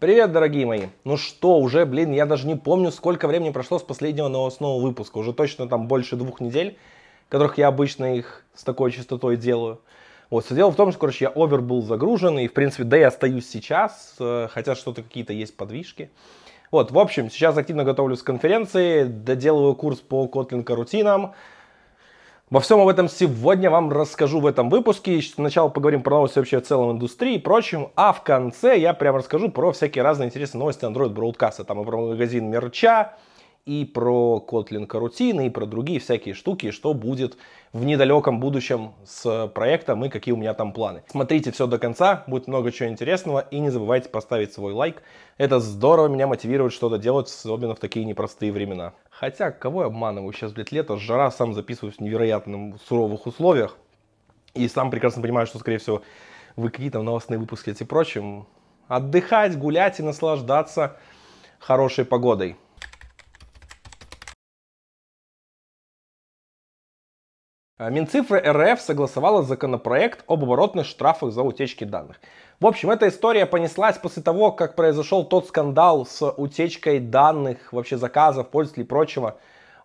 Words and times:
Привет, 0.00 0.32
дорогие 0.32 0.64
мои! 0.64 0.86
Ну 1.04 1.18
что, 1.18 1.58
уже, 1.58 1.84
блин, 1.84 2.12
я 2.12 2.24
даже 2.24 2.46
не 2.46 2.54
помню, 2.54 2.90
сколько 2.90 3.28
времени 3.28 3.50
прошло 3.50 3.78
с 3.78 3.82
последнего 3.82 4.28
новостного 4.28 4.80
выпуска. 4.80 5.18
Уже 5.18 5.34
точно 5.34 5.68
там 5.68 5.88
больше 5.88 6.16
двух 6.16 6.40
недель, 6.40 6.78
которых 7.28 7.58
я 7.58 7.68
обычно 7.68 8.16
их 8.16 8.42
с 8.54 8.64
такой 8.64 8.92
частотой 8.92 9.36
делаю. 9.36 9.82
Вот, 10.30 10.46
все 10.46 10.54
дело 10.54 10.70
в 10.70 10.76
том, 10.76 10.90
что, 10.90 11.00
короче, 11.00 11.26
я 11.26 11.28
овер 11.28 11.60
был 11.60 11.82
загружен, 11.82 12.38
и, 12.38 12.48
в 12.48 12.54
принципе, 12.54 12.84
да, 12.84 12.96
я 12.96 13.08
остаюсь 13.08 13.46
сейчас, 13.46 14.16
э, 14.18 14.48
хотя 14.50 14.74
что-то 14.74 15.02
какие-то 15.02 15.34
есть 15.34 15.54
подвижки. 15.54 16.10
Вот, 16.70 16.92
в 16.92 16.98
общем, 16.98 17.30
сейчас 17.30 17.58
активно 17.58 17.84
готовлюсь 17.84 18.22
к 18.22 18.26
конференции, 18.26 19.04
доделываю 19.04 19.74
курс 19.74 19.98
по 19.98 20.24
Kotlin 20.24 20.62
карутинам, 20.62 21.34
во 22.50 22.58
всем 22.58 22.80
об 22.80 22.88
этом 22.88 23.08
сегодня 23.08 23.70
вам 23.70 23.92
расскажу 23.92 24.40
в 24.40 24.46
этом 24.46 24.70
выпуске. 24.70 25.22
Сначала 25.22 25.68
поговорим 25.68 26.02
про 26.02 26.16
новости 26.16 26.38
вообще 26.38 26.58
в 26.58 26.66
целом 26.66 26.90
индустрии 26.90 27.36
и 27.36 27.38
прочем, 27.38 27.92
а 27.94 28.12
в 28.12 28.24
конце 28.24 28.76
я 28.76 28.92
прям 28.92 29.14
расскажу 29.14 29.50
про 29.50 29.70
всякие 29.70 30.02
разные 30.02 30.26
интересные 30.26 30.58
новости 30.58 30.84
Android 30.84 31.14
Broadcast. 31.14 31.62
Там 31.62 31.80
и 31.80 31.84
про 31.84 31.96
магазин 31.96 32.50
мерча, 32.50 33.14
и 33.70 33.84
про 33.84 34.44
Kotlin 34.44 34.84
карутины, 34.84 35.46
и 35.46 35.50
про 35.50 35.64
другие 35.64 36.00
всякие 36.00 36.34
штуки, 36.34 36.72
что 36.72 36.92
будет 36.92 37.36
в 37.72 37.84
недалеком 37.84 38.40
будущем 38.40 38.94
с 39.04 39.46
проектом 39.54 40.04
и 40.04 40.08
какие 40.08 40.34
у 40.34 40.36
меня 40.36 40.54
там 40.54 40.72
планы. 40.72 41.04
Смотрите 41.06 41.52
все 41.52 41.68
до 41.68 41.78
конца, 41.78 42.24
будет 42.26 42.48
много 42.48 42.72
чего 42.72 42.88
интересного, 42.88 43.46
и 43.48 43.60
не 43.60 43.70
забывайте 43.70 44.08
поставить 44.08 44.52
свой 44.52 44.72
лайк. 44.72 45.04
Это 45.38 45.60
здорово 45.60 46.08
меня 46.08 46.26
мотивирует 46.26 46.72
что-то 46.72 46.98
делать, 46.98 47.28
особенно 47.28 47.76
в 47.76 47.78
такие 47.78 48.04
непростые 48.04 48.50
времена. 48.50 48.92
Хотя, 49.08 49.52
кого 49.52 49.82
я 49.82 49.86
обманываю, 49.86 50.32
сейчас, 50.32 50.50
блядь, 50.50 50.72
лето, 50.72 50.96
жара, 50.96 51.30
сам 51.30 51.54
записываюсь 51.54 51.98
в 51.98 52.00
невероятно 52.00 52.76
суровых 52.88 53.28
условиях, 53.28 53.76
и 54.54 54.66
сам 54.66 54.90
прекрасно 54.90 55.22
понимаю, 55.22 55.46
что, 55.46 55.60
скорее 55.60 55.78
всего, 55.78 56.02
вы 56.56 56.70
какие-то 56.70 57.02
новостные 57.02 57.38
выпуски 57.38 57.70
и 57.70 57.84
прочим. 57.84 58.46
Отдыхать, 58.88 59.56
гулять 59.56 60.00
и 60.00 60.02
наслаждаться 60.02 60.96
хорошей 61.60 62.04
погодой. 62.04 62.56
Минцифры 67.88 68.38
РФ 68.40 68.78
согласовала 68.78 69.42
законопроект 69.42 70.22
об 70.26 70.44
оборотных 70.44 70.84
штрафах 70.84 71.32
за 71.32 71.42
утечки 71.42 71.84
данных. 71.84 72.20
В 72.60 72.66
общем, 72.66 72.90
эта 72.90 73.08
история 73.08 73.46
понеслась 73.46 73.96
после 73.96 74.22
того, 74.22 74.52
как 74.52 74.74
произошел 74.74 75.24
тот 75.24 75.48
скандал 75.48 76.04
с 76.04 76.30
утечкой 76.30 77.00
данных, 77.00 77.72
вообще 77.72 77.96
заказов, 77.96 78.48
пользователей 78.48 78.84
и 78.84 78.86
прочего 78.86 79.38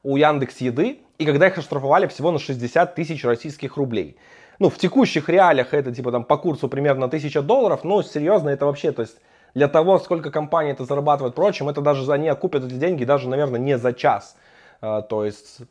у 0.04 0.18
Яндекс 0.18 0.58
Еды, 0.58 1.00
и 1.18 1.26
когда 1.26 1.48
их 1.48 1.58
оштрафовали 1.58 2.08
всего 2.08 2.32
на 2.32 2.40
60 2.40 2.96
тысяч 2.96 3.24
российских 3.24 3.78
рублей. 3.78 4.18
Ну, 4.60 4.70
в 4.70 4.78
текущих 4.78 5.30
реалиях 5.30 5.74
это 5.74 5.96
типа 5.96 6.12
там 6.12 6.26
по 6.26 6.36
курсу 6.36 6.68
примерно 6.68 7.06
1000 7.06 7.44
долларов, 7.44 7.86
но 7.86 8.04
серьезно 8.04 8.50
это 8.50 8.66
вообще, 8.66 8.92
то 8.92 9.04
есть 9.04 9.22
для 9.54 9.70
того, 9.70 10.00
сколько 10.00 10.32
компания 10.32 10.72
это 10.72 10.84
зарабатывает, 10.84 11.34
прочим, 11.34 11.70
это 11.70 11.80
даже 11.80 12.12
они 12.12 12.28
окупят 12.28 12.66
эти 12.66 12.74
деньги 12.74 13.06
даже, 13.06 13.30
наверное, 13.30 13.60
не 13.62 13.78
за 13.78 13.94
час. 13.94 14.36
А, 14.82 15.02
то 15.02 15.24
есть 15.24 15.62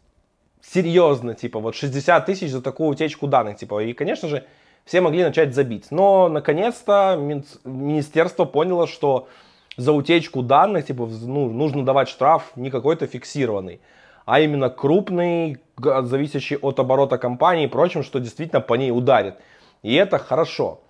серьезно, 0.72 1.34
типа, 1.34 1.60
вот 1.60 1.74
60 1.74 2.26
тысяч 2.26 2.50
за 2.50 2.62
такую 2.62 2.88
утечку 2.88 3.26
данных, 3.26 3.56
типа, 3.56 3.82
и, 3.82 3.92
конечно 3.92 4.28
же, 4.28 4.44
все 4.84 5.00
могли 5.00 5.22
начать 5.22 5.54
забить. 5.54 5.86
Но, 5.90 6.28
наконец-то, 6.28 7.16
министерство 7.64 8.44
поняло, 8.44 8.86
что 8.86 9.28
за 9.76 9.92
утечку 9.92 10.42
данных, 10.42 10.86
типа, 10.86 11.08
ну, 11.22 11.50
нужно 11.50 11.84
давать 11.84 12.08
штраф 12.08 12.52
не 12.56 12.70
какой-то 12.70 13.06
фиксированный, 13.06 13.80
а 14.24 14.40
именно 14.40 14.70
крупный, 14.70 15.58
зависящий 15.76 16.56
от 16.56 16.78
оборота 16.78 17.18
компании 17.18 17.64
и 17.64 17.68
прочим, 17.68 18.02
что 18.02 18.20
действительно 18.20 18.60
по 18.60 18.74
ней 18.74 18.90
ударит. 18.90 19.36
И 19.82 19.94
это 19.94 20.18
хорошо. 20.18 20.80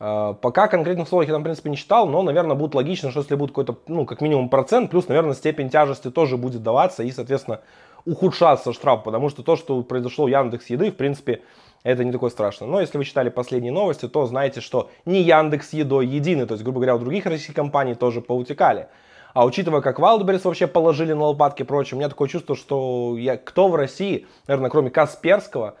А, 0.00 0.34
пока 0.34 0.68
конкретных 0.68 1.08
слов 1.08 1.24
я 1.24 1.32
там, 1.32 1.42
в 1.42 1.44
принципе, 1.44 1.70
не 1.70 1.76
читал, 1.76 2.06
но, 2.06 2.22
наверное, 2.22 2.56
будет 2.56 2.74
логично, 2.74 3.10
что 3.10 3.20
если 3.20 3.34
будет 3.34 3.50
какой-то, 3.50 3.76
ну, 3.88 4.06
как 4.06 4.20
минимум 4.20 4.48
процент, 4.48 4.90
плюс, 4.90 5.08
наверное, 5.08 5.34
степень 5.34 5.70
тяжести 5.70 6.10
тоже 6.10 6.36
будет 6.36 6.62
даваться, 6.62 7.02
и, 7.02 7.10
соответственно, 7.10 7.60
ухудшаться 8.04 8.72
штраф, 8.72 9.04
потому 9.04 9.28
что 9.28 9.42
то, 9.42 9.56
что 9.56 9.82
произошло 9.82 10.26
в 10.26 10.28
Яндекс 10.28 10.70
Еды, 10.70 10.90
в 10.90 10.96
принципе, 10.96 11.42
это 11.82 12.04
не 12.04 12.12
такое 12.12 12.30
страшно. 12.30 12.66
Но 12.66 12.80
если 12.80 12.98
вы 12.98 13.04
читали 13.04 13.28
последние 13.28 13.72
новости, 13.72 14.08
то 14.08 14.26
знаете, 14.26 14.60
что 14.60 14.90
не 15.04 15.22
Яндекс 15.22 15.72
Едой 15.72 16.06
единый, 16.06 16.46
то 16.46 16.54
есть, 16.54 16.64
грубо 16.64 16.80
говоря, 16.80 16.96
у 16.96 16.98
других 16.98 17.26
российских 17.26 17.54
компаний 17.54 17.94
тоже 17.94 18.20
поутекали. 18.20 18.88
А 19.34 19.44
учитывая, 19.44 19.82
как 19.82 20.00
Wildberries 20.00 20.42
вообще 20.44 20.66
положили 20.66 21.12
на 21.12 21.26
лопатки 21.26 21.62
и 21.62 21.64
прочее, 21.64 21.96
у 21.96 21.98
меня 21.98 22.08
такое 22.08 22.28
чувство, 22.28 22.56
что 22.56 23.16
я, 23.16 23.36
кто 23.36 23.68
в 23.68 23.76
России, 23.76 24.26
наверное, 24.46 24.70
кроме 24.70 24.90
Касперского, 24.90 25.76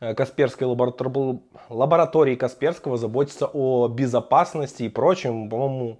э, 0.00 0.14
Касперской 0.14 0.66
лаборатор... 0.66 1.10
лаборатории 1.68 2.36
Касперского 2.36 2.96
заботится 2.96 3.50
о 3.52 3.88
безопасности 3.88 4.84
и 4.84 4.88
прочем, 4.88 5.50
по-моему, 5.50 5.98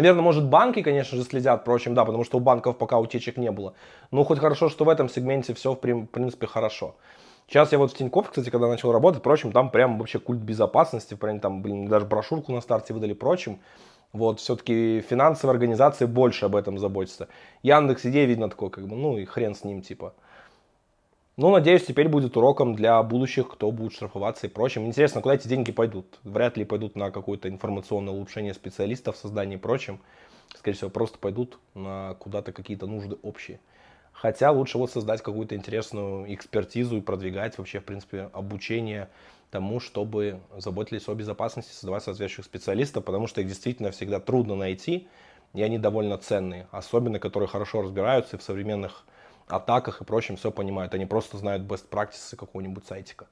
Наверное, 0.00 0.22
может 0.22 0.46
банки, 0.46 0.82
конечно 0.82 1.18
же, 1.18 1.24
следят, 1.24 1.60
впрочем, 1.60 1.94
да, 1.94 2.06
потому 2.06 2.24
что 2.24 2.38
у 2.38 2.40
банков 2.40 2.78
пока 2.78 2.98
утечек 2.98 3.36
не 3.36 3.50
было. 3.50 3.74
Но 4.10 4.24
хоть 4.24 4.38
хорошо, 4.38 4.70
что 4.70 4.84
в 4.86 4.88
этом 4.88 5.10
сегменте 5.10 5.52
все, 5.52 5.74
в 5.74 5.76
принципе, 5.76 6.46
хорошо. 6.46 6.96
Сейчас 7.46 7.72
я 7.72 7.78
вот 7.78 7.92
в 7.92 7.94
Тинькофф, 7.94 8.30
кстати, 8.30 8.48
когда 8.48 8.68
начал 8.68 8.92
работать, 8.92 9.20
впрочем, 9.20 9.52
там 9.52 9.70
прям 9.70 9.98
вообще 9.98 10.18
культ 10.18 10.40
безопасности, 10.40 11.14
прям 11.14 11.38
там, 11.38 11.60
блин, 11.60 11.86
даже 11.86 12.06
брошюрку 12.06 12.50
на 12.52 12.62
старте 12.62 12.94
выдали, 12.94 13.12
прочим. 13.12 13.58
Вот, 14.12 14.40
все-таки 14.40 15.02
финансовые 15.02 15.52
организации 15.52 16.06
больше 16.06 16.46
об 16.46 16.56
этом 16.56 16.78
заботятся. 16.78 17.28
Яндекс 17.62 18.06
идея 18.06 18.24
видно 18.24 18.48
такой, 18.48 18.70
как 18.70 18.88
бы, 18.88 18.96
ну 18.96 19.18
и 19.18 19.26
хрен 19.26 19.54
с 19.54 19.64
ним, 19.64 19.82
типа. 19.82 20.14
Ну, 21.40 21.48
надеюсь, 21.50 21.86
теперь 21.86 22.06
будет 22.06 22.36
уроком 22.36 22.74
для 22.74 23.02
будущих, 23.02 23.48
кто 23.48 23.70
будет 23.70 23.94
штрафоваться 23.94 24.46
и 24.46 24.50
прочим. 24.50 24.84
Интересно, 24.84 25.22
куда 25.22 25.36
эти 25.36 25.48
деньги 25.48 25.72
пойдут? 25.72 26.18
Вряд 26.22 26.58
ли 26.58 26.66
пойдут 26.66 26.96
на 26.96 27.10
какое-то 27.10 27.48
информационное 27.48 28.12
улучшение 28.12 28.52
специалистов, 28.52 29.16
создание 29.16 29.56
и 29.56 29.58
прочим. 29.58 30.00
Скорее 30.54 30.76
всего, 30.76 30.90
просто 30.90 31.16
пойдут 31.16 31.58
на 31.72 32.12
куда-то 32.18 32.52
какие-то 32.52 32.86
нужды 32.86 33.16
общие. 33.22 33.58
Хотя 34.12 34.50
лучше 34.50 34.76
вот 34.76 34.90
создать 34.90 35.22
какую-то 35.22 35.56
интересную 35.56 36.30
экспертизу 36.34 36.98
и 36.98 37.00
продвигать 37.00 37.56
вообще, 37.56 37.80
в 37.80 37.84
принципе, 37.84 38.28
обучение 38.34 39.08
тому, 39.50 39.80
чтобы 39.80 40.40
заботились 40.58 41.08
о 41.08 41.14
безопасности, 41.14 41.72
создавать 41.72 42.02
соответствующих 42.02 42.44
специалистов, 42.44 43.02
потому 43.06 43.26
что 43.26 43.40
их 43.40 43.46
действительно 43.46 43.92
всегда 43.92 44.20
трудно 44.20 44.56
найти, 44.56 45.08
и 45.54 45.62
они 45.62 45.78
довольно 45.78 46.18
ценные, 46.18 46.66
особенно 46.70 47.18
которые 47.18 47.48
хорошо 47.48 47.80
разбираются 47.80 48.36
в 48.36 48.42
современных 48.42 49.06
атаках 49.52 50.00
и 50.00 50.04
прочем 50.04 50.36
все 50.36 50.50
понимают. 50.50 50.94
Они 50.94 51.06
просто 51.06 51.38
знают 51.38 51.62
best 51.62 51.88
practices 51.90 52.36
какого-нибудь 52.36 52.86
сайтика. 52.86 53.26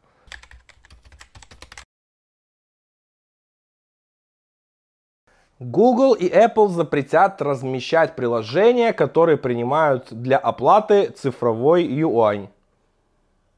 Google 5.59 6.15
и 6.15 6.29
Apple 6.29 6.69
запретят 6.69 7.43
размещать 7.43 8.15
приложения, 8.15 8.93
которые 8.93 9.37
принимают 9.37 10.06
для 10.12 10.39
оплаты 10.39 11.11
цифровой 11.11 11.84
юань. 11.84 12.49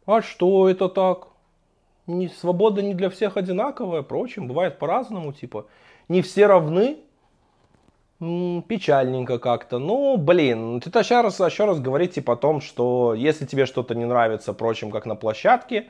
А 0.06 0.22
что 0.22 0.68
это 0.70 0.88
так? 0.88 1.28
Не, 2.06 2.28
свобода 2.28 2.80
не 2.80 2.94
для 2.94 3.10
всех 3.10 3.36
одинаковая, 3.36 4.02
впрочем, 4.02 4.48
бывает 4.48 4.78
по-разному, 4.78 5.32
типа. 5.32 5.66
Не 6.08 6.22
все 6.22 6.46
равны, 6.46 7.00
печальненько 8.20 9.38
как-то. 9.38 9.78
Ну, 9.78 10.16
блин, 10.18 10.82
это 10.84 10.98
еще 10.98 11.22
раз, 11.22 11.40
еще 11.40 11.64
раз 11.64 11.80
говорить 11.80 12.14
типа 12.14 12.34
о 12.34 12.36
том, 12.36 12.60
что 12.60 13.14
если 13.14 13.46
тебе 13.46 13.64
что-то 13.64 13.94
не 13.94 14.04
нравится, 14.04 14.52
впрочем, 14.52 14.90
как 14.90 15.06
на 15.06 15.16
площадке, 15.16 15.88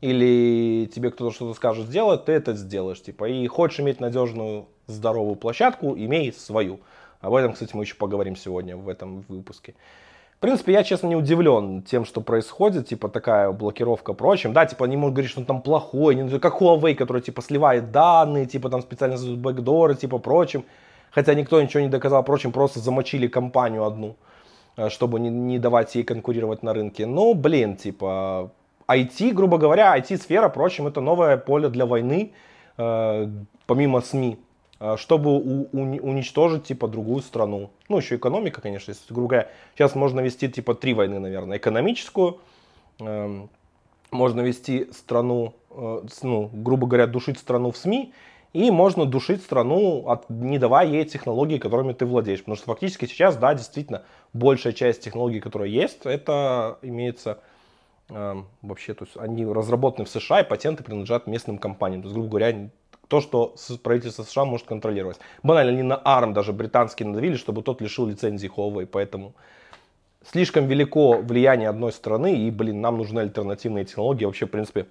или 0.00 0.86
тебе 0.86 1.10
кто-то 1.10 1.34
что-то 1.34 1.54
скажет 1.54 1.86
сделать, 1.86 2.24
ты 2.24 2.32
это 2.32 2.54
сделаешь. 2.54 3.02
Типа, 3.02 3.28
и 3.28 3.46
хочешь 3.48 3.80
иметь 3.80 4.00
надежную, 4.00 4.66
здоровую 4.86 5.36
площадку, 5.36 5.96
имей 5.96 6.32
свою. 6.32 6.80
Об 7.20 7.34
этом, 7.34 7.52
кстати, 7.52 7.74
мы 7.74 7.84
еще 7.84 7.96
поговорим 7.96 8.36
сегодня 8.36 8.76
в 8.76 8.88
этом 8.88 9.24
выпуске. 9.28 9.74
В 10.36 10.40
принципе, 10.40 10.72
я, 10.72 10.82
честно, 10.82 11.06
не 11.06 11.14
удивлен 11.14 11.82
тем, 11.82 12.04
что 12.04 12.20
происходит, 12.20 12.88
типа, 12.88 13.08
такая 13.08 13.52
блокировка 13.52 14.12
прочим. 14.12 14.52
Да, 14.52 14.66
типа, 14.66 14.86
они 14.86 14.96
могут 14.96 15.14
говорить, 15.14 15.30
что 15.30 15.40
он 15.40 15.46
там 15.46 15.62
плохой, 15.62 16.16
не, 16.16 16.38
как 16.40 16.60
Huawei, 16.60 16.96
который, 16.96 17.22
типа, 17.22 17.42
сливает 17.42 17.92
данные, 17.92 18.46
типа, 18.46 18.70
там 18.70 18.82
специально 18.82 19.16
создают 19.16 19.38
бэкдоры, 19.38 19.94
типа, 19.94 20.18
прочим 20.18 20.64
хотя 21.12 21.34
никто 21.34 21.62
ничего 21.62 21.82
не 21.82 21.88
доказал, 21.88 22.22
впрочем, 22.22 22.52
просто 22.52 22.80
замочили 22.80 23.28
компанию 23.28 23.84
одну, 23.84 24.16
э, 24.76 24.88
чтобы 24.88 25.20
не, 25.20 25.30
не 25.30 25.58
давать 25.58 25.94
ей 25.94 26.04
конкурировать 26.04 26.62
на 26.62 26.72
рынке. 26.74 27.06
Ну, 27.06 27.34
блин, 27.34 27.76
типа, 27.76 28.50
IT, 28.88 29.32
грубо 29.32 29.58
говоря, 29.58 29.96
IT-сфера, 29.96 30.48
впрочем, 30.48 30.86
это 30.86 31.00
новое 31.00 31.36
поле 31.36 31.68
для 31.68 31.86
войны, 31.86 32.32
э, 32.78 33.28
помимо 33.66 34.00
СМИ, 34.00 34.38
э, 34.80 34.96
чтобы 34.96 35.36
у, 35.36 35.68
у, 35.72 35.80
уничтожить, 35.80 36.64
типа, 36.64 36.88
другую 36.88 37.22
страну. 37.22 37.70
Ну, 37.88 37.98
еще 37.98 38.16
экономика, 38.16 38.60
конечно, 38.60 38.90
если, 38.90 39.14
грубо 39.14 39.28
говоря, 39.28 39.48
сейчас 39.74 39.94
можно 39.94 40.20
вести, 40.20 40.48
типа, 40.48 40.74
три 40.74 40.94
войны, 40.94 41.20
наверное. 41.20 41.58
Экономическую, 41.58 42.38
э, 43.00 43.46
можно 44.10 44.40
вести 44.40 44.88
страну, 44.92 45.54
э, 45.70 46.02
ну, 46.22 46.50
грубо 46.52 46.86
говоря, 46.86 47.06
душить 47.06 47.38
страну 47.38 47.70
в 47.70 47.76
СМИ, 47.76 48.12
и 48.52 48.70
можно 48.70 49.06
душить 49.06 49.42
страну, 49.42 50.04
от, 50.08 50.28
не 50.28 50.58
давая 50.58 50.86
ей 50.86 51.04
технологий, 51.04 51.58
которыми 51.58 51.92
ты 51.92 52.04
владеешь. 52.04 52.40
Потому 52.40 52.56
что 52.56 52.66
фактически 52.66 53.06
сейчас, 53.06 53.36
да, 53.36 53.54
действительно, 53.54 54.02
большая 54.32 54.72
часть 54.72 55.02
технологий, 55.02 55.40
которые 55.40 55.72
есть, 55.72 56.00
это 56.04 56.78
имеется 56.82 57.38
э, 58.10 58.42
вообще, 58.60 58.94
то 58.94 59.04
есть 59.04 59.16
они 59.16 59.46
разработаны 59.46 60.04
в 60.04 60.10
США, 60.10 60.40
и 60.40 60.48
патенты 60.48 60.84
принадлежат 60.84 61.26
местным 61.26 61.58
компаниям. 61.58 62.02
То 62.02 62.08
есть, 62.08 62.14
грубо 62.14 62.28
говоря, 62.28 62.70
то, 63.08 63.20
что 63.20 63.54
правительство 63.82 64.22
США 64.22 64.44
может 64.44 64.66
контролировать. 64.66 65.18
Банально, 65.42 65.72
они 65.72 65.82
на 65.82 66.00
ARM 66.02 66.32
даже 66.32 66.52
британский 66.52 67.04
надавили, 67.04 67.36
чтобы 67.36 67.62
тот 67.62 67.80
лишил 67.80 68.06
лицензии 68.06 68.50
Huawei, 68.54 68.86
поэтому 68.86 69.34
слишком 70.30 70.66
велико 70.66 71.18
влияние 71.18 71.68
одной 71.68 71.92
страны, 71.92 72.36
и, 72.46 72.50
блин, 72.50 72.80
нам 72.80 72.98
нужны 72.98 73.20
альтернативные 73.20 73.84
технологии. 73.84 74.24
Вообще, 74.24 74.46
в 74.46 74.50
принципе, 74.50 74.86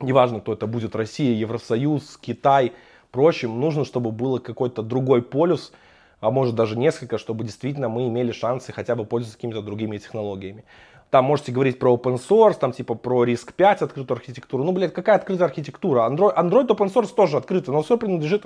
неважно, 0.00 0.40
кто 0.40 0.52
это 0.52 0.66
будет, 0.66 0.94
Россия, 0.96 1.34
Евросоюз, 1.34 2.18
Китай, 2.20 2.72
прочим, 3.10 3.60
нужно, 3.60 3.84
чтобы 3.84 4.10
был 4.10 4.38
какой-то 4.38 4.82
другой 4.82 5.22
полюс, 5.22 5.72
а 6.20 6.30
может 6.30 6.54
даже 6.54 6.76
несколько, 6.76 7.18
чтобы 7.18 7.44
действительно 7.44 7.88
мы 7.88 8.08
имели 8.08 8.32
шансы 8.32 8.72
хотя 8.72 8.96
бы 8.96 9.04
пользоваться 9.04 9.38
какими-то 9.38 9.62
другими 9.62 9.98
технологиями. 9.98 10.64
Там 11.10 11.24
можете 11.24 11.52
говорить 11.52 11.78
про 11.78 11.94
open 11.94 12.16
source, 12.16 12.58
там 12.58 12.72
типа 12.72 12.94
про 12.94 13.24
риск 13.24 13.54
5 13.54 13.82
открытую 13.82 14.16
архитектуру. 14.16 14.62
Ну, 14.64 14.72
блядь, 14.72 14.92
какая 14.92 15.16
открытая 15.16 15.48
архитектура? 15.48 16.00
Android, 16.02 16.36
Android 16.36 16.66
open 16.66 16.92
source 16.92 17.14
тоже 17.14 17.38
открытый, 17.38 17.72
но 17.72 17.82
все 17.82 17.96
принадлежит 17.96 18.44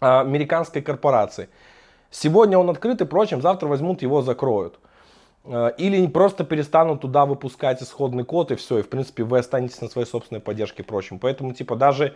а, 0.00 0.20
американской 0.20 0.82
корпорации. 0.82 1.48
Сегодня 2.10 2.58
он 2.58 2.68
открыт 2.68 3.00
и 3.00 3.06
прочим, 3.06 3.40
завтра 3.40 3.68
возьмут 3.68 4.02
его 4.02 4.20
закроют. 4.20 4.78
А, 5.44 5.68
или 5.68 6.06
просто 6.06 6.44
перестанут 6.44 7.00
туда 7.00 7.26
выпускать 7.26 7.82
исходный 7.82 8.24
код 8.24 8.50
и 8.52 8.56
все, 8.56 8.78
и 8.78 8.82
в 8.82 8.88
принципе 8.88 9.24
вы 9.24 9.38
останетесь 9.38 9.80
на 9.80 9.88
своей 9.88 10.06
собственной 10.06 10.40
поддержке 10.40 10.82
и 10.82 10.86
прочим. 10.86 11.18
Поэтому 11.18 11.54
типа 11.54 11.76
даже 11.76 12.14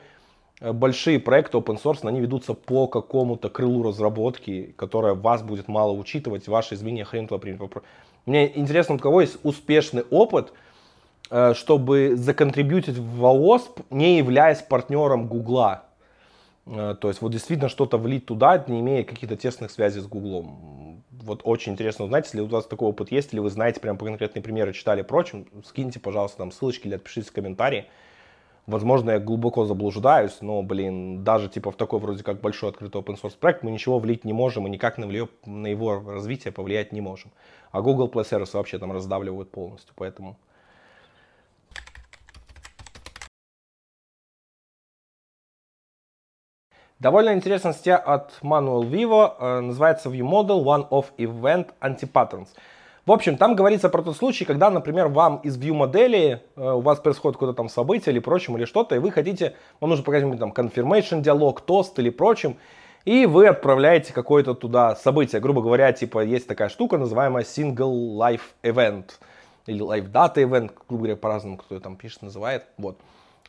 э, 0.60 0.72
большие 0.72 1.18
проекты 1.18 1.58
open 1.58 1.82
source, 1.82 2.06
они 2.06 2.20
ведутся 2.20 2.54
по 2.54 2.86
какому-то 2.86 3.48
крылу 3.48 3.82
разработки, 3.82 4.74
которое 4.76 5.14
вас 5.14 5.42
будет 5.42 5.68
мало 5.68 5.92
учитывать, 5.92 6.48
ваши 6.48 6.74
изменения 6.74 7.04
хрен 7.04 7.26
туда 7.26 7.38
примет. 7.38 7.60
Мне 8.26 8.58
интересно, 8.58 8.94
у 8.96 8.98
кого 8.98 9.20
есть 9.20 9.38
успешный 9.42 10.02
опыт, 10.10 10.52
э, 11.30 11.54
чтобы 11.54 12.16
законтрибьютить 12.16 12.98
в 12.98 13.24
ООСП, 13.24 13.80
не 13.90 14.18
являясь 14.18 14.60
партнером 14.60 15.28
Гугла. 15.28 15.84
Э, 16.66 16.94
то 17.00 17.08
есть 17.08 17.22
вот 17.22 17.32
действительно 17.32 17.70
что-то 17.70 17.96
влить 17.96 18.26
туда, 18.26 18.62
не 18.66 18.80
имея 18.80 19.02
каких-то 19.02 19.36
тесных 19.36 19.70
связей 19.70 20.00
с 20.00 20.06
Гуглом. 20.06 20.93
Вот 21.24 21.40
очень 21.44 21.72
интересно 21.72 22.04
узнать, 22.04 22.26
если 22.26 22.40
у 22.40 22.46
вас 22.46 22.66
такой 22.66 22.88
опыт 22.88 23.10
есть, 23.10 23.32
или 23.32 23.40
вы 23.40 23.48
знаете 23.48 23.80
прям 23.80 23.96
по 23.96 24.04
конкретные 24.04 24.42
примеры, 24.42 24.74
читали 24.74 25.00
прочим, 25.00 25.46
скиньте, 25.64 25.98
пожалуйста, 25.98 26.36
там 26.38 26.52
ссылочки 26.52 26.86
или 26.86 26.96
отпишите 26.96 27.32
комментарии. 27.32 27.86
Возможно, 28.66 29.12
я 29.12 29.18
глубоко 29.18 29.64
заблуждаюсь, 29.64 30.38
но, 30.42 30.62
блин, 30.62 31.24
даже 31.24 31.48
типа 31.48 31.70
в 31.70 31.76
такой 31.76 31.98
вроде 31.98 32.22
как 32.22 32.42
большой 32.42 32.70
открытый 32.70 33.00
open 33.00 33.18
source 33.20 33.38
проект 33.38 33.62
мы 33.62 33.70
ничего 33.70 33.98
влить 33.98 34.24
не 34.26 34.34
можем 34.34 34.66
и 34.66 34.70
никак 34.70 34.98
на, 34.98 35.06
влие, 35.06 35.28
на 35.46 35.66
его 35.66 36.02
развитие 36.06 36.52
повлиять 36.52 36.92
не 36.92 37.00
можем. 37.00 37.30
А 37.72 37.80
Google 37.80 38.08
Play 38.08 38.24
Service 38.24 38.50
вообще 38.52 38.78
там 38.78 38.92
раздавливают 38.92 39.50
полностью, 39.50 39.94
поэтому... 39.96 40.36
Довольно 47.00 47.34
интересная 47.34 47.72
статья 47.72 47.96
от 47.96 48.32
Manuel 48.42 48.88
Vivo, 48.88 49.34
э, 49.38 49.60
называется 49.60 50.08
View 50.08 50.28
Model 50.28 50.62
One 50.62 50.88
of 50.90 51.06
Event 51.18 51.70
Anti-Patterns. 51.80 52.48
В 53.04 53.12
общем, 53.12 53.36
там 53.36 53.54
говорится 53.54 53.90
про 53.90 54.00
тот 54.00 54.16
случай, 54.16 54.46
когда, 54.46 54.70
например, 54.70 55.08
вам 55.08 55.36
из 55.38 55.58
view 55.58 55.74
модели, 55.74 56.40
э, 56.56 56.70
у 56.70 56.80
вас 56.80 57.00
происходит 57.00 57.36
какое-то 57.36 57.54
там 57.54 57.68
событие 57.68 58.12
или 58.12 58.20
прочим, 58.20 58.56
или 58.56 58.64
что-то, 58.64 58.94
и 58.94 58.98
вы 58.98 59.10
хотите, 59.10 59.56
вам 59.80 59.90
нужно 59.90 60.04
показать 60.04 60.38
там 60.38 60.52
confirmation 60.52 61.20
диалог, 61.20 61.60
тост 61.60 61.98
или 61.98 62.08
прочим, 62.08 62.56
и 63.04 63.26
вы 63.26 63.48
отправляете 63.48 64.14
какое-то 64.14 64.54
туда 64.54 64.96
событие. 64.96 65.40
Грубо 65.40 65.60
говоря, 65.60 65.92
типа 65.92 66.24
есть 66.24 66.46
такая 66.46 66.70
штука, 66.70 66.96
называемая 66.96 67.44
single 67.44 68.16
life 68.16 68.54
event, 68.62 69.10
или 69.66 69.84
live 69.84 70.10
data 70.10 70.36
event, 70.36 70.72
грубо 70.88 71.02
говоря, 71.02 71.16
по-разному, 71.16 71.58
кто 71.58 71.78
там 71.80 71.96
пишет, 71.96 72.22
называет. 72.22 72.64
Вот. 72.78 72.96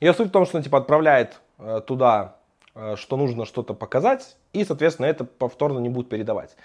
Ее 0.01 0.13
суть 0.13 0.27
в 0.27 0.31
том, 0.31 0.45
что 0.45 0.57
он 0.57 0.63
типа 0.63 0.79
отправляет 0.79 1.39
э, 1.59 1.79
туда, 1.87 2.35
что 2.95 3.17
нужно 3.17 3.45
что-то 3.45 3.73
показать, 3.73 4.35
и, 4.53 4.63
соответственно, 4.63 5.07
это 5.07 5.23
повторно 5.23 5.79
не 5.79 5.89
будет 5.89 6.09
передавать. 6.09 6.55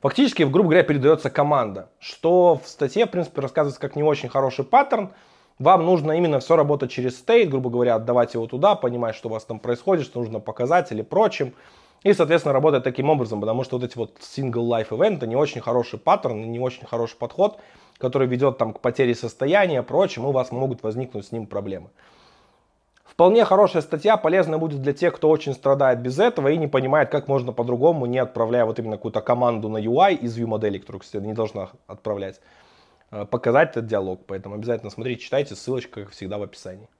Фактически, 0.00 0.42
грубо 0.42 0.68
говоря, 0.68 0.84
передается 0.84 1.30
команда, 1.30 1.90
что 1.98 2.60
в 2.62 2.68
статье, 2.68 3.06
в 3.06 3.10
принципе, 3.10 3.40
рассказывается 3.40 3.80
как 3.80 3.96
не 3.96 4.02
очень 4.02 4.28
хороший 4.28 4.64
паттерн. 4.64 5.12
Вам 5.58 5.86
нужно 5.86 6.12
именно 6.12 6.38
все 6.38 6.54
работать 6.54 6.90
через 6.90 7.18
стейт, 7.18 7.48
грубо 7.48 7.70
говоря, 7.70 7.94
отдавать 7.94 8.34
его 8.34 8.46
туда, 8.46 8.74
понимать, 8.74 9.14
что 9.14 9.28
у 9.28 9.32
вас 9.32 9.44
там 9.44 9.58
происходит, 9.58 10.04
что 10.04 10.20
нужно 10.20 10.38
показать 10.38 10.92
или 10.92 11.00
прочим. 11.02 11.54
И, 12.02 12.12
соответственно, 12.12 12.52
работать 12.52 12.84
таким 12.84 13.08
образом, 13.08 13.40
потому 13.40 13.64
что 13.64 13.78
вот 13.78 13.84
эти 13.84 13.96
вот 13.96 14.18
single 14.20 14.68
life 14.68 14.90
event 14.90 15.26
не 15.26 15.34
очень 15.34 15.62
хороший 15.62 15.98
паттерн, 15.98 16.52
не 16.52 16.60
очень 16.60 16.86
хороший 16.86 17.16
подход, 17.16 17.58
который 17.98 18.28
ведет 18.28 18.58
там 18.58 18.74
к 18.74 18.80
потере 18.80 19.14
состояния, 19.14 19.82
прочим, 19.82 20.24
и 20.24 20.26
у 20.26 20.30
вас 20.30 20.52
могут 20.52 20.82
возникнуть 20.82 21.26
с 21.26 21.32
ним 21.32 21.46
проблемы. 21.46 21.88
Вполне 23.16 23.46
хорошая 23.46 23.80
статья, 23.80 24.18
полезная 24.18 24.58
будет 24.58 24.82
для 24.82 24.92
тех, 24.92 25.14
кто 25.14 25.30
очень 25.30 25.54
страдает 25.54 26.00
без 26.00 26.18
этого 26.18 26.48
и 26.48 26.58
не 26.58 26.66
понимает, 26.66 27.08
как 27.08 27.28
можно 27.28 27.50
по-другому, 27.50 28.04
не 28.04 28.18
отправляя 28.18 28.66
вот 28.66 28.78
именно 28.78 28.98
какую-то 28.98 29.22
команду 29.22 29.70
на 29.70 29.78
UI 29.78 30.16
из 30.16 30.38
view 30.38 30.44
модели, 30.44 30.76
которую, 30.76 31.00
кстати, 31.00 31.24
не 31.24 31.32
должна 31.32 31.70
отправлять, 31.86 32.42
э, 33.10 33.24
показать 33.24 33.70
этот 33.70 33.86
диалог. 33.86 34.20
Поэтому 34.26 34.56
обязательно 34.56 34.90
смотрите, 34.90 35.22
читайте, 35.22 35.54
ссылочка, 35.54 36.02
как 36.04 36.12
всегда, 36.12 36.36
в 36.36 36.42
описании. 36.42 36.90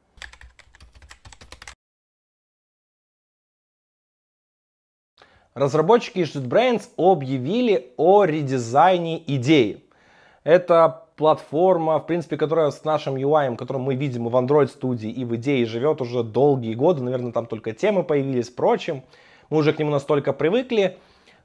Разработчики 5.53 6.21
JetBrains 6.21 6.89
объявили 6.97 7.93
о 7.99 8.25
редизайне 8.25 9.23
идеи. 9.35 9.86
Это 10.47 11.03
платформа, 11.17 11.99
в 11.99 12.07
принципе, 12.07 12.37
которая 12.37 12.71
с 12.71 12.85
нашим 12.85 13.17
UI, 13.17 13.57
который 13.57 13.79
мы 13.79 13.97
видим 13.97 14.29
и 14.29 14.31
в 14.31 14.37
Android 14.37 14.69
студии, 14.69 15.11
и 15.11 15.25
в 15.25 15.35
идее 15.35 15.67
живет 15.67 16.01
уже 16.01 16.23
долгие 16.23 16.75
годы. 16.75 17.03
Наверное, 17.03 17.33
там 17.33 17.47
только 17.47 17.73
темы 17.73 18.05
появились, 18.05 18.49
прочим. 18.49 19.03
Мы 19.51 19.59
уже 19.59 19.73
к 19.73 19.81
нему 19.81 19.91
настолько 19.91 20.33
привыкли. 20.33 20.99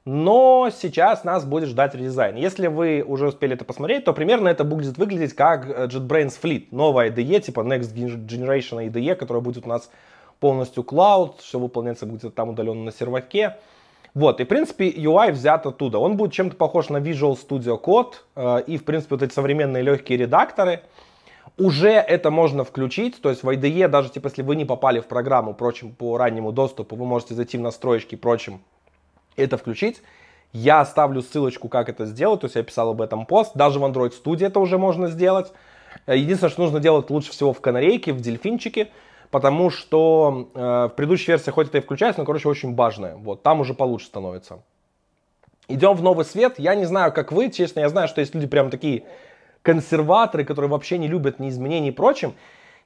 Но 0.04 0.70
сейчас 0.70 1.24
нас 1.24 1.44
будет 1.44 1.68
ждать 1.68 1.96
редизайн. 1.96 2.36
Если 2.36 2.68
вы 2.68 3.02
уже 3.04 3.26
успели 3.26 3.54
это 3.54 3.64
посмотреть, 3.64 4.04
то 4.04 4.12
примерно 4.12 4.46
это 4.46 4.62
будет 4.62 4.96
выглядеть 4.96 5.32
как 5.32 5.66
JetBrains 5.66 6.40
Fleet. 6.40 6.68
Новая 6.70 7.10
IDE, 7.10 7.40
типа 7.40 7.62
Next 7.62 7.92
Generation 7.96 8.88
IDE, 8.88 9.16
которая 9.16 9.42
будет 9.42 9.66
у 9.66 9.68
нас 9.68 9.90
полностью 10.38 10.84
cloud, 10.84 11.38
все 11.38 11.58
выполняться 11.58 12.06
будет 12.06 12.36
там 12.36 12.50
удаленно 12.50 12.84
на 12.84 12.92
серваке. 12.92 13.56
Вот, 14.14 14.40
и 14.40 14.44
в 14.44 14.48
принципе 14.48 14.90
UI 14.90 15.32
взят 15.32 15.66
оттуда. 15.66 15.98
Он 15.98 16.16
будет 16.16 16.32
чем-то 16.32 16.56
похож 16.56 16.90
на 16.90 16.98
Visual 16.98 17.38
Studio 17.38 17.80
Code 17.82 18.14
э, 18.36 18.62
и 18.66 18.76
в 18.76 18.84
принципе 18.84 19.14
вот 19.14 19.22
эти 19.22 19.32
современные 19.32 19.82
легкие 19.82 20.18
редакторы. 20.18 20.82
Уже 21.58 21.90
это 21.90 22.30
можно 22.30 22.64
включить, 22.64 23.20
то 23.20 23.30
есть 23.30 23.42
в 23.42 23.48
IDE, 23.48 23.88
даже 23.88 24.10
типа 24.10 24.28
если 24.28 24.42
вы 24.42 24.56
не 24.56 24.64
попали 24.64 25.00
в 25.00 25.06
программу, 25.06 25.54
прочим, 25.54 25.92
по 25.92 26.16
раннему 26.16 26.52
доступу, 26.52 26.96
вы 26.96 27.04
можете 27.04 27.34
зайти 27.34 27.58
в 27.58 27.60
настройки, 27.60 28.14
прочим, 28.14 28.60
это 29.36 29.56
включить. 29.56 30.02
Я 30.52 30.80
оставлю 30.80 31.22
ссылочку, 31.22 31.68
как 31.68 31.88
это 31.88 32.04
сделать, 32.04 32.40
то 32.40 32.46
есть 32.46 32.56
я 32.56 32.62
писал 32.62 32.90
об 32.90 33.00
этом 33.00 33.24
пост. 33.24 33.52
Даже 33.54 33.78
в 33.78 33.84
Android 33.84 34.12
Studio 34.12 34.46
это 34.46 34.60
уже 34.60 34.76
можно 34.76 35.08
сделать. 35.08 35.52
Э, 36.06 36.16
единственное, 36.16 36.50
что 36.50 36.62
нужно 36.62 36.80
делать 36.80 37.08
лучше 37.08 37.30
всего 37.30 37.54
в 37.54 37.60
канарейке, 37.62 38.12
в 38.12 38.20
дельфинчике 38.20 38.88
потому 39.32 39.70
что 39.70 40.50
э, 40.54 40.60
в 40.60 40.94
предыдущей 40.94 41.32
версии 41.32 41.50
хоть 41.50 41.68
это 41.68 41.78
и 41.78 41.80
включается, 41.80 42.20
но, 42.20 42.26
короче, 42.26 42.48
очень 42.48 42.74
важное. 42.74 43.16
Вот, 43.16 43.42
там 43.42 43.60
уже 43.60 43.72
получше 43.72 44.06
становится. 44.06 44.60
Идем 45.68 45.94
в 45.94 46.02
новый 46.02 46.26
свет. 46.26 46.58
Я 46.58 46.74
не 46.74 46.84
знаю, 46.84 47.12
как 47.12 47.32
вы, 47.32 47.50
честно, 47.50 47.80
я 47.80 47.88
знаю, 47.88 48.08
что 48.08 48.20
есть 48.20 48.34
люди 48.34 48.46
прям 48.46 48.68
такие 48.68 49.04
консерваторы, 49.62 50.44
которые 50.44 50.70
вообще 50.70 50.98
не 50.98 51.08
любят 51.08 51.38
ни 51.38 51.48
изменений 51.48 51.88
и 51.88 51.92
прочим. 51.92 52.34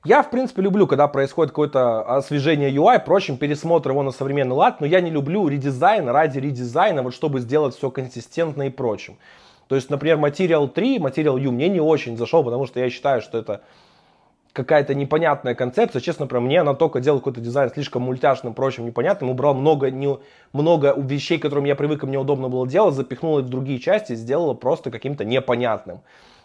Я, 0.04 0.22
в 0.22 0.30
принципе, 0.30 0.62
люблю, 0.62 0.86
когда 0.86 1.08
происходит 1.08 1.50
какое-то 1.50 2.02
освежение 2.16 2.72
UI, 2.72 3.04
прочим, 3.04 3.38
пересмотр 3.38 3.90
его 3.90 4.04
на 4.04 4.12
современный 4.12 4.54
лад, 4.54 4.80
но 4.80 4.86
я 4.86 5.00
не 5.00 5.10
люблю 5.10 5.48
редизайн 5.48 6.08
ради 6.08 6.38
редизайна, 6.38 7.02
вот 7.02 7.12
чтобы 7.12 7.40
сделать 7.40 7.74
все 7.74 7.90
консистентно 7.90 8.68
и 8.68 8.70
прочим. 8.70 9.18
То 9.66 9.74
есть, 9.74 9.90
например, 9.90 10.18
Material 10.18 10.68
3, 10.68 10.98
Material 10.98 11.40
U 11.40 11.50
мне 11.50 11.68
не 11.68 11.80
очень 11.80 12.16
зашел, 12.16 12.44
потому 12.44 12.66
что 12.66 12.78
я 12.78 12.88
считаю, 12.88 13.20
что 13.20 13.36
это 13.36 13.62
какая-то 14.56 14.94
непонятная 14.94 15.54
концепция. 15.54 16.00
Честно, 16.00 16.26
про 16.26 16.40
мне 16.40 16.62
она 16.62 16.72
только 16.72 17.00
делала 17.00 17.20
какой-то 17.20 17.42
дизайн 17.42 17.70
слишком 17.70 18.02
мультяшным, 18.02 18.54
прочим, 18.54 18.86
непонятным. 18.86 19.28
Убрал 19.28 19.52
много, 19.54 19.90
не, 19.90 20.18
много 20.54 20.94
вещей, 20.96 21.38
которым 21.38 21.66
я 21.66 21.76
привык 21.76 22.02
и 22.02 22.06
мне 22.06 22.18
удобно 22.18 22.48
было 22.48 22.66
делать, 22.66 22.94
запихнул 22.94 23.38
их 23.38 23.44
в 23.44 23.48
другие 23.50 23.78
части, 23.78 24.14
сделала 24.14 24.54
просто 24.54 24.90
каким-то 24.90 25.26
непонятным. 25.26 26.00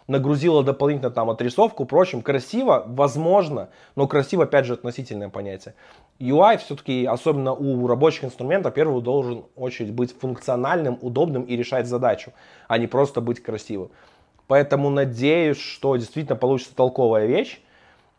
Нагрузила 0.08 0.62
дополнительно 0.62 1.10
там 1.10 1.30
отрисовку, 1.30 1.86
прочим. 1.86 2.20
Красиво, 2.20 2.84
возможно, 2.86 3.70
но 3.96 4.06
красиво, 4.06 4.44
опять 4.44 4.66
же, 4.66 4.74
относительное 4.74 5.30
понятие. 5.30 5.74
UI 6.20 6.58
все-таки, 6.58 7.06
особенно 7.06 7.54
у 7.54 7.86
рабочих 7.86 8.24
инструментов, 8.24 8.74
первый 8.74 9.00
должен 9.00 9.44
очередь 9.56 9.92
быть 9.92 10.14
функциональным, 10.18 10.98
удобным 11.00 11.44
и 11.44 11.56
решать 11.56 11.86
задачу, 11.86 12.32
а 12.68 12.76
не 12.76 12.88
просто 12.88 13.22
быть 13.22 13.42
красивым. 13.42 13.90
Поэтому 14.48 14.90
надеюсь, 14.90 15.58
что 15.58 15.96
действительно 15.96 16.36
получится 16.36 16.74
толковая 16.76 17.24
вещь. 17.24 17.62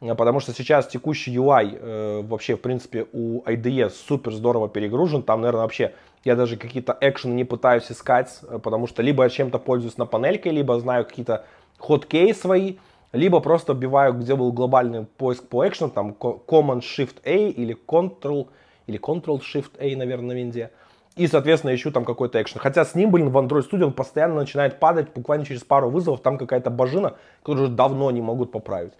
Э, 0.03 0.15
потому 0.15 0.39
что 0.39 0.53
сейчас 0.53 0.87
текущий 0.87 1.35
UI 1.35 1.77
э, 1.79 2.21
вообще, 2.23 2.55
в 2.55 2.61
принципе, 2.61 3.07
у 3.13 3.41
IDE 3.43 3.89
супер 3.89 4.33
здорово 4.33 4.69
перегружен. 4.69 5.23
Там, 5.23 5.41
наверное, 5.41 5.61
вообще 5.61 5.93
я 6.23 6.35
даже 6.35 6.57
какие-то 6.57 6.97
экшены 6.99 7.33
не 7.33 7.45
пытаюсь 7.45 7.91
искать, 7.91 8.39
э, 8.43 8.59
потому 8.59 8.87
что 8.87 9.01
либо 9.01 9.23
я 9.23 9.29
чем-то 9.29 9.59
пользуюсь 9.59 9.97
на 9.97 10.05
панельке, 10.05 10.51
либо 10.51 10.79
знаю 10.79 11.05
какие-то 11.05 11.45
хоткей 11.77 12.33
свои, 12.33 12.75
либо 13.13 13.39
просто 13.39 13.73
вбиваю, 13.73 14.13
где 14.13 14.35
был 14.35 14.51
глобальный 14.51 15.05
поиск 15.05 15.47
по 15.47 15.67
экшену, 15.67 15.91
там 15.91 16.15
Command 16.19 16.81
Shift 16.81 17.17
A 17.25 17.35
или 17.35 17.77
Ctrl 17.87 18.47
или 18.87 18.99
Ctrl-Shift-A, 18.99 19.95
наверное, 19.95 20.29
на 20.29 20.31
винде. 20.33 20.71
И, 21.15 21.27
соответственно, 21.27 21.75
ищу 21.75 21.91
там 21.91 22.05
какой-то 22.05 22.41
экшен. 22.41 22.59
Хотя 22.59 22.83
с 22.83 22.95
ним, 22.95 23.11
блин, 23.11 23.29
в 23.29 23.37
Android 23.37 23.69
Studio 23.69 23.85
он 23.85 23.93
постоянно 23.93 24.35
начинает 24.35 24.79
падать, 24.79 25.13
буквально 25.13 25.45
через 25.45 25.63
пару 25.63 25.89
вызовов, 25.89 26.21
там 26.21 26.37
какая-то 26.37 26.71
божина, 26.71 27.13
которую 27.43 27.67
уже 27.67 27.73
давно 27.73 28.09
не 28.09 28.21
могут 28.21 28.51
поправить. 28.51 28.93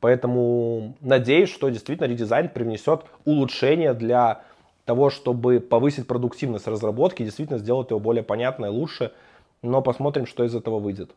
Поэтому 0.00 0.94
надеюсь, 1.00 1.50
что 1.50 1.68
действительно 1.68 2.06
редизайн 2.06 2.48
привнесет 2.48 3.02
улучшение 3.24 3.94
для 3.94 4.42
того, 4.84 5.10
чтобы 5.10 5.60
повысить 5.60 6.06
продуктивность 6.06 6.66
разработки, 6.66 7.22
действительно 7.22 7.58
сделать 7.58 7.90
его 7.90 7.98
более 7.98 8.22
понятной, 8.22 8.68
лучше. 8.68 9.12
Но 9.62 9.82
посмотрим, 9.82 10.26
что 10.26 10.44
из 10.44 10.54
этого 10.54 10.78
выйдет. 10.78 11.10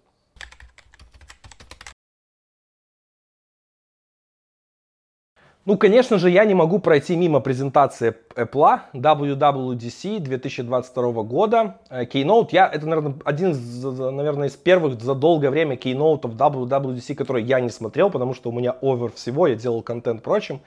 Ну, 5.70 5.78
конечно 5.78 6.18
же, 6.18 6.32
я 6.32 6.46
не 6.46 6.56
могу 6.56 6.80
пройти 6.80 7.16
мимо 7.16 7.42
презентации 7.42 8.16
Apple 8.34 8.80
WWDC 8.96 10.18
2022 10.18 11.12
года. 11.22 11.76
Э, 11.92 12.06
Keynote, 12.06 12.48
я, 12.54 12.68
это, 12.68 12.88
наверное, 12.88 13.14
один 13.24 13.52
из, 13.52 13.84
наверное, 13.84 14.48
из 14.48 14.54
первых 14.54 15.00
за 15.00 15.14
долгое 15.14 15.52
время 15.52 15.76
кейноутов 15.76 16.32
WWDC, 16.32 17.14
который 17.14 17.44
я 17.44 17.60
не 17.60 17.70
смотрел, 17.70 18.10
потому 18.10 18.34
что 18.34 18.50
у 18.50 18.52
меня 18.52 18.78
овер 18.82 19.12
всего, 19.12 19.46
я 19.46 19.54
делал 19.54 19.84
контент 19.84 20.24
прочим. 20.24 20.60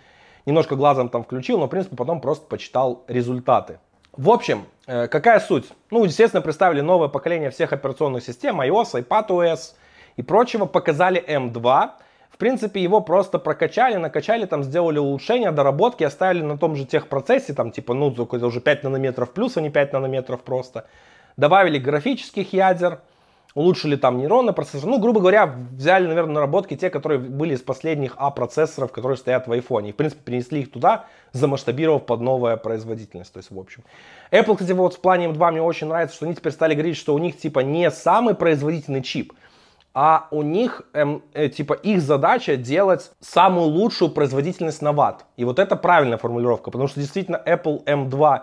Немножко 0.46 0.76
глазом 0.76 1.08
там 1.08 1.24
включил, 1.24 1.58
но, 1.58 1.66
в 1.66 1.70
принципе, 1.70 1.96
потом 1.96 2.20
просто 2.20 2.46
почитал 2.46 3.02
результаты. 3.08 3.80
В 4.16 4.30
общем, 4.30 4.66
э, 4.86 5.08
какая 5.08 5.40
суть? 5.40 5.64
Ну, 5.90 6.04
естественно, 6.04 6.42
представили 6.42 6.80
новое 6.80 7.08
поколение 7.08 7.50
всех 7.50 7.72
операционных 7.72 8.22
систем, 8.22 8.60
iOS, 8.60 9.04
iPadOS 9.04 9.72
и 10.14 10.22
прочего, 10.22 10.66
показали 10.66 11.20
M2, 11.20 11.90
в 11.90 11.90
принципе, 12.42 12.82
его 12.82 13.00
просто 13.00 13.38
прокачали, 13.38 13.94
накачали, 13.94 14.46
там 14.46 14.64
сделали 14.64 14.98
улучшения, 14.98 15.52
доработки, 15.52 16.02
оставили 16.02 16.42
на 16.42 16.58
том 16.58 16.74
же 16.74 16.84
техпроцессе, 16.84 17.54
там 17.54 17.70
типа, 17.70 17.94
ну, 17.94 18.10
это 18.10 18.46
уже 18.46 18.60
5 18.60 18.82
нанометров 18.82 19.30
плюс, 19.30 19.56
а 19.56 19.60
не 19.60 19.70
5 19.70 19.92
нанометров 19.92 20.42
просто. 20.42 20.86
Добавили 21.36 21.78
графических 21.78 22.52
ядер, 22.52 22.98
улучшили 23.54 23.94
там 23.94 24.18
нейронный 24.18 24.52
процессор. 24.52 24.90
Ну, 24.90 24.98
грубо 24.98 25.20
говоря, 25.20 25.46
взяли, 25.46 26.08
наверное, 26.08 26.34
наработки 26.34 26.76
те, 26.76 26.90
которые 26.90 27.20
были 27.20 27.54
из 27.54 27.60
последних 27.60 28.14
А-процессоров, 28.16 28.90
которые 28.90 29.18
стоят 29.18 29.46
в 29.46 29.52
iPhone. 29.52 29.88
И, 29.88 29.92
в 29.92 29.96
принципе, 29.96 30.22
перенесли 30.24 30.62
их 30.62 30.72
туда, 30.72 31.04
замасштабировав 31.30 32.06
под 32.06 32.22
новая 32.22 32.56
производительность. 32.56 33.32
То 33.32 33.38
есть, 33.38 33.52
в 33.52 33.58
общем. 33.58 33.84
Apple, 34.32 34.54
кстати, 34.56 34.72
вот 34.72 34.94
в 34.94 35.00
плане 35.00 35.26
M2 35.26 35.52
мне 35.52 35.62
очень 35.62 35.86
нравится, 35.86 36.16
что 36.16 36.26
они 36.26 36.34
теперь 36.34 36.52
стали 36.52 36.74
говорить, 36.74 36.96
что 36.96 37.14
у 37.14 37.18
них, 37.18 37.38
типа, 37.38 37.60
не 37.60 37.88
самый 37.92 38.34
производительный 38.34 39.02
чип, 39.02 39.32
а 39.94 40.28
у 40.30 40.42
них, 40.42 40.82
эм, 40.94 41.22
э, 41.34 41.48
типа, 41.48 41.74
их 41.74 42.00
задача 42.00 42.56
делать 42.56 43.12
самую 43.20 43.66
лучшую 43.66 44.10
производительность 44.10 44.82
на 44.82 44.92
ватт. 44.92 45.26
И 45.36 45.44
вот 45.44 45.58
это 45.58 45.76
правильная 45.76 46.18
формулировка, 46.18 46.70
потому 46.70 46.88
что 46.88 47.00
действительно 47.00 47.40
Apple 47.44 47.84
M2 47.84 48.42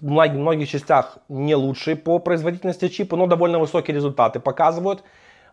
в 0.00 0.10
многих, 0.10 0.38
многих 0.38 0.68
частях 0.68 1.18
не 1.28 1.54
лучшие 1.54 1.96
по 1.96 2.18
производительности 2.18 2.88
чипа, 2.88 3.16
но 3.16 3.26
довольно 3.26 3.58
высокие 3.58 3.94
результаты 3.94 4.40
показывают. 4.40 5.02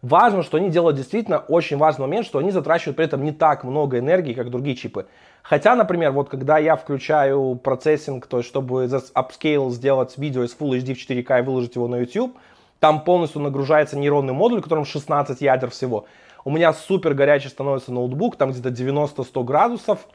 Важно, 0.02 0.44
что 0.44 0.58
они 0.58 0.70
делают 0.70 0.98
действительно 0.98 1.40
очень 1.40 1.78
важный 1.78 2.04
момент, 2.04 2.28
что 2.28 2.40
они 2.40 2.52
затрачивают 2.52 2.96
при 2.96 3.06
этом 3.06 3.24
не 3.24 3.32
так 3.32 3.64
много 3.64 4.00
энергии, 4.00 4.34
как 4.34 4.52
другие 4.52 4.76
чипы. 4.76 5.08
Хотя, 5.42 5.76
например, 5.76 6.12
вот 6.12 6.30
когда 6.30 6.60
я 6.60 6.76
включаю 6.76 7.56
процессинг, 7.56 8.28
то 8.28 8.38
есть 8.38 8.48
чтобы 8.48 8.88
за 8.88 8.98
upscale 9.16 9.70
сделать 9.72 10.18
видео 10.18 10.44
из 10.44 10.56
Full 10.56 10.80
HD 10.80 10.94
в 10.94 10.98
4K 10.98 11.40
и 11.40 11.42
выложить 11.42 11.76
его 11.76 11.88
на 11.88 11.98
YouTube, 11.98 12.38
там 12.80 13.04
полностью 13.04 13.42
нагружается 13.42 13.98
нейронный 13.98 14.34
модуль, 14.34 14.60
в 14.60 14.64
котором 14.64 14.86
16 14.86 15.42
ядер 15.42 15.70
всего. 15.70 16.06
У 16.44 16.52
меня 16.52 16.74
супер 16.74 17.14
горячий 17.14 17.50
становится 17.50 17.92
ноутбук, 17.92 18.36
там 18.36 18.52
где-то 18.52 18.70
90-100 18.70 19.44
градусов. 19.44 20.08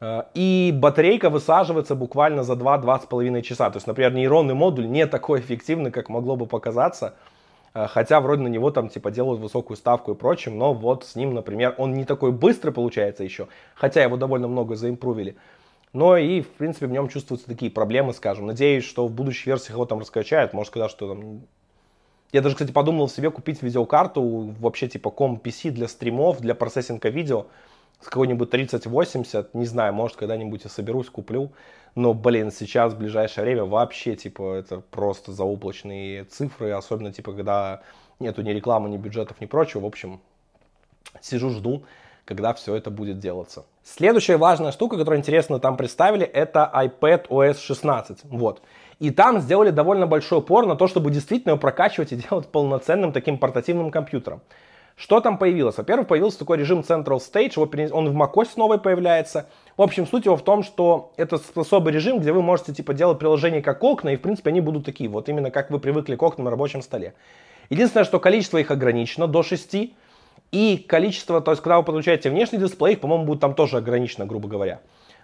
Э, 0.00 0.22
и 0.34 0.72
батарейка 0.72 1.30
высаживается 1.30 1.94
буквально 1.94 2.44
за 2.44 2.54
2-2,5 2.54 3.42
часа. 3.42 3.70
То 3.70 3.78
есть, 3.78 3.86
например, 3.86 4.12
нейронный 4.12 4.54
модуль 4.54 4.88
не 4.88 5.06
такой 5.06 5.40
эффективный, 5.40 5.90
как 5.90 6.08
могло 6.08 6.36
бы 6.36 6.46
показаться. 6.46 7.14
Э, 7.74 7.86
хотя 7.88 8.20
вроде 8.20 8.42
на 8.42 8.48
него 8.48 8.70
там 8.70 8.88
типа 8.88 9.10
делают 9.10 9.40
высокую 9.40 9.76
ставку 9.76 10.12
и 10.12 10.14
прочим, 10.14 10.58
но 10.58 10.72
вот 10.72 11.04
с 11.04 11.16
ним, 11.16 11.34
например, 11.34 11.74
он 11.78 11.94
не 11.94 12.04
такой 12.04 12.32
быстрый 12.32 12.70
получается 12.70 13.24
еще, 13.24 13.48
хотя 13.74 14.02
его 14.02 14.16
довольно 14.16 14.46
много 14.46 14.76
заимпровили. 14.76 15.36
Но 15.92 16.16
и, 16.16 16.40
в 16.40 16.48
принципе, 16.48 16.86
в 16.86 16.90
нем 16.90 17.08
чувствуются 17.08 17.46
такие 17.46 17.70
проблемы, 17.70 18.12
скажем. 18.12 18.46
Надеюсь, 18.46 18.84
что 18.84 19.06
в 19.06 19.12
будущих 19.12 19.46
версиях 19.46 19.74
его 19.74 19.86
там 19.86 20.00
раскачают. 20.00 20.52
Может 20.52 20.72
сказать, 20.72 20.90
что 20.90 21.08
там 21.08 21.42
я 22.34 22.40
даже, 22.40 22.56
кстати, 22.56 22.72
подумал 22.72 23.08
себе 23.08 23.30
купить 23.30 23.62
видеокарту, 23.62 24.56
вообще 24.58 24.88
типа 24.88 25.10
ком 25.10 25.40
PC 25.42 25.70
для 25.70 25.86
стримов, 25.86 26.40
для 26.40 26.56
процессинга 26.56 27.08
видео 27.08 27.46
с 28.00 28.06
какой-нибудь 28.06 28.50
3080, 28.50 29.54
не 29.54 29.66
знаю, 29.66 29.94
может 29.94 30.16
когда-нибудь 30.16 30.64
я 30.64 30.68
соберусь, 30.68 31.08
куплю. 31.08 31.52
Но, 31.94 32.12
блин, 32.12 32.50
сейчас, 32.50 32.92
в 32.92 32.98
ближайшее 32.98 33.44
время, 33.44 33.64
вообще, 33.66 34.16
типа, 34.16 34.54
это 34.54 34.80
просто 34.80 35.30
заоблачные 35.30 36.24
цифры, 36.24 36.72
особенно, 36.72 37.12
типа, 37.12 37.34
когда 37.34 37.82
нету 38.18 38.42
ни 38.42 38.50
рекламы, 38.50 38.88
ни 38.88 38.96
бюджетов, 38.96 39.40
ни 39.40 39.46
прочего. 39.46 39.82
В 39.82 39.86
общем, 39.86 40.20
сижу, 41.20 41.50
жду, 41.50 41.84
когда 42.24 42.52
все 42.52 42.74
это 42.74 42.90
будет 42.90 43.20
делаться. 43.20 43.64
Следующая 43.84 44.38
важная 44.38 44.72
штука, 44.72 44.96
которую 44.96 45.20
интересно 45.20 45.60
там 45.60 45.76
представили, 45.76 46.26
это 46.26 46.68
iPad 46.74 47.28
OS 47.28 47.60
16. 47.60 48.24
Вот. 48.24 48.60
И 49.00 49.10
там 49.10 49.40
сделали 49.40 49.70
довольно 49.70 50.06
большой 50.06 50.38
упор 50.38 50.66
на 50.66 50.76
то, 50.76 50.86
чтобы 50.86 51.10
действительно 51.10 51.52
его 51.52 51.60
прокачивать 51.60 52.12
и 52.12 52.16
делать 52.16 52.48
полноценным 52.48 53.12
таким 53.12 53.38
портативным 53.38 53.90
компьютером. 53.90 54.40
Что 54.96 55.20
там 55.20 55.38
появилось? 55.38 55.76
Во-первых, 55.76 56.06
появился 56.06 56.38
такой 56.38 56.56
режим 56.56 56.80
Central 56.80 57.18
Stage, 57.18 57.90
он 57.90 58.10
в 58.10 58.16
macOS 58.16 58.50
новый 58.56 58.78
появляется. 58.78 59.48
В 59.76 59.82
общем, 59.82 60.06
суть 60.06 60.24
его 60.24 60.36
в 60.36 60.44
том, 60.44 60.62
что 60.62 61.12
это 61.16 61.40
особый 61.56 61.92
режим, 61.92 62.20
где 62.20 62.32
вы 62.32 62.42
можете 62.42 62.72
типа 62.72 62.94
делать 62.94 63.18
приложения 63.18 63.60
как 63.60 63.82
окна, 63.82 64.10
и 64.10 64.16
в 64.16 64.20
принципе 64.20 64.50
они 64.50 64.60
будут 64.60 64.84
такие, 64.84 65.10
вот 65.10 65.28
именно 65.28 65.50
как 65.50 65.72
вы 65.72 65.80
привыкли 65.80 66.14
к 66.14 66.22
окнам 66.22 66.44
на 66.44 66.50
рабочем 66.52 66.80
столе. 66.80 67.14
Единственное, 67.70 68.04
что 68.04 68.20
количество 68.20 68.58
их 68.58 68.70
ограничено 68.70 69.26
до 69.26 69.42
6, 69.42 69.76
и 70.52 70.76
количество, 70.76 71.40
то 71.40 71.50
есть 71.50 71.62
когда 71.62 71.78
вы 71.78 71.82
подключаете 71.82 72.30
внешний 72.30 72.58
дисплей, 72.58 72.92
их, 72.92 73.00
по-моему, 73.00 73.24
будет 73.24 73.40
там 73.40 73.54
тоже 73.56 73.78
ограничено, 73.78 74.26
грубо 74.26 74.48
говоря. 74.48 74.80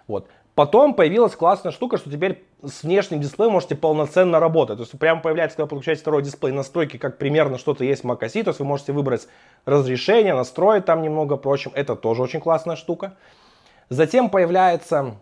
Вот. 0.07 0.27
Потом 0.53 0.93
появилась 0.93 1.35
классная 1.35 1.71
штука, 1.71 1.97
что 1.97 2.11
теперь 2.11 2.43
с 2.61 2.83
внешним 2.83 3.21
дисплеем 3.21 3.53
можете 3.53 3.75
полноценно 3.75 4.39
работать. 4.39 4.77
То 4.77 4.83
есть 4.83 4.99
прямо 4.99 5.21
появляется, 5.21 5.57
когда 5.57 5.67
подключаете 5.67 6.01
второй 6.01 6.23
дисплей, 6.23 6.51
настройки, 6.51 6.97
как 6.97 7.17
примерно 7.17 7.57
что-то 7.57 7.85
есть 7.85 8.03
в 8.03 8.07
Mac 8.07 8.19
OS. 8.19 8.43
То 8.43 8.49
есть 8.49 8.59
вы 8.59 8.65
можете 8.65 8.91
выбрать 8.91 9.27
разрешение, 9.65 10.33
настроить 10.33 10.85
там 10.85 11.01
немного 11.01 11.37
прочим. 11.37 11.71
Это 11.73 11.95
тоже 11.95 12.21
очень 12.21 12.41
классная 12.41 12.75
штука. 12.75 13.15
Затем 13.89 14.29
появляется 14.29 15.15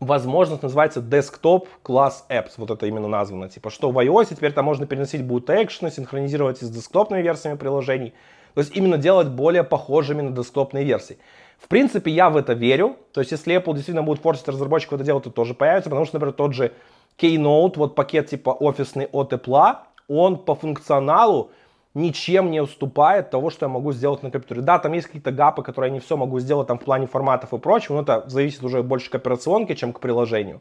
возможность, 0.00 0.62
называется 0.62 1.00
Desktop 1.00 1.68
Class 1.84 2.24
Apps. 2.28 2.52
Вот 2.56 2.70
это 2.70 2.86
именно 2.86 3.08
названо. 3.08 3.48
Типа, 3.48 3.70
что 3.70 3.90
в 3.90 3.98
iOS 3.98 4.34
теперь 4.34 4.52
там 4.52 4.64
можно 4.64 4.86
переносить 4.86 5.24
будут 5.24 5.48
экшены, 5.48 5.90
синхронизировать 5.92 6.58
с 6.58 6.68
десктопными 6.68 7.22
версиями 7.22 7.56
приложений. 7.56 8.14
То 8.54 8.60
есть 8.60 8.76
именно 8.76 8.98
делать 8.98 9.28
более 9.28 9.64
похожими 9.64 10.22
на 10.22 10.30
десктопные 10.30 10.84
версии. 10.84 11.18
В 11.58 11.68
принципе, 11.68 12.10
я 12.10 12.30
в 12.30 12.36
это 12.36 12.52
верю. 12.52 12.96
То 13.12 13.20
есть, 13.20 13.32
если 13.32 13.56
Apple 13.56 13.74
действительно 13.74 14.02
будет 14.02 14.20
форсить 14.20 14.48
разработчиков 14.48 14.94
это 14.94 15.04
делать, 15.04 15.24
то 15.24 15.30
тоже 15.30 15.54
появится. 15.54 15.90
Потому 15.90 16.06
что, 16.06 16.16
например, 16.16 16.34
тот 16.34 16.54
же 16.54 16.72
Keynote, 17.18 17.74
вот 17.76 17.94
пакет 17.94 18.28
типа 18.28 18.50
офисный 18.50 19.08
от 19.12 19.32
Apple, 19.32 19.76
он 20.08 20.38
по 20.38 20.54
функционалу 20.54 21.50
ничем 21.94 22.50
не 22.50 22.60
уступает 22.60 23.30
того, 23.30 23.48
что 23.48 23.64
я 23.64 23.70
могу 23.70 23.92
сделать 23.92 24.22
на 24.22 24.30
компьютере. 24.30 24.60
Да, 24.60 24.78
там 24.78 24.92
есть 24.92 25.06
какие-то 25.06 25.32
гапы, 25.32 25.62
которые 25.62 25.88
я 25.88 25.94
не 25.94 26.00
все 26.00 26.16
могу 26.16 26.38
сделать 26.40 26.68
там 26.68 26.78
в 26.78 26.84
плане 26.84 27.06
форматов 27.06 27.54
и 27.54 27.58
прочего, 27.58 27.96
но 27.96 28.02
это 28.02 28.28
зависит 28.28 28.62
уже 28.62 28.82
больше 28.82 29.10
к 29.10 29.14
операционке, 29.14 29.74
чем 29.74 29.94
к 29.94 30.00
приложению. 30.00 30.60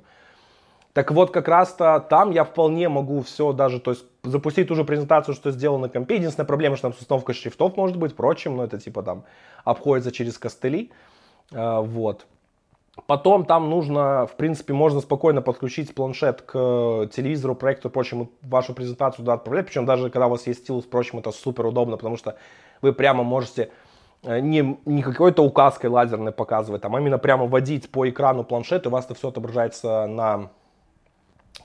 Так 0.95 1.11
вот, 1.11 1.31
как 1.31 1.49
раз-то 1.49 1.99
там 1.99 2.31
я 2.31 2.45
вполне 2.45 2.87
могу 2.87 3.21
все 3.21 3.51
даже, 3.51 3.81
то 3.81 3.91
есть 3.91 4.05
запустить 4.23 4.69
ту 4.69 4.75
же 4.75 4.85
презентацию, 4.85 5.35
что 5.35 5.51
сделано 5.51 5.87
на 5.87 5.89
компе. 5.89 6.15
Единственная 6.15 6.47
проблема, 6.47 6.77
что 6.77 6.83
там 6.83 6.93
с 6.93 7.01
установкой 7.01 7.35
шрифтов 7.35 7.75
может 7.75 7.97
быть, 7.97 8.13
впрочем, 8.13 8.55
но 8.55 8.63
это 8.63 8.79
типа 8.79 9.03
там 9.03 9.25
обходится 9.65 10.13
через 10.13 10.37
костыли. 10.37 10.93
А, 11.53 11.81
вот. 11.81 12.25
Потом 13.07 13.43
там 13.43 13.69
нужно, 13.69 14.25
в 14.25 14.37
принципе, 14.37 14.71
можно 14.71 15.01
спокойно 15.01 15.41
подключить 15.41 15.93
планшет 15.93 16.43
к 16.43 16.53
телевизору, 17.13 17.55
проектору, 17.55 17.91
прочим, 17.91 18.29
вашу 18.41 18.73
презентацию 18.73 19.25
туда 19.25 19.33
отправлять. 19.33 19.65
Причем 19.65 19.85
даже 19.85 20.09
когда 20.09 20.27
у 20.27 20.29
вас 20.29 20.47
есть 20.47 20.61
стилус, 20.61 20.85
впрочем, 20.85 21.19
это 21.19 21.31
супер 21.31 21.65
удобно, 21.65 21.97
потому 21.97 22.15
что 22.15 22.37
вы 22.81 22.93
прямо 22.93 23.21
можете 23.25 23.69
э, 24.23 24.39
не, 24.39 24.79
не 24.85 25.01
какой-то 25.01 25.43
указкой 25.43 25.89
лазерной 25.89 26.31
показывать, 26.31 26.83
там, 26.83 26.95
а 26.95 27.01
именно 27.01 27.17
прямо 27.17 27.47
водить 27.47 27.91
по 27.91 28.07
экрану 28.07 28.45
планшет, 28.45 28.85
и 28.85 28.87
у 28.87 28.91
вас 28.91 29.03
это 29.03 29.15
все 29.15 29.27
отображается 29.27 30.07
на 30.07 30.51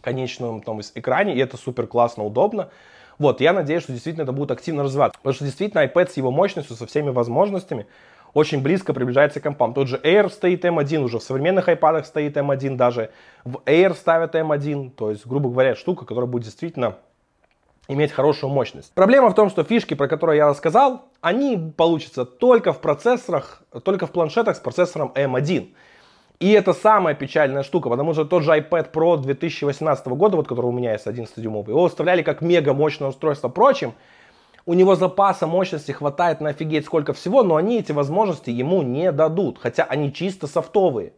конечном 0.00 0.62
там, 0.62 0.80
экране, 0.80 1.34
и 1.34 1.38
это 1.38 1.56
супер 1.56 1.86
классно, 1.86 2.24
удобно. 2.24 2.70
Вот, 3.18 3.40
я 3.40 3.52
надеюсь, 3.52 3.82
что 3.82 3.92
действительно 3.92 4.22
это 4.22 4.32
будет 4.32 4.50
активно 4.50 4.82
развиваться. 4.82 5.18
Потому 5.18 5.34
что 5.34 5.44
действительно 5.44 5.84
iPad 5.84 6.10
с 6.10 6.16
его 6.16 6.30
мощностью, 6.30 6.74
со 6.76 6.86
всеми 6.86 7.10
возможностями, 7.10 7.86
очень 8.32 8.62
близко 8.62 8.94
приближается 8.94 9.40
к 9.40 9.42
компам. 9.42 9.74
Тот 9.74 9.88
же 9.88 10.00
Air 10.02 10.30
стоит 10.30 10.64
M1, 10.64 10.98
уже 11.02 11.18
в 11.18 11.22
современных 11.22 11.68
iPad 11.68 12.04
стоит 12.04 12.36
M1, 12.36 12.76
даже 12.76 13.10
в 13.44 13.56
Air 13.66 13.94
ставят 13.94 14.34
M1. 14.34 14.90
То 14.90 15.10
есть, 15.10 15.26
грубо 15.26 15.50
говоря, 15.50 15.74
штука, 15.74 16.06
которая 16.06 16.30
будет 16.30 16.44
действительно 16.44 16.96
иметь 17.88 18.12
хорошую 18.12 18.50
мощность. 18.52 18.92
Проблема 18.94 19.30
в 19.30 19.34
том, 19.34 19.50
что 19.50 19.64
фишки, 19.64 19.94
про 19.94 20.08
которые 20.08 20.38
я 20.38 20.48
рассказал, 20.48 21.08
они 21.20 21.72
получатся 21.76 22.24
только 22.24 22.72
в 22.72 22.80
процессорах, 22.80 23.62
только 23.82 24.06
в 24.06 24.12
планшетах 24.12 24.56
с 24.56 24.60
процессором 24.60 25.12
M1. 25.14 25.74
И 26.40 26.52
это 26.52 26.72
самая 26.72 27.14
печальная 27.14 27.62
штука, 27.62 27.90
потому 27.90 28.14
что 28.14 28.24
тот 28.24 28.42
же 28.42 28.52
iPad 28.52 28.90
Pro 28.92 29.18
2018 29.18 30.06
года, 30.08 30.38
вот 30.38 30.48
который 30.48 30.66
у 30.66 30.72
меня 30.72 30.92
есть 30.92 31.06
11-дюймовый, 31.06 31.68
его 31.68 31.82
выставляли 31.82 32.22
как 32.22 32.40
мега 32.40 32.72
мощное 32.72 33.08
устройство. 33.08 33.50
Впрочем, 33.50 33.92
у 34.64 34.72
него 34.72 34.94
запаса 34.94 35.46
мощности 35.46 35.92
хватает 35.92 36.40
на 36.40 36.50
офигеть 36.50 36.86
сколько 36.86 37.12
всего, 37.12 37.42
но 37.42 37.56
они 37.56 37.78
эти 37.78 37.92
возможности 37.92 38.48
ему 38.48 38.80
не 38.80 39.12
дадут, 39.12 39.58
хотя 39.60 39.84
они 39.84 40.14
чисто 40.14 40.46
софтовые. 40.46 41.12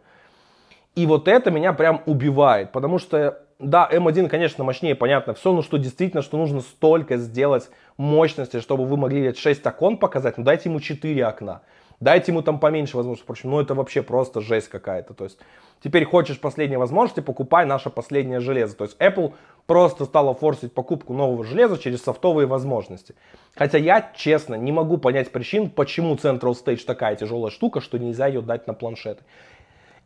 И 0.97 1.07
вот 1.07 1.29
это 1.29 1.52
меня 1.52 1.73
прям 1.73 2.02
убивает, 2.07 2.73
потому 2.73 2.99
что, 2.99 3.43
да, 3.61 3.88
M1, 3.93 4.29
конечно, 4.29 4.64
мощнее, 4.64 4.97
понятно, 4.97 5.35
все, 5.35 5.52
но 5.52 5.62
что 5.62 5.76
действительно, 5.76 6.23
что 6.23 6.37
нужно 6.37 6.62
столько 6.62 7.17
сделать 7.17 7.71
мощности, 7.97 8.59
чтобы 8.59 8.87
вы 8.87 8.97
могли 8.97 9.33
6 9.33 9.64
окон 9.67 9.99
показать, 9.99 10.37
ну 10.37 10.43
дайте 10.43 10.69
ему 10.69 10.81
4 10.81 11.25
окна. 11.25 11.62
Дайте 12.02 12.32
ему 12.32 12.42
там 12.42 12.59
поменьше 12.59 12.97
возможностей, 12.97 13.23
впрочем, 13.23 13.50
ну 13.50 13.61
это 13.61 13.76
вообще 13.76 14.02
просто 14.02 14.40
жесть 14.40 14.68
какая-то. 14.68 15.14
То 15.14 15.23
есть 15.23 15.38
теперь 15.85 16.04
хочешь 16.04 16.40
последние 16.40 16.78
возможности, 16.78 17.21
покупай 17.21 17.64
наше 17.64 17.90
последнее 17.90 18.40
железо. 18.40 18.75
То 18.76 18.85
есть 18.85 18.97
Apple 18.99 19.35
просто 19.66 20.04
стала 20.04 20.35
форсить 20.35 20.75
покупку 20.75 21.12
нового 21.14 21.44
железа 21.44 21.78
через 21.78 22.02
софтовые 22.02 22.49
возможности. 22.49 23.14
Хотя 23.54 23.78
я, 23.78 24.11
честно, 24.16 24.56
не 24.56 24.73
могу 24.73 24.99
понять 24.99 25.30
причин, 25.30 25.71
почему 25.71 26.16
Central 26.16 26.54
Stage 26.54 26.85
такая 26.85 27.14
тяжелая 27.14 27.52
штука, 27.52 27.80
что 27.80 27.99
нельзя 27.99 28.26
ее 28.26 28.42
дать 28.42 28.66
на 28.66 28.75
планшеты. 28.75 29.23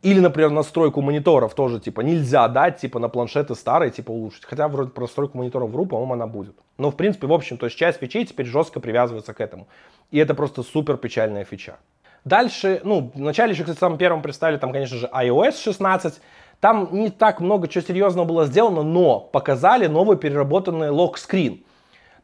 Или, 0.03 0.19
например, 0.19 0.51
настройку 0.51 1.01
мониторов 1.01 1.55
тоже, 1.55 1.79
типа, 1.79 2.01
нельзя 2.01 2.47
дать, 2.47 2.77
типа, 2.77 2.99
на 2.99 3.09
планшеты 3.09 3.55
старые, 3.55 3.91
типа, 3.91 4.11
улучшить. 4.11 4.45
Хотя, 4.45 4.67
вроде, 4.67 4.91
про 4.91 5.01
настройку 5.01 5.37
мониторов 5.37 5.71
вру, 5.71 5.87
по-моему, 5.87 6.13
она 6.13 6.27
будет. 6.27 6.55
Но, 6.77 6.91
в 6.91 6.95
принципе, 6.95 7.25
в 7.27 7.33
общем, 7.33 7.57
то 7.57 7.65
есть 7.65 7.77
часть 7.77 7.99
фичей 7.99 8.25
теперь 8.25 8.45
жестко 8.45 8.79
привязывается 8.79 9.33
к 9.33 9.41
этому. 9.41 9.67
И 10.11 10.19
это 10.19 10.35
просто 10.35 10.61
супер 10.61 10.97
печальная 10.97 11.45
фича. 11.45 11.77
Дальше, 12.25 12.81
ну, 12.83 13.11
вначале 13.15 13.53
еще, 13.53 13.63
кстати, 13.63 13.79
самым 13.79 13.97
первым 13.97 14.21
представили, 14.21 14.57
там, 14.57 14.71
конечно 14.71 14.97
же, 14.97 15.07
iOS 15.07 15.63
16. 15.63 16.21
Там 16.59 16.89
не 16.91 17.09
так 17.09 17.39
много 17.39 17.67
чего 17.67 17.83
серьезного 17.83 18.25
было 18.25 18.45
сделано, 18.45 18.83
но 18.83 19.19
показали 19.19 19.87
новый 19.87 20.17
переработанный 20.17 20.89
лог-скрин. 20.89 21.63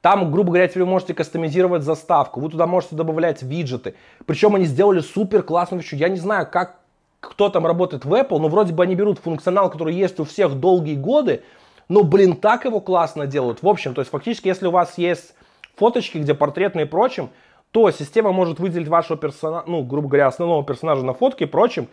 Там, 0.01 0.31
грубо 0.31 0.49
говоря, 0.49 0.67
теперь 0.67 0.83
вы 0.83 0.89
можете 0.89 1.13
кастомизировать 1.13 1.83
заставку, 1.83 2.41
вы 2.41 2.49
туда 2.49 2.67
можете 2.67 2.95
добавлять 2.95 3.41
виджеты. 3.41 3.95
Причем 4.25 4.55
они 4.55 4.65
сделали 4.65 4.99
супер 4.99 5.43
классную 5.43 5.81
вещь. 5.81 5.93
Я 5.93 6.09
не 6.09 6.17
знаю, 6.17 6.47
как 6.51 6.82
кто 7.29 7.49
там 7.49 7.65
работает 7.65 8.05
в 8.05 8.13
Apple, 8.13 8.39
но 8.39 8.47
вроде 8.47 8.73
бы 8.73 8.83
они 8.83 8.95
берут 8.95 9.19
функционал, 9.19 9.69
который 9.69 9.95
есть 9.95 10.19
у 10.19 10.25
всех 10.25 10.55
долгие 10.55 10.95
годы, 10.95 11.43
но, 11.89 12.03
блин, 12.03 12.35
так 12.35 12.65
его 12.65 12.79
классно 12.79 13.27
делают. 13.27 13.61
В 13.61 13.67
общем, 13.67 13.93
то 13.93 14.01
есть 14.01 14.11
фактически, 14.11 14.47
если 14.47 14.67
у 14.67 14.71
вас 14.71 14.97
есть 14.97 15.33
фоточки, 15.75 16.17
где 16.17 16.33
портретные 16.33 16.85
и 16.85 16.89
прочим, 16.89 17.29
то 17.71 17.89
система 17.91 18.31
может 18.31 18.59
выделить 18.59 18.87
вашего 18.87 19.17
персонажа, 19.17 19.65
ну, 19.67 19.83
грубо 19.83 20.07
говоря, 20.07 20.27
основного 20.27 20.63
персонажа 20.63 21.03
на 21.03 21.13
фотке 21.13 21.45
и 21.45 21.47
прочим, 21.47 21.87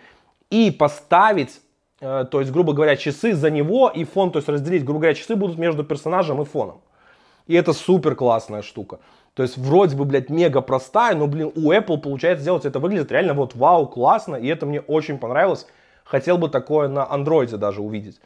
и 0.50 0.70
поставить, 0.70 1.60
э, 2.00 2.26
то 2.30 2.40
есть, 2.40 2.52
грубо 2.52 2.72
говоря, 2.72 2.96
часы 2.96 3.32
за 3.32 3.50
него 3.50 3.88
и 3.88 4.04
фон, 4.04 4.30
то 4.30 4.38
есть 4.38 4.48
разделить, 4.48 4.84
грубо 4.84 5.00
говоря, 5.00 5.14
часы 5.14 5.36
будут 5.36 5.58
между 5.58 5.84
персонажем 5.84 6.42
и 6.42 6.44
фоном. 6.44 6.80
И 7.46 7.54
это 7.54 7.72
супер 7.72 8.14
классная 8.14 8.62
штука. 8.62 9.00
То 9.40 9.44
есть 9.44 9.56
вроде 9.56 9.96
бы, 9.96 10.04
блядь, 10.04 10.28
мега 10.28 10.60
простая, 10.60 11.16
но, 11.16 11.26
блин, 11.26 11.50
у 11.56 11.72
Apple 11.72 11.96
получается 11.96 12.42
сделать 12.42 12.66
это 12.66 12.78
выглядит 12.78 13.10
реально 13.10 13.32
вот 13.32 13.54
вау, 13.54 13.86
классно, 13.86 14.36
и 14.36 14.46
это 14.48 14.66
мне 14.66 14.82
очень 14.82 15.16
понравилось. 15.16 15.66
Хотел 16.04 16.36
бы 16.36 16.50
такое 16.50 16.88
на 16.88 17.10
андроиде 17.10 17.56
даже 17.56 17.80
увидеть. 17.80 18.20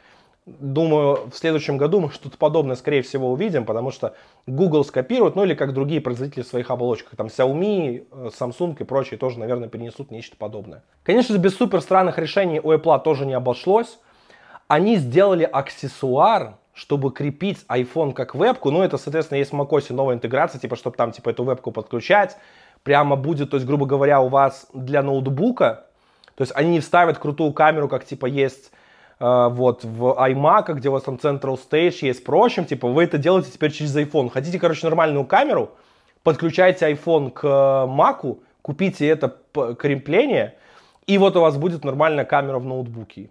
Думаю, 0.45 1.29
в 1.31 1.37
следующем 1.37 1.77
году 1.77 2.01
мы 2.01 2.11
что-то 2.11 2.37
подобное, 2.37 2.75
скорее 2.75 3.01
всего, 3.01 3.31
увидим, 3.31 3.63
потому 3.63 3.91
что 3.91 4.13
Google 4.45 4.83
скопирует, 4.83 5.37
ну 5.37 5.45
или 5.45 5.53
как 5.53 5.73
другие 5.73 6.01
производители 6.01 6.43
своих 6.43 6.69
оболочек, 6.69 7.07
там 7.15 7.27
Xiaomi, 7.27 8.05
э, 8.11 8.29
Samsung 8.37 8.75
и 8.77 8.83
прочие 8.83 9.17
тоже, 9.17 9.39
наверное, 9.39 9.69
перенесут 9.69 10.11
нечто 10.11 10.35
подобное. 10.35 10.83
Конечно 11.03 11.33
же, 11.33 11.39
без 11.39 11.55
супер 11.55 11.79
странных 11.79 12.17
решений 12.17 12.59
у 12.59 12.73
Apple 12.73 13.01
тоже 13.01 13.25
не 13.25 13.35
обошлось. 13.35 13.99
Они 14.67 14.97
сделали 14.97 15.45
аксессуар, 15.49 16.57
чтобы 16.75 17.11
крепить 17.11 17.65
iPhone 17.69 18.13
как 18.13 18.35
вебку, 18.35 18.69
ну 18.69 18.83
это, 18.83 18.97
соответственно, 18.97 19.37
есть 19.37 19.53
в 19.53 19.55
macOS 19.55 19.93
новая 19.93 20.15
интеграция, 20.15 20.59
типа, 20.59 20.75
чтобы 20.75 20.97
там, 20.97 21.13
типа, 21.13 21.29
эту 21.29 21.45
вебку 21.45 21.71
подключать, 21.71 22.37
прямо 22.83 23.15
будет, 23.15 23.49
то 23.49 23.57
есть, 23.57 23.65
грубо 23.65 23.85
говоря, 23.85 24.19
у 24.19 24.27
вас 24.27 24.67
для 24.73 25.01
ноутбука, 25.01 25.85
то 26.35 26.41
есть 26.41 26.51
они 26.53 26.71
не 26.71 26.79
вставят 26.81 27.17
крутую 27.17 27.53
камеру, 27.53 27.87
как, 27.87 28.03
типа, 28.03 28.25
есть 28.25 28.71
э, 29.21 29.47
вот 29.51 29.85
в 29.85 30.17
iMac, 30.19 30.73
где 30.73 30.89
у 30.89 30.91
вас 30.91 31.03
там 31.03 31.15
Central 31.15 31.57
Stage 31.57 31.99
есть, 32.01 32.25
прочим, 32.25 32.65
типа, 32.65 32.89
вы 32.89 33.05
это 33.05 33.17
делаете 33.17 33.51
теперь 33.51 33.71
через 33.71 33.95
iPhone. 33.95 34.29
Хотите, 34.29 34.59
короче, 34.59 34.85
нормальную 34.85 35.25
камеру, 35.25 35.71
подключайте 36.23 36.91
iPhone 36.91 37.31
к 37.31 37.45
Mac, 37.45 38.37
купите 38.61 39.07
это 39.07 39.37
крепление, 39.79 40.55
и 41.07 41.17
вот 41.17 41.37
у 41.37 41.39
вас 41.39 41.55
будет 41.55 41.85
нормальная 41.85 42.25
камера 42.25 42.59
в 42.59 42.65
ноутбуке. 42.65 43.29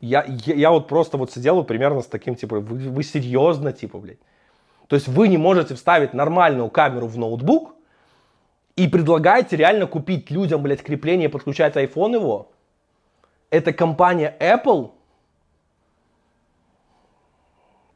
Я, 0.00 0.24
я, 0.26 0.54
я 0.54 0.70
вот 0.70 0.88
просто 0.88 1.16
вот 1.16 1.32
сидел 1.32 1.64
примерно 1.64 2.02
с 2.02 2.06
таким, 2.06 2.34
типа, 2.34 2.60
вы, 2.60 2.90
вы 2.90 3.02
серьезно, 3.02 3.72
типа, 3.72 3.98
блядь. 3.98 4.18
То 4.88 4.96
есть 4.96 5.08
вы 5.08 5.28
не 5.28 5.38
можете 5.38 5.74
вставить 5.74 6.14
нормальную 6.14 6.68
камеру 6.68 7.06
в 7.06 7.18
ноутбук 7.18 7.74
и 8.76 8.88
предлагаете 8.88 9.56
реально 9.56 9.86
купить 9.86 10.30
людям, 10.30 10.62
блядь, 10.62 10.82
крепление, 10.82 11.28
подключать 11.28 11.76
iPhone 11.76 12.14
его. 12.14 12.52
Это 13.50 13.72
компания 13.72 14.36
Apple? 14.38 14.92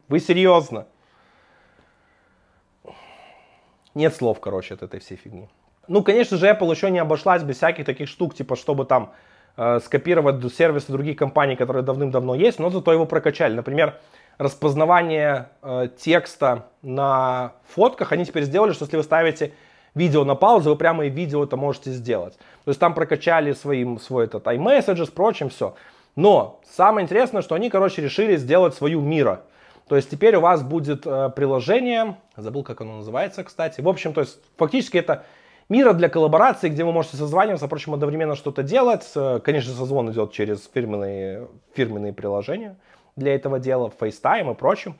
Вы 0.08 0.20
серьезно? 0.20 0.86
Нет 3.94 4.14
слов, 4.14 4.40
короче, 4.40 4.74
от 4.74 4.82
этой 4.82 5.00
всей 5.00 5.16
фигни. 5.16 5.48
Ну, 5.86 6.02
конечно 6.02 6.36
же, 6.36 6.48
Apple 6.48 6.70
еще 6.70 6.90
не 6.90 6.98
обошлась 6.98 7.42
без 7.42 7.56
всяких 7.56 7.84
таких 7.84 8.08
штук, 8.08 8.34
типа, 8.34 8.56
чтобы 8.56 8.84
там 8.84 9.12
скопировать 9.82 10.54
сервисы 10.54 10.92
других 10.92 11.16
компаний, 11.16 11.56
которые 11.56 11.82
давным-давно 11.82 12.34
есть, 12.34 12.58
но 12.58 12.70
зато 12.70 12.92
его 12.92 13.06
прокачали. 13.06 13.54
Например, 13.54 13.98
распознавание 14.38 15.50
э, 15.62 15.88
текста 15.98 16.66
на 16.80 17.52
фотках 17.74 18.12
они 18.12 18.24
теперь 18.24 18.44
сделали, 18.44 18.72
что 18.72 18.86
если 18.86 18.96
вы 18.96 19.02
ставите 19.02 19.52
видео 19.94 20.24
на 20.24 20.34
паузу, 20.34 20.70
вы 20.70 20.76
прямо 20.76 21.04
и 21.04 21.10
видео 21.10 21.44
это 21.44 21.58
можете 21.58 21.90
сделать. 21.90 22.38
То 22.64 22.70
есть 22.70 22.80
там 22.80 22.94
прокачали 22.94 23.52
своим, 23.52 24.00
свой 24.00 24.24
этот 24.24 24.46
iMessage, 24.46 25.12
прочим, 25.12 25.50
все. 25.50 25.74
Но 26.16 26.60
самое 26.64 27.04
интересное, 27.04 27.42
что 27.42 27.54
они, 27.54 27.68
короче, 27.68 28.00
решили 28.00 28.36
сделать 28.36 28.74
свою 28.74 29.02
мира. 29.02 29.42
То 29.88 29.96
есть 29.96 30.08
теперь 30.08 30.36
у 30.36 30.40
вас 30.40 30.62
будет 30.62 31.06
э, 31.06 31.30
приложение, 31.36 32.16
забыл, 32.36 32.62
как 32.62 32.80
оно 32.80 32.98
называется, 32.98 33.44
кстати. 33.44 33.82
В 33.82 33.88
общем, 33.88 34.14
то 34.14 34.22
есть 34.22 34.38
фактически 34.56 34.96
это 34.96 35.24
мира 35.70 35.94
для 35.94 36.10
коллаборации, 36.10 36.68
где 36.68 36.84
вы 36.84 36.92
можете 36.92 37.16
созваниваться, 37.16 37.66
впрочем, 37.66 37.94
одновременно 37.94 38.36
что-то 38.36 38.62
делать. 38.62 39.10
Конечно, 39.42 39.72
созвон 39.72 40.10
идет 40.10 40.32
через 40.32 40.68
фирменные, 40.72 41.48
фирменные 41.74 42.12
приложения 42.12 42.76
для 43.16 43.34
этого 43.34 43.58
дела, 43.58 43.90
FaceTime 43.98 44.52
и 44.52 44.54
прочим. 44.54 44.96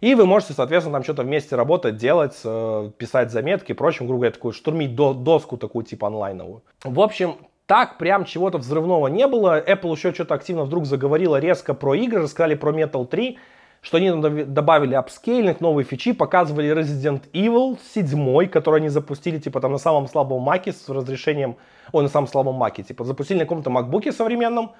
И 0.00 0.16
вы 0.16 0.26
можете, 0.26 0.52
соответственно, 0.52 0.96
там 0.96 1.04
что-то 1.04 1.22
вместе 1.22 1.54
работать, 1.54 1.96
делать, 1.96 2.40
э, 2.44 2.90
писать 2.98 3.30
заметки 3.30 3.70
и 3.70 3.74
прочим, 3.74 4.06
грубо 4.06 4.22
говоря, 4.22 4.32
такую, 4.32 4.52
штурмить 4.52 4.96
до, 4.96 5.14
доску 5.14 5.56
такую 5.56 5.84
типа 5.84 6.08
онлайновую. 6.08 6.62
В 6.82 7.00
общем, 7.00 7.36
так 7.66 7.98
прям 7.98 8.24
чего-то 8.24 8.58
взрывного 8.58 9.06
не 9.06 9.28
было. 9.28 9.60
Apple 9.60 9.92
еще 9.92 10.12
что-то 10.12 10.34
активно 10.34 10.64
вдруг 10.64 10.86
заговорила 10.86 11.38
резко 11.38 11.72
про 11.72 11.94
игры, 11.94 12.22
рассказали 12.22 12.56
про 12.56 12.72
Metal 12.72 13.06
3 13.06 13.38
что 13.82 13.96
они 13.96 14.12
добавили 14.44 14.94
апскейлинг, 14.94 15.60
новые 15.60 15.84
фичи, 15.84 16.12
показывали 16.12 16.72
Resident 16.72 17.22
Evil 17.32 17.78
7, 17.94 18.48
который 18.48 18.80
они 18.80 18.88
запустили, 18.88 19.38
типа, 19.38 19.60
там 19.60 19.72
на 19.72 19.78
самом 19.78 20.06
слабом 20.06 20.42
маке 20.42 20.72
с 20.72 20.88
разрешением, 20.88 21.56
ой, 21.90 22.04
на 22.04 22.08
самом 22.08 22.28
слабом 22.28 22.54
маке, 22.54 22.84
типа, 22.84 23.04
запустили 23.04 23.38
на 23.38 23.44
каком-то 23.44 23.70
макбуке 23.70 24.12
современном 24.12 24.70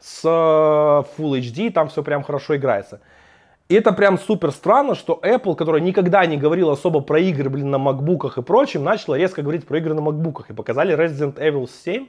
с 0.00 0.24
э, 0.24 0.28
Full 0.28 1.38
HD, 1.40 1.70
там 1.70 1.88
все 1.88 2.02
прям 2.02 2.22
хорошо 2.22 2.56
играется. 2.56 3.00
И 3.68 3.74
это 3.74 3.92
прям 3.92 4.16
супер 4.18 4.52
странно, 4.52 4.94
что 4.94 5.20
Apple, 5.22 5.54
которая 5.54 5.82
никогда 5.82 6.24
не 6.24 6.38
говорила 6.38 6.72
особо 6.72 7.00
про 7.00 7.18
игры, 7.18 7.50
блин, 7.50 7.70
на 7.70 7.78
макбуках 7.78 8.38
и 8.38 8.42
прочем, 8.42 8.84
начала 8.84 9.16
резко 9.16 9.42
говорить 9.42 9.66
про 9.66 9.78
игры 9.78 9.92
на 9.92 10.00
макбуках. 10.00 10.48
И 10.48 10.54
показали 10.54 10.96
Resident 10.96 11.34
Evil 11.34 11.68
7, 11.84 12.06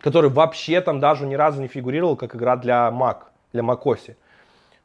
который 0.00 0.28
вообще 0.28 0.80
там 0.82 1.00
даже 1.00 1.24
ни 1.26 1.36
разу 1.36 1.62
не 1.62 1.68
фигурировал 1.68 2.16
как 2.16 2.34
игра 2.34 2.56
для 2.56 2.90
Mac, 2.90 3.18
для 3.52 3.62
macOS. 3.62 4.16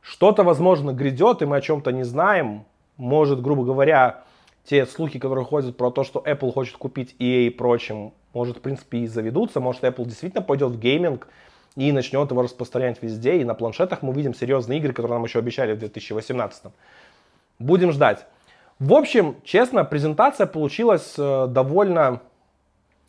Что-то, 0.01 0.43
возможно, 0.43 0.91
грядет, 0.91 1.41
и 1.41 1.45
мы 1.45 1.57
о 1.57 1.61
чем-то 1.61 1.91
не 1.91 2.03
знаем. 2.03 2.65
Может, 2.97 3.41
грубо 3.41 3.63
говоря, 3.63 4.23
те 4.65 4.85
слухи, 4.85 5.19
которые 5.19 5.45
ходят 5.45 5.77
про 5.77 5.91
то, 5.91 6.03
что 6.03 6.23
Apple 6.25 6.51
хочет 6.51 6.77
купить 6.77 7.15
EA 7.19 7.47
и 7.47 7.49
прочим, 7.49 8.13
может, 8.33 8.57
в 8.57 8.61
принципе, 8.61 8.99
и 8.99 9.07
заведутся. 9.07 9.59
Может, 9.59 9.83
Apple 9.83 10.05
действительно 10.05 10.41
пойдет 10.41 10.71
в 10.71 10.79
гейминг 10.79 11.27
и 11.75 11.91
начнет 11.91 12.29
его 12.31 12.41
распространять 12.41 13.01
везде. 13.01 13.37
И 13.37 13.43
на 13.43 13.53
планшетах 13.53 14.01
мы 14.01 14.09
увидим 14.09 14.33
серьезные 14.33 14.79
игры, 14.79 14.93
которые 14.93 15.15
нам 15.15 15.23
еще 15.23 15.39
обещали 15.39 15.73
в 15.73 15.79
2018. 15.79 16.65
Будем 17.59 17.91
ждать. 17.91 18.25
В 18.79 18.93
общем, 18.93 19.35
честно, 19.43 19.83
презентация 19.83 20.47
получилась 20.47 21.13
э, 21.17 21.47
довольно, 21.47 22.21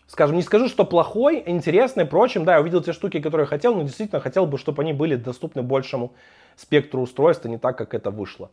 скажем, 0.06 0.36
не 0.36 0.42
скажу, 0.42 0.68
что 0.68 0.84
плохой, 0.84 1.42
интересной, 1.46 2.04
прочим. 2.04 2.44
Да, 2.44 2.56
я 2.56 2.60
увидел 2.60 2.82
те 2.82 2.92
штуки, 2.92 3.20
которые 3.20 3.46
хотел, 3.46 3.74
но 3.74 3.82
действительно 3.82 4.20
хотел 4.20 4.44
бы, 4.44 4.58
чтобы 4.58 4.82
они 4.82 4.92
были 4.92 5.16
доступны 5.16 5.62
большему 5.62 6.12
спектру 6.56 7.02
устройства, 7.02 7.48
не 7.48 7.58
так, 7.58 7.76
как 7.78 7.94
это 7.94 8.10
вышло. 8.10 8.50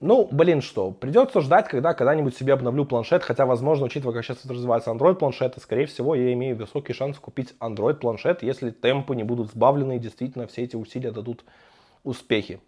Ну, 0.00 0.28
блин, 0.30 0.62
что, 0.62 0.92
придется 0.92 1.40
ждать, 1.40 1.68
когда 1.68 1.92
когда-нибудь 1.92 2.36
себе 2.36 2.52
обновлю 2.52 2.84
планшет, 2.84 3.24
хотя, 3.24 3.46
возможно, 3.46 3.86
учитывая, 3.86 4.14
как 4.14 4.24
сейчас 4.24 4.44
развивается 4.46 4.90
Android 4.90 5.16
планшеты, 5.16 5.60
скорее 5.60 5.86
всего, 5.86 6.14
я 6.14 6.32
имею 6.34 6.56
высокий 6.56 6.92
шанс 6.92 7.18
купить 7.18 7.54
Android 7.58 7.94
планшет, 7.94 8.44
если 8.44 8.70
темпы 8.70 9.16
не 9.16 9.24
будут 9.24 9.50
сбавлены 9.50 9.96
и 9.96 9.98
действительно 9.98 10.46
все 10.46 10.62
эти 10.62 10.76
усилия 10.76 11.10
дадут 11.10 11.44
успехи. 12.04 12.60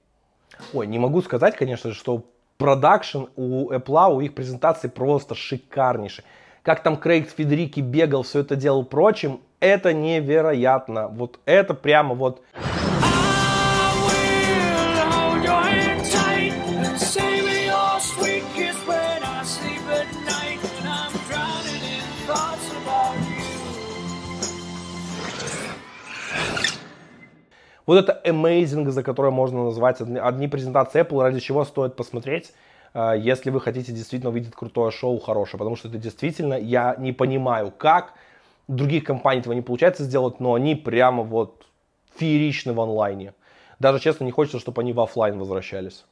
Ой, 0.73 0.88
не 0.88 0.99
могу 0.99 1.23
сказать, 1.23 1.57
конечно 1.57 1.92
что 1.92 2.25
продакшн 2.59 3.27
у 3.37 3.70
Apple, 3.70 4.16
у 4.16 4.20
их 4.20 4.35
презентации 4.35 4.88
просто 4.88 5.37
шикарнейший. 5.37 6.25
Как 6.62 6.83
там 6.83 6.96
Крейг 6.96 7.31
Федерики 7.31 7.81
бегал, 7.81 8.25
все 8.25 8.40
это 8.40 8.57
делал 8.57 8.85
прочим, 8.85 9.40
это 9.61 9.92
невероятно. 9.92 11.09
Вот 11.09 11.38
это 11.46 11.75
прямо 11.75 12.14
вот... 12.14 12.42
Вот 27.90 27.98
это 27.98 28.20
amazing, 28.24 28.88
за 28.88 29.03
которое 29.03 29.33
можно 29.33 29.64
назвать 29.64 30.00
одни 30.00 30.46
презентации 30.46 31.03
Apple, 31.03 31.22
ради 31.22 31.40
чего 31.40 31.64
стоит 31.64 31.96
посмотреть, 31.96 32.53
э, 32.94 33.14
если 33.18 33.50
вы 33.50 33.61
хотите 33.61 33.90
действительно 33.90 34.31
увидеть 34.31 34.55
крутое 34.55 34.92
шоу, 34.92 35.18
хорошее. 35.18 35.59
Потому 35.59 35.74
что 35.74 35.88
это 35.88 35.98
действительно, 35.98 36.55
я 36.55 36.94
не 36.98 37.12
понимаю, 37.12 37.72
как 37.76 38.14
других 38.68 39.03
компаний 39.03 39.40
этого 39.40 39.55
не 39.55 39.61
получается 39.61 40.05
сделать, 40.05 40.38
но 40.38 40.55
они 40.55 40.76
прямо 40.76 41.24
вот 41.24 41.66
фееричны 42.14 42.74
в 42.74 42.81
онлайне. 42.81 43.35
Даже, 43.81 43.98
честно, 43.98 44.22
не 44.22 44.31
хочется, 44.31 44.61
чтобы 44.61 44.83
они 44.83 44.92
в 44.92 45.00
офлайн 45.00 45.37
возвращались. 45.37 46.05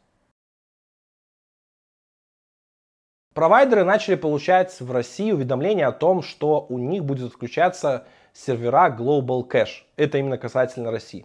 Провайдеры 3.35 3.85
начали 3.85 4.17
получать 4.17 4.81
в 4.81 4.91
России 4.91 5.31
уведомления 5.31 5.87
о 5.87 5.93
том, 5.93 6.23
что 6.23 6.67
у 6.69 6.77
них 6.77 7.05
будет 7.05 7.29
отключаться 7.29 8.05
сервера 8.33 8.89
Global 8.99 9.49
Cache. 9.49 9.85
Это 9.95 10.19
именно 10.19 10.39
касательно 10.39 10.91
России. 10.91 11.25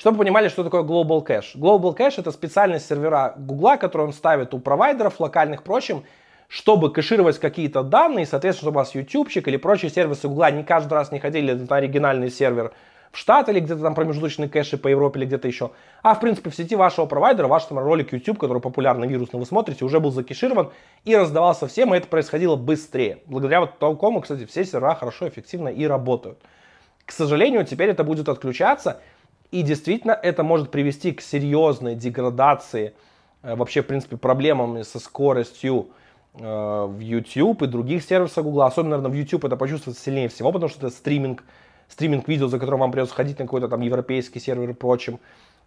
Чтобы 0.00 0.16
вы 0.16 0.24
понимали, 0.24 0.48
что 0.48 0.64
такое 0.64 0.82
Global 0.82 1.22
Cache. 1.22 1.54
Global 1.56 1.94
Cache 1.94 2.14
это 2.20 2.32
специальные 2.32 2.80
сервера 2.80 3.34
Google, 3.36 3.76
которые 3.76 4.06
он 4.06 4.14
ставит 4.14 4.54
у 4.54 4.58
провайдеров 4.58 5.20
локальных, 5.20 5.62
прочим, 5.62 6.04
чтобы 6.48 6.90
кэшировать 6.90 7.38
какие-то 7.38 7.82
данные, 7.82 8.24
соответственно, 8.24 8.70
чтобы 8.70 8.76
у 8.76 8.78
вас 8.78 8.94
ютубчик 8.94 9.46
или 9.46 9.58
прочие 9.58 9.90
сервисы 9.90 10.26
Google 10.26 10.52
не 10.52 10.64
каждый 10.64 10.94
раз 10.94 11.12
не 11.12 11.18
ходили 11.18 11.52
на 11.52 11.76
оригинальный 11.76 12.30
сервер 12.30 12.72
в 13.12 13.18
Штат 13.18 13.50
или 13.50 13.60
где-то 13.60 13.82
там 13.82 13.94
промежуточные 13.94 14.48
кэши 14.48 14.78
по 14.78 14.88
Европе 14.88 15.20
или 15.20 15.26
где-то 15.26 15.46
еще. 15.46 15.72
А 16.02 16.14
в 16.14 16.20
принципе 16.20 16.48
в 16.48 16.54
сети 16.54 16.76
вашего 16.76 17.04
провайдера 17.04 17.46
ваш 17.46 17.64
там, 17.64 17.78
ролик 17.78 18.14
YouTube, 18.14 18.38
который 18.38 18.62
популярный 18.62 19.06
вирусный 19.06 19.38
вы 19.38 19.44
смотрите, 19.44 19.84
уже 19.84 20.00
был 20.00 20.12
закеширован 20.12 20.70
и 21.04 21.14
раздавался 21.14 21.66
всем, 21.66 21.92
и 21.92 21.98
это 21.98 22.06
происходило 22.08 22.56
быстрее. 22.56 23.18
Благодаря 23.26 23.60
вот 23.60 23.78
такому, 23.78 24.22
кстати, 24.22 24.46
все 24.46 24.64
сервера 24.64 24.94
хорошо, 24.94 25.28
эффективно 25.28 25.68
и 25.68 25.84
работают. 25.84 26.38
К 27.04 27.12
сожалению, 27.12 27.66
теперь 27.66 27.90
это 27.90 28.02
будет 28.02 28.30
отключаться, 28.30 29.02
и 29.50 29.62
действительно, 29.62 30.12
это 30.12 30.42
может 30.42 30.70
привести 30.70 31.12
к 31.12 31.20
серьезной 31.20 31.94
деградации, 31.96 32.94
э, 33.42 33.54
вообще, 33.54 33.82
в 33.82 33.86
принципе, 33.86 34.16
проблемам 34.16 34.82
со 34.84 35.00
скоростью 35.00 35.88
э, 36.34 36.40
в 36.40 36.98
YouTube 37.00 37.62
и 37.62 37.66
других 37.66 38.04
сервисах 38.04 38.44
Google. 38.44 38.62
Особенно, 38.62 38.96
наверное, 38.96 39.12
в 39.12 39.18
YouTube 39.18 39.44
это 39.44 39.56
почувствуется 39.56 40.02
сильнее 40.02 40.28
всего, 40.28 40.52
потому 40.52 40.68
что 40.68 40.86
это 40.86 40.96
стриминг, 40.96 41.42
стриминг 41.88 42.28
видео, 42.28 42.46
за 42.46 42.58
которым 42.58 42.80
вам 42.80 42.92
придется 42.92 43.14
ходить 43.14 43.38
на 43.38 43.46
какой-то 43.46 43.68
там 43.68 43.80
европейский 43.80 44.38
сервер 44.38 44.70
и 44.70 44.74
прочим. 44.74 45.18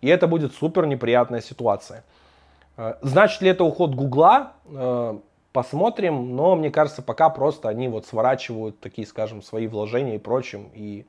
И 0.02 0.08
это 0.08 0.28
будет 0.28 0.54
супер 0.54 0.86
неприятная 0.86 1.41
ситуация. 1.41 2.06
Э, 2.78 2.96
значит 3.02 3.41
ли 3.41 3.50
это 3.50 3.63
уход 3.63 3.96
Гугла? 3.96 4.54
Посмотрим, 5.52 6.36
но 6.36 6.56
мне 6.56 6.72
кажется, 6.72 7.04
пока 7.04 7.30
просто 7.30 7.69
они 7.69 7.88
вот 7.88 8.08
сворачивают 8.08 8.80
такие, 8.80 9.06
скажем, 9.06 9.43
свои 9.43 9.67
вложения 9.67 10.15
и 10.15 10.17
прочим, 10.17 10.72
и 10.74 11.06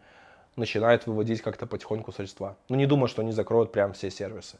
начинает 0.57 1.07
выводить 1.07 1.43
как-то 1.43 1.67
потихоньку 1.67 2.13
средства. 2.13 2.57
Но 2.69 2.77
не 2.77 2.87
думаю, 2.87 3.09
что 3.09 3.23
они 3.23 3.33
закроют 3.33 3.73
прям 3.73 3.93
все 3.93 4.11
сервисы. 4.11 4.59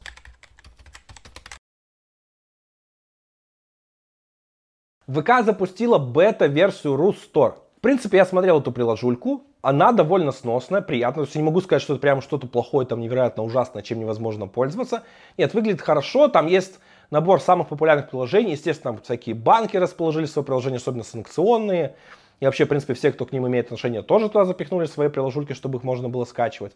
ВК 5.07 5.45
запустила 5.45 5.99
бета-версию 5.99 6.97
Рустор. 6.97 7.59
В 7.77 7.81
принципе, 7.81 8.17
я 8.17 8.25
смотрел 8.25 8.61
эту 8.61 8.73
приложульку. 8.73 9.45
Она 9.61 9.93
довольно 9.93 10.33
сносная, 10.33 10.81
приятная. 10.81 11.25
То 11.25 11.27
есть 11.27 11.35
я 11.35 11.41
не 11.43 11.47
могу 11.47 11.61
сказать, 11.61 11.83
что 11.83 11.95
это 11.95 12.01
прям 12.01 12.23
что-то 12.23 12.47
плохое, 12.47 12.87
там 12.87 13.01
невероятно 13.01 13.43
ужасное, 13.43 13.83
чем 13.83 14.01
невозможно 14.01 14.47
пользоваться. 14.47 15.05
Нет, 15.37 15.53
выглядит 15.53 15.83
хорошо. 15.83 16.29
Там 16.29 16.47
есть 16.47 16.81
набор 17.11 17.41
самых 17.41 17.69
популярных 17.69 18.09
приложений. 18.09 18.53
Естественно, 18.53 18.95
там 18.95 19.03
всякие 19.03 19.35
банки 19.35 19.77
расположили 19.77 20.25
свои 20.27 20.45
приложения, 20.45 20.77
особенно 20.77 21.05
санкционные. 21.05 21.97
И 22.45 22.47
вообще, 22.47 22.67
в 22.67 22.69
принципе, 22.69 22.93
все, 22.93 23.11
кто 23.11 23.25
к 23.25 23.33
ним 23.33 23.47
имеет 23.47 23.65
отношение, 23.65 24.03
тоже 24.03 24.29
туда 24.29 24.45
запихнули 24.45 24.85
свои 24.85 25.09
приложульки, 25.09 25.55
чтобы 25.55 25.79
их 25.79 25.83
можно 25.83 26.11
было 26.11 26.27
скачивать. 26.27 26.73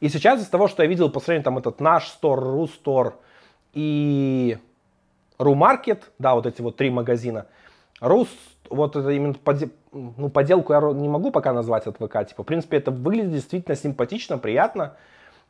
И 0.00 0.10
сейчас 0.10 0.42
из 0.42 0.48
того, 0.48 0.68
что 0.68 0.82
я 0.82 0.88
видел 0.90 1.08
по 1.08 1.20
сравнению 1.20 1.44
там 1.44 1.56
этот 1.56 1.80
наш 1.80 2.08
стор, 2.08 2.38
Рустор 2.38 3.14
и 3.72 4.58
Румаркет, 5.38 6.10
да, 6.18 6.34
вот 6.34 6.44
эти 6.44 6.60
вот 6.60 6.76
три 6.76 6.90
магазина, 6.90 7.46
Рус, 7.98 8.28
вот 8.68 8.94
это 8.94 9.08
именно 9.08 9.32
под, 9.32 9.70
ну, 9.90 10.28
поделку 10.28 10.74
я 10.74 10.80
не 10.92 11.08
могу 11.08 11.30
пока 11.30 11.54
назвать 11.54 11.86
от 11.86 11.96
ВК, 11.96 12.28
типа, 12.28 12.42
в 12.42 12.46
принципе, 12.46 12.76
это 12.76 12.90
выглядит 12.90 13.32
действительно 13.32 13.74
симпатично, 13.74 14.36
приятно. 14.36 14.96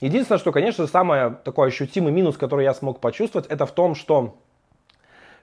Единственное, 0.01 0.39
что, 0.39 0.53
конечно, 0.53 0.87
самое 0.87 1.41
такой 1.43 1.67
ощутимый 1.67 2.13
минус, 2.13 2.37
который 2.37 2.63
я 2.63 2.73
смог 2.73 3.01
почувствовать, 3.01 3.49
это 3.49 3.67
в 3.67 3.73
том, 3.73 3.97
что 3.97 4.39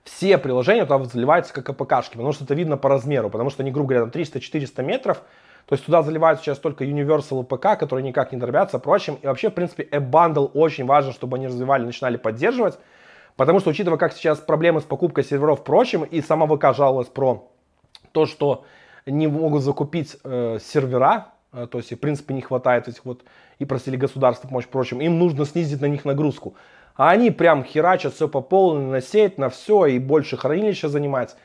все 0.03 0.37
приложения 0.37 0.85
туда 0.85 1.03
заливаются 1.05 1.53
как 1.53 1.69
APK 1.69 1.86
шки, 1.86 2.13
потому 2.13 2.33
что 2.33 2.43
это 2.43 2.53
видно 2.53 2.77
по 2.77 2.89
размеру, 2.89 3.29
потому 3.29 3.49
что 3.49 3.63
они, 3.63 3.71
грубо 3.71 3.89
говоря, 3.89 4.11
там 4.11 4.21
300-400 4.21 4.83
метров, 4.83 5.21
то 5.65 5.75
есть 5.75 5.85
туда 5.85 6.03
заливаются 6.03 6.43
сейчас 6.43 6.59
только 6.59 6.83
Universal 6.83 7.41
APK, 7.41 7.79
которые 7.79 8.05
никак 8.05 8.33
не 8.33 8.37
дробятся, 8.37 8.79
прочим. 8.79 9.17
И 9.21 9.27
вообще, 9.27 9.49
в 9.49 9.53
принципе, 9.53 9.83
App 9.83 10.09
Bundle 10.09 10.51
очень 10.53 10.85
важно, 10.85 11.13
чтобы 11.13 11.37
они 11.37 11.47
развивали, 11.47 11.85
начинали 11.85 12.17
поддерживать, 12.17 12.77
потому 13.37 13.59
что, 13.59 13.69
учитывая, 13.69 13.97
как 13.97 14.13
сейчас 14.13 14.39
проблемы 14.39 14.81
с 14.81 14.83
покупкой 14.83 15.23
серверов, 15.23 15.63
прочим, 15.63 16.03
и 16.03 16.21
сама 16.21 16.47
ВК 16.47 16.75
жаловалась 16.75 17.07
про 17.07 17.49
то, 18.11 18.25
что 18.25 18.65
не 19.05 19.27
могут 19.27 19.63
закупить 19.63 20.17
э, 20.23 20.59
сервера, 20.61 21.29
э, 21.53 21.65
то 21.69 21.77
есть, 21.77 21.93
в 21.93 21.97
принципе, 21.97 22.33
не 22.33 22.41
хватает 22.41 22.89
этих 22.89 23.05
вот, 23.05 23.23
и 23.59 23.65
просили 23.65 23.95
государство 23.95 24.49
помочь, 24.49 24.67
прочим, 24.67 24.99
им 24.99 25.17
нужно 25.17 25.45
снизить 25.45 25.79
на 25.79 25.87
них 25.87 26.03
нагрузку. 26.03 26.55
А 26.95 27.09
они 27.09 27.31
прям 27.31 27.63
херачат 27.63 28.13
все 28.13 28.27
по 28.27 28.41
полной, 28.41 28.85
на 28.85 29.01
сеть, 29.01 29.37
на 29.37 29.49
все, 29.49 29.85
и 29.87 29.99
больше 29.99 30.37
хранилища 30.37 30.89
занимать. 30.89 31.35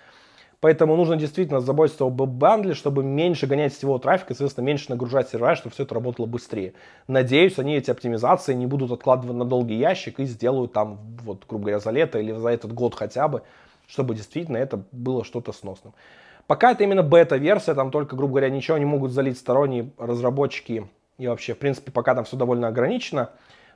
Поэтому 0.60 0.96
нужно 0.96 1.16
действительно 1.16 1.60
заботиться 1.60 2.04
об 2.04 2.20
бандле, 2.20 2.74
чтобы 2.74 3.04
меньше 3.04 3.46
гонять 3.46 3.72
сетевого 3.74 4.00
трафика, 4.00 4.34
соответственно, 4.34 4.66
меньше 4.66 4.86
нагружать 4.88 5.28
сервера, 5.28 5.54
чтобы 5.54 5.72
все 5.72 5.84
это 5.84 5.94
работало 5.94 6.26
быстрее. 6.26 6.72
Надеюсь, 7.06 7.58
они 7.60 7.76
эти 7.76 7.92
оптимизации 7.92 8.54
не 8.54 8.66
будут 8.66 8.90
откладывать 8.90 9.36
на 9.36 9.44
долгий 9.44 9.76
ящик 9.76 10.18
и 10.18 10.24
сделают 10.24 10.72
там, 10.72 10.98
вот, 11.22 11.44
грубо 11.48 11.66
говоря, 11.66 11.78
за 11.78 11.92
лето 11.92 12.18
или 12.18 12.32
за 12.32 12.48
этот 12.48 12.72
год 12.72 12.96
хотя 12.96 13.28
бы, 13.28 13.42
чтобы 13.86 14.16
действительно 14.16 14.56
это 14.56 14.82
было 14.90 15.22
что-то 15.22 15.52
сносным. 15.52 15.94
Пока 16.48 16.72
это 16.72 16.82
именно 16.82 17.04
бета-версия, 17.04 17.74
там 17.74 17.92
только, 17.92 18.16
грубо 18.16 18.32
говоря, 18.32 18.50
ничего 18.50 18.78
не 18.78 18.84
могут 18.84 19.12
залить 19.12 19.38
сторонние 19.38 19.90
разработчики. 19.96 20.88
И 21.18 21.28
вообще, 21.28 21.54
в 21.54 21.58
принципе, 21.58 21.92
пока 21.92 22.14
там 22.16 22.24
все 22.24 22.36
довольно 22.36 22.66
ограничено. 22.68 23.30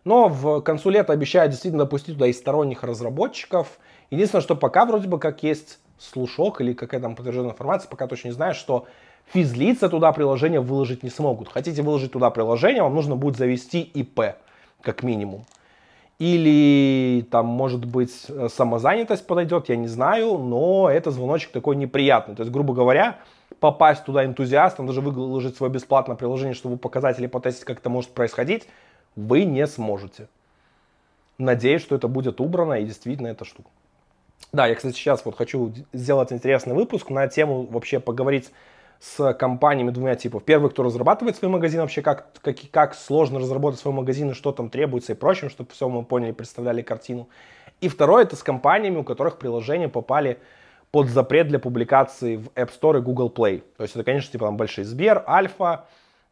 Но 0.04 0.28
в 0.28 0.60
концу 0.62 0.90
лета 0.90 1.12
обещают 1.12 1.50
действительно 1.50 1.84
допустить 1.84 2.14
туда 2.14 2.26
и 2.26 2.32
сторонних 2.32 2.82
разработчиков. 2.82 3.78
Единственное, 4.10 4.42
что 4.42 4.56
пока 4.56 4.84
вроде 4.84 5.08
бы 5.08 5.18
как 5.18 5.42
есть 5.42 5.78
слушок 5.98 6.60
или 6.60 6.72
какая-то 6.72 7.04
там 7.04 7.14
подтвержденная 7.14 7.52
информация, 7.52 7.88
пока 7.88 8.06
точно 8.08 8.28
не 8.28 8.34
знаю, 8.34 8.54
что 8.54 8.86
физлица 9.26 9.88
туда 9.88 10.12
приложение 10.12 10.60
выложить 10.60 11.02
не 11.02 11.10
смогут. 11.10 11.48
Хотите 11.48 11.82
выложить 11.82 12.12
туда 12.12 12.30
приложение, 12.30 12.82
вам 12.82 12.94
нужно 12.94 13.14
будет 13.14 13.36
завести 13.36 13.80
ИП, 13.80 14.34
как 14.80 15.02
минимум. 15.04 15.44
Или 16.18 17.26
там, 17.30 17.46
может 17.46 17.84
быть, 17.84 18.26
самозанятость 18.48 19.26
подойдет, 19.26 19.68
я 19.68 19.76
не 19.76 19.88
знаю, 19.88 20.38
но 20.38 20.88
это 20.90 21.10
звоночек 21.10 21.52
такой 21.52 21.76
неприятный. 21.76 22.34
То 22.34 22.42
есть, 22.42 22.52
грубо 22.52 22.74
говоря, 22.74 23.18
попасть 23.58 24.04
туда 24.04 24.24
энтузиастом, 24.24 24.86
даже 24.86 25.00
выложить 25.00 25.56
свое 25.56 25.72
бесплатное 25.72 26.16
приложение, 26.16 26.54
чтобы 26.54 26.76
показать 26.76 27.18
или 27.18 27.26
потестить, 27.26 27.64
как 27.64 27.78
это 27.78 27.90
может 27.90 28.10
происходить, 28.10 28.68
вы 29.16 29.44
не 29.44 29.66
сможете. 29.66 30.28
Надеюсь, 31.38 31.82
что 31.82 31.96
это 31.96 32.08
будет 32.08 32.40
убрано 32.40 32.74
и 32.74 32.84
действительно 32.84 33.28
эта 33.28 33.44
штука. 33.44 33.68
Да, 34.52 34.66
я, 34.66 34.74
кстати, 34.74 34.94
сейчас 34.94 35.24
вот 35.24 35.36
хочу 35.36 35.72
сделать 35.92 36.32
интересный 36.32 36.74
выпуск 36.74 37.10
на 37.10 37.26
тему 37.26 37.66
вообще 37.70 38.00
поговорить 38.00 38.50
с 39.00 39.32
компаниями 39.34 39.90
двумя 39.90 40.14
типов. 40.14 40.44
Первый, 40.44 40.70
кто 40.70 40.82
разрабатывает 40.82 41.36
свой 41.36 41.50
магазин, 41.50 41.80
вообще 41.80 42.02
как, 42.02 42.32
как, 42.40 42.56
как 42.70 42.94
сложно 42.94 43.40
разработать 43.40 43.80
свой 43.80 43.94
магазин 43.94 44.30
и 44.30 44.34
что 44.34 44.52
там 44.52 44.70
требуется 44.70 45.12
и 45.12 45.16
прочим, 45.16 45.50
чтобы 45.50 45.70
все 45.72 45.88
мы 45.88 46.04
поняли, 46.04 46.32
представляли 46.32 46.82
картину. 46.82 47.28
И 47.80 47.88
второй, 47.88 48.22
это 48.22 48.36
с 48.36 48.42
компаниями, 48.42 48.98
у 48.98 49.04
которых 49.04 49.38
приложения 49.38 49.88
попали 49.88 50.38
под 50.92 51.08
запрет 51.08 51.48
для 51.48 51.58
публикации 51.58 52.36
в 52.36 52.46
App 52.48 52.70
Store 52.78 52.98
и 52.98 53.02
Google 53.02 53.32
Play. 53.34 53.64
То 53.76 53.82
есть 53.82 53.96
это, 53.96 54.04
конечно, 54.04 54.30
типа 54.30 54.46
там 54.46 54.56
большой 54.56 54.84
Сбер, 54.84 55.24
Альфа, 55.26 55.86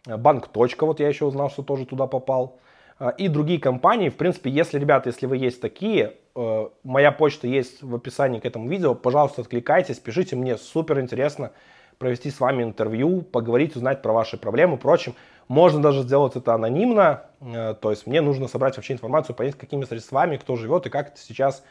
Банк. 0.06 0.50
Вот 0.54 1.00
я 1.00 1.08
еще 1.08 1.24
узнал, 1.24 1.50
что 1.50 1.62
тоже 1.62 1.86
туда 1.86 2.06
попал. 2.06 2.58
Э, 3.00 3.10
и 3.18 3.26
другие 3.26 3.58
компании. 3.58 4.08
В 4.08 4.16
принципе, 4.16 4.50
если, 4.50 4.78
ребята, 4.78 5.08
если 5.08 5.26
вы 5.26 5.36
есть 5.36 5.60
такие, 5.60 6.14
э, 6.36 6.68
моя 6.84 7.10
почта 7.10 7.48
есть 7.48 7.82
в 7.82 7.92
описании 7.92 8.38
к 8.38 8.44
этому 8.44 8.68
видео, 8.68 8.94
пожалуйста, 8.94 9.40
откликайтесь, 9.40 9.98
пишите, 9.98 10.36
мне 10.36 10.56
супер 10.56 11.00
интересно 11.00 11.50
провести 11.98 12.30
с 12.30 12.38
вами 12.38 12.62
интервью, 12.62 13.22
поговорить, 13.22 13.74
узнать 13.74 14.02
про 14.02 14.12
ваши 14.12 14.36
проблемы. 14.36 14.76
Впрочем, 14.76 15.14
можно 15.48 15.82
даже 15.82 16.02
сделать 16.02 16.36
это 16.36 16.54
анонимно, 16.54 17.24
то 17.40 17.90
есть 17.90 18.06
мне 18.06 18.20
нужно 18.22 18.48
собрать 18.48 18.76
вообще 18.76 18.94
информацию, 18.94 19.36
понять, 19.36 19.58
какими 19.58 19.84
средствами, 19.84 20.38
кто 20.38 20.56
живет 20.56 20.86
и 20.86 20.90
как 20.90 21.18
сейчас, 21.18 21.62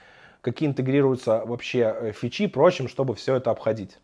какие 0.42 0.70
интегрируются 0.70 1.42
вообще 1.46 2.14
фичи 2.16 2.44
и 2.44 2.48
прочим, 2.48 2.88
чтобы 2.90 3.16
все 3.16 3.38
это 3.38 3.50
обходить. 3.50 3.98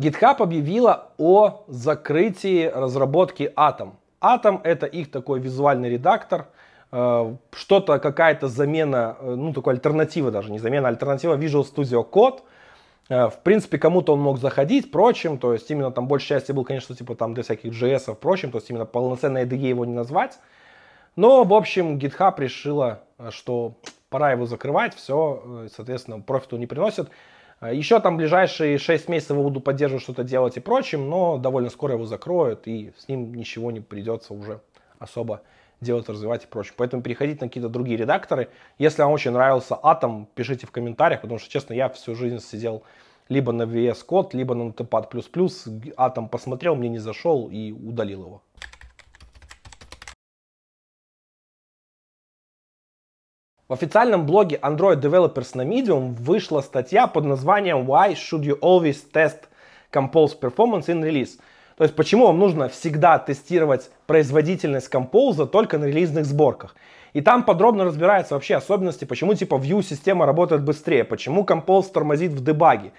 GitHub 0.00 0.42
объявила 0.42 1.10
о 1.18 1.64
закрытии 1.68 2.66
разработки 2.66 3.52
Atom. 3.54 3.92
Atom 4.22 4.60
это 4.64 4.86
их 4.86 5.10
такой 5.10 5.40
визуальный 5.40 5.90
редактор, 5.90 6.46
э, 6.90 7.34
что-то, 7.52 7.98
какая-то 7.98 8.48
замена, 8.48 9.16
э, 9.20 9.34
ну 9.34 9.52
такой 9.52 9.74
альтернатива 9.74 10.30
даже, 10.30 10.50
не 10.50 10.58
замена, 10.58 10.88
а 10.88 10.90
альтернатива 10.90 11.36
Visual 11.36 11.66
Studio 11.70 12.08
Code. 12.10 12.40
Э, 13.10 13.28
в 13.28 13.40
принципе, 13.42 13.76
кому-то 13.76 14.14
он 14.14 14.20
мог 14.20 14.38
заходить, 14.38 14.90
прочим, 14.90 15.36
то 15.36 15.52
есть 15.52 15.70
именно 15.70 15.90
там 15.90 16.08
большей 16.08 16.28
части 16.28 16.52
был, 16.52 16.64
конечно, 16.64 16.96
типа 16.96 17.14
там 17.14 17.34
для 17.34 17.42
всяких 17.42 17.70
JS, 17.70 18.14
прочим, 18.14 18.50
то 18.50 18.56
есть 18.56 18.70
именно 18.70 18.86
полноценной 18.86 19.44
IDE 19.44 19.68
его 19.68 19.84
не 19.84 19.92
назвать. 19.92 20.38
Но, 21.14 21.44
в 21.44 21.52
общем, 21.52 21.98
GitHub 21.98 22.34
решила, 22.38 23.00
что 23.28 23.74
пора 24.08 24.32
его 24.32 24.46
закрывать, 24.46 24.94
все, 24.94 25.68
соответственно, 25.76 26.20
профиту 26.20 26.56
не 26.56 26.66
приносит. 26.66 27.10
А 27.60 27.74
Еще 27.74 28.00
там 28.00 28.16
ближайшие 28.16 28.78
6 28.78 29.08
месяцев 29.10 29.32
его 29.32 29.42
буду 29.42 29.60
поддерживать, 29.60 30.02
что-то 30.02 30.24
делать 30.24 30.56
и 30.56 30.60
прочим, 30.60 31.10
но 31.10 31.36
довольно 31.36 31.68
скоро 31.68 31.92
его 31.92 32.06
закроют, 32.06 32.66
и 32.66 32.92
с 32.96 33.06
ним 33.06 33.34
ничего 33.34 33.70
не 33.70 33.80
придется 33.80 34.32
уже 34.32 34.62
особо 34.98 35.42
делать, 35.82 36.08
развивать 36.08 36.44
и 36.44 36.46
прочим. 36.46 36.72
Поэтому 36.78 37.02
переходите 37.02 37.44
на 37.44 37.48
какие-то 37.48 37.68
другие 37.68 37.98
редакторы. 37.98 38.48
Если 38.78 39.02
вам 39.02 39.12
очень 39.12 39.32
нравился 39.32 39.78
Atom, 39.82 40.26
пишите 40.34 40.66
в 40.66 40.70
комментариях, 40.70 41.20
потому 41.20 41.38
что, 41.38 41.50
честно, 41.50 41.74
я 41.74 41.90
всю 41.90 42.14
жизнь 42.14 42.40
сидел 42.40 42.82
либо 43.28 43.52
на 43.52 43.64
VS 43.64 44.06
Code, 44.08 44.30
либо 44.32 44.54
на 44.54 44.70
Notepad++. 44.70 45.10
Atom 45.10 46.28
посмотрел, 46.30 46.76
мне 46.76 46.88
не 46.88 46.98
зашел 46.98 47.50
и 47.50 47.72
удалил 47.72 48.22
его. 48.24 48.42
В 53.70 53.72
официальном 53.72 54.26
блоге 54.26 54.58
Android 54.60 55.00
Developers 55.00 55.50
на 55.54 55.62
Medium 55.62 56.12
вышла 56.14 56.60
статья 56.60 57.06
под 57.06 57.24
названием 57.24 57.88
Why 57.88 58.14
should 58.14 58.40
you 58.40 58.58
always 58.58 58.96
test 59.12 59.44
Compose 59.92 60.36
performance 60.36 60.86
in 60.86 61.00
release? 61.04 61.38
То 61.76 61.84
есть 61.84 61.94
почему 61.94 62.26
вам 62.26 62.40
нужно 62.40 62.68
всегда 62.68 63.20
тестировать 63.20 63.92
производительность 64.08 64.92
Compose 64.92 65.46
только 65.46 65.78
на 65.78 65.84
релизных 65.84 66.24
сборках? 66.24 66.74
И 67.12 67.20
там 67.20 67.44
подробно 67.44 67.84
разбираются 67.84 68.34
вообще 68.34 68.56
особенности, 68.56 69.04
почему 69.04 69.34
типа 69.34 69.54
View 69.54 69.84
система 69.84 70.26
работает 70.26 70.64
быстрее, 70.64 71.04
почему 71.04 71.44
Compose 71.44 71.92
тормозит 71.92 72.32
в 72.32 72.42
дебаге, 72.42 72.90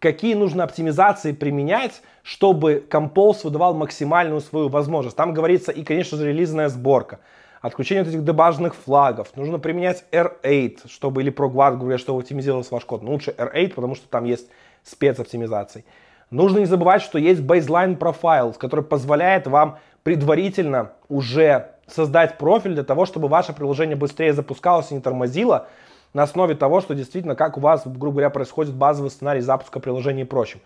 какие 0.00 0.34
нужно 0.34 0.64
оптимизации 0.64 1.32
применять, 1.32 2.02
чтобы 2.22 2.84
Compose 2.90 3.38
выдавал 3.44 3.72
максимальную 3.72 4.42
свою 4.42 4.68
возможность. 4.68 5.16
Там 5.16 5.32
говорится 5.32 5.72
и, 5.72 5.82
конечно 5.82 6.18
же, 6.18 6.28
релизная 6.28 6.68
сборка 6.68 7.20
отключение 7.60 8.04
вот 8.04 8.10
этих 8.10 8.24
дебажных 8.24 8.74
флагов. 8.74 9.36
Нужно 9.36 9.58
применять 9.58 10.04
R8, 10.12 10.88
чтобы, 10.88 11.22
или 11.22 11.32
ProGuard 11.32 11.76
говорят, 11.76 12.00
чтобы 12.00 12.20
оптимизировался 12.20 12.74
ваш 12.74 12.84
код. 12.84 13.02
Но 13.02 13.12
лучше 13.12 13.32
R8, 13.36 13.74
потому 13.74 13.94
что 13.94 14.08
там 14.08 14.24
есть 14.24 14.48
спецоптимизации. 14.82 15.84
Нужно 16.30 16.60
не 16.60 16.66
забывать, 16.66 17.02
что 17.02 17.18
есть 17.18 17.40
baseline 17.40 17.98
profile, 17.98 18.56
который 18.56 18.84
позволяет 18.84 19.46
вам 19.46 19.78
предварительно 20.02 20.92
уже 21.08 21.72
создать 21.86 22.38
профиль 22.38 22.74
для 22.74 22.84
того, 22.84 23.04
чтобы 23.04 23.28
ваше 23.28 23.52
приложение 23.52 23.96
быстрее 23.96 24.32
запускалось 24.32 24.90
и 24.90 24.94
не 24.94 25.00
тормозило 25.00 25.66
на 26.14 26.22
основе 26.22 26.54
того, 26.54 26.80
что 26.80 26.94
действительно, 26.94 27.34
как 27.34 27.58
у 27.58 27.60
вас, 27.60 27.82
грубо 27.84 28.12
говоря, 28.12 28.30
происходит 28.30 28.74
базовый 28.74 29.10
сценарий 29.10 29.40
запуска 29.40 29.80
приложения 29.80 30.22
и 30.22 30.26
прочим. 30.26 30.60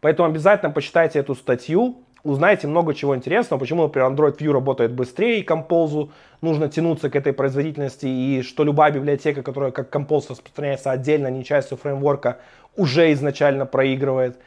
Поэтому 0.00 0.28
обязательно 0.28 0.70
почитайте 0.70 1.18
эту 1.18 1.34
статью, 1.34 2.02
узнаете 2.24 2.66
много 2.66 2.94
чего 2.94 3.16
интересного, 3.16 3.60
почему, 3.60 3.82
например, 3.82 4.10
Android 4.10 4.38
View 4.38 4.52
работает 4.52 4.92
быстрее 4.92 5.42
Compose, 5.44 6.10
нужно 6.40 6.68
тянуться 6.68 7.10
к 7.10 7.16
этой 7.16 7.32
производительности, 7.32 8.06
и 8.06 8.42
что 8.42 8.64
любая 8.64 8.90
библиотека, 8.92 9.42
которая 9.42 9.70
как 9.70 9.94
Compose 9.94 10.30
распространяется 10.30 10.90
отдельно, 10.90 11.28
не 11.28 11.44
частью 11.44 11.76
фреймворка, 11.76 12.38
уже 12.76 13.12
изначально 13.12 13.66
проигрывает. 13.66 14.38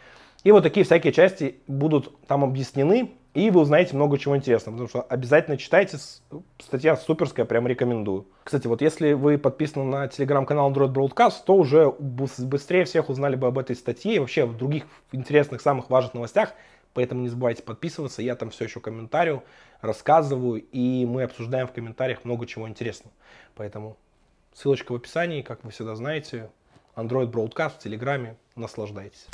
И 0.43 0.51
вот 0.51 0.63
такие 0.63 0.85
всякие 0.85 1.13
части 1.13 1.57
будут 1.67 2.11
там 2.27 2.43
объяснены, 2.43 3.11
и 3.33 3.49
вы 3.49 3.61
узнаете 3.61 3.95
много 3.95 4.17
чего 4.17 4.35
интересного, 4.35 4.75
потому 4.75 4.89
что 4.89 5.01
обязательно 5.03 5.55
читайте, 5.55 5.97
статья 6.59 6.97
суперская, 6.97 7.45
прям 7.45 7.65
рекомендую. 7.65 8.25
Кстати, 8.43 8.67
вот 8.67 8.81
если 8.81 9.13
вы 9.13 9.37
подписаны 9.37 9.85
на 9.85 10.07
телеграм-канал 10.09 10.71
Android 10.71 10.91
Broadcast, 10.91 11.35
то 11.45 11.55
уже 11.55 11.93
быстрее 11.99 12.83
всех 12.83 13.09
узнали 13.09 13.35
бы 13.35 13.47
об 13.47 13.57
этой 13.57 13.75
статье 13.75 14.15
и 14.15 14.19
вообще 14.19 14.45
в 14.45 14.57
других 14.57 14.83
интересных, 15.13 15.61
самых 15.61 15.89
важных 15.89 16.13
новостях, 16.15 16.53
Поэтому 16.93 17.21
не 17.21 17.29
забывайте 17.29 17.63
подписываться. 17.63 18.21
Я 18.21 18.35
там 18.35 18.49
все 18.49 18.65
еще 18.65 18.79
комментарию, 18.79 19.43
рассказываю, 19.81 20.61
и 20.61 21.05
мы 21.05 21.23
обсуждаем 21.23 21.67
в 21.67 21.71
комментариях 21.71 22.25
много 22.25 22.45
чего 22.45 22.67
интересного. 22.67 23.13
Поэтому 23.55 23.97
ссылочка 24.53 24.91
в 24.91 24.95
описании, 24.95 25.41
как 25.41 25.63
вы 25.63 25.71
всегда 25.71 25.95
знаете. 25.95 26.49
Android 26.95 27.31
Broadcast 27.31 27.75
в 27.75 27.79
Телеграме. 27.79 28.35
Наслаждайтесь. 28.55 29.27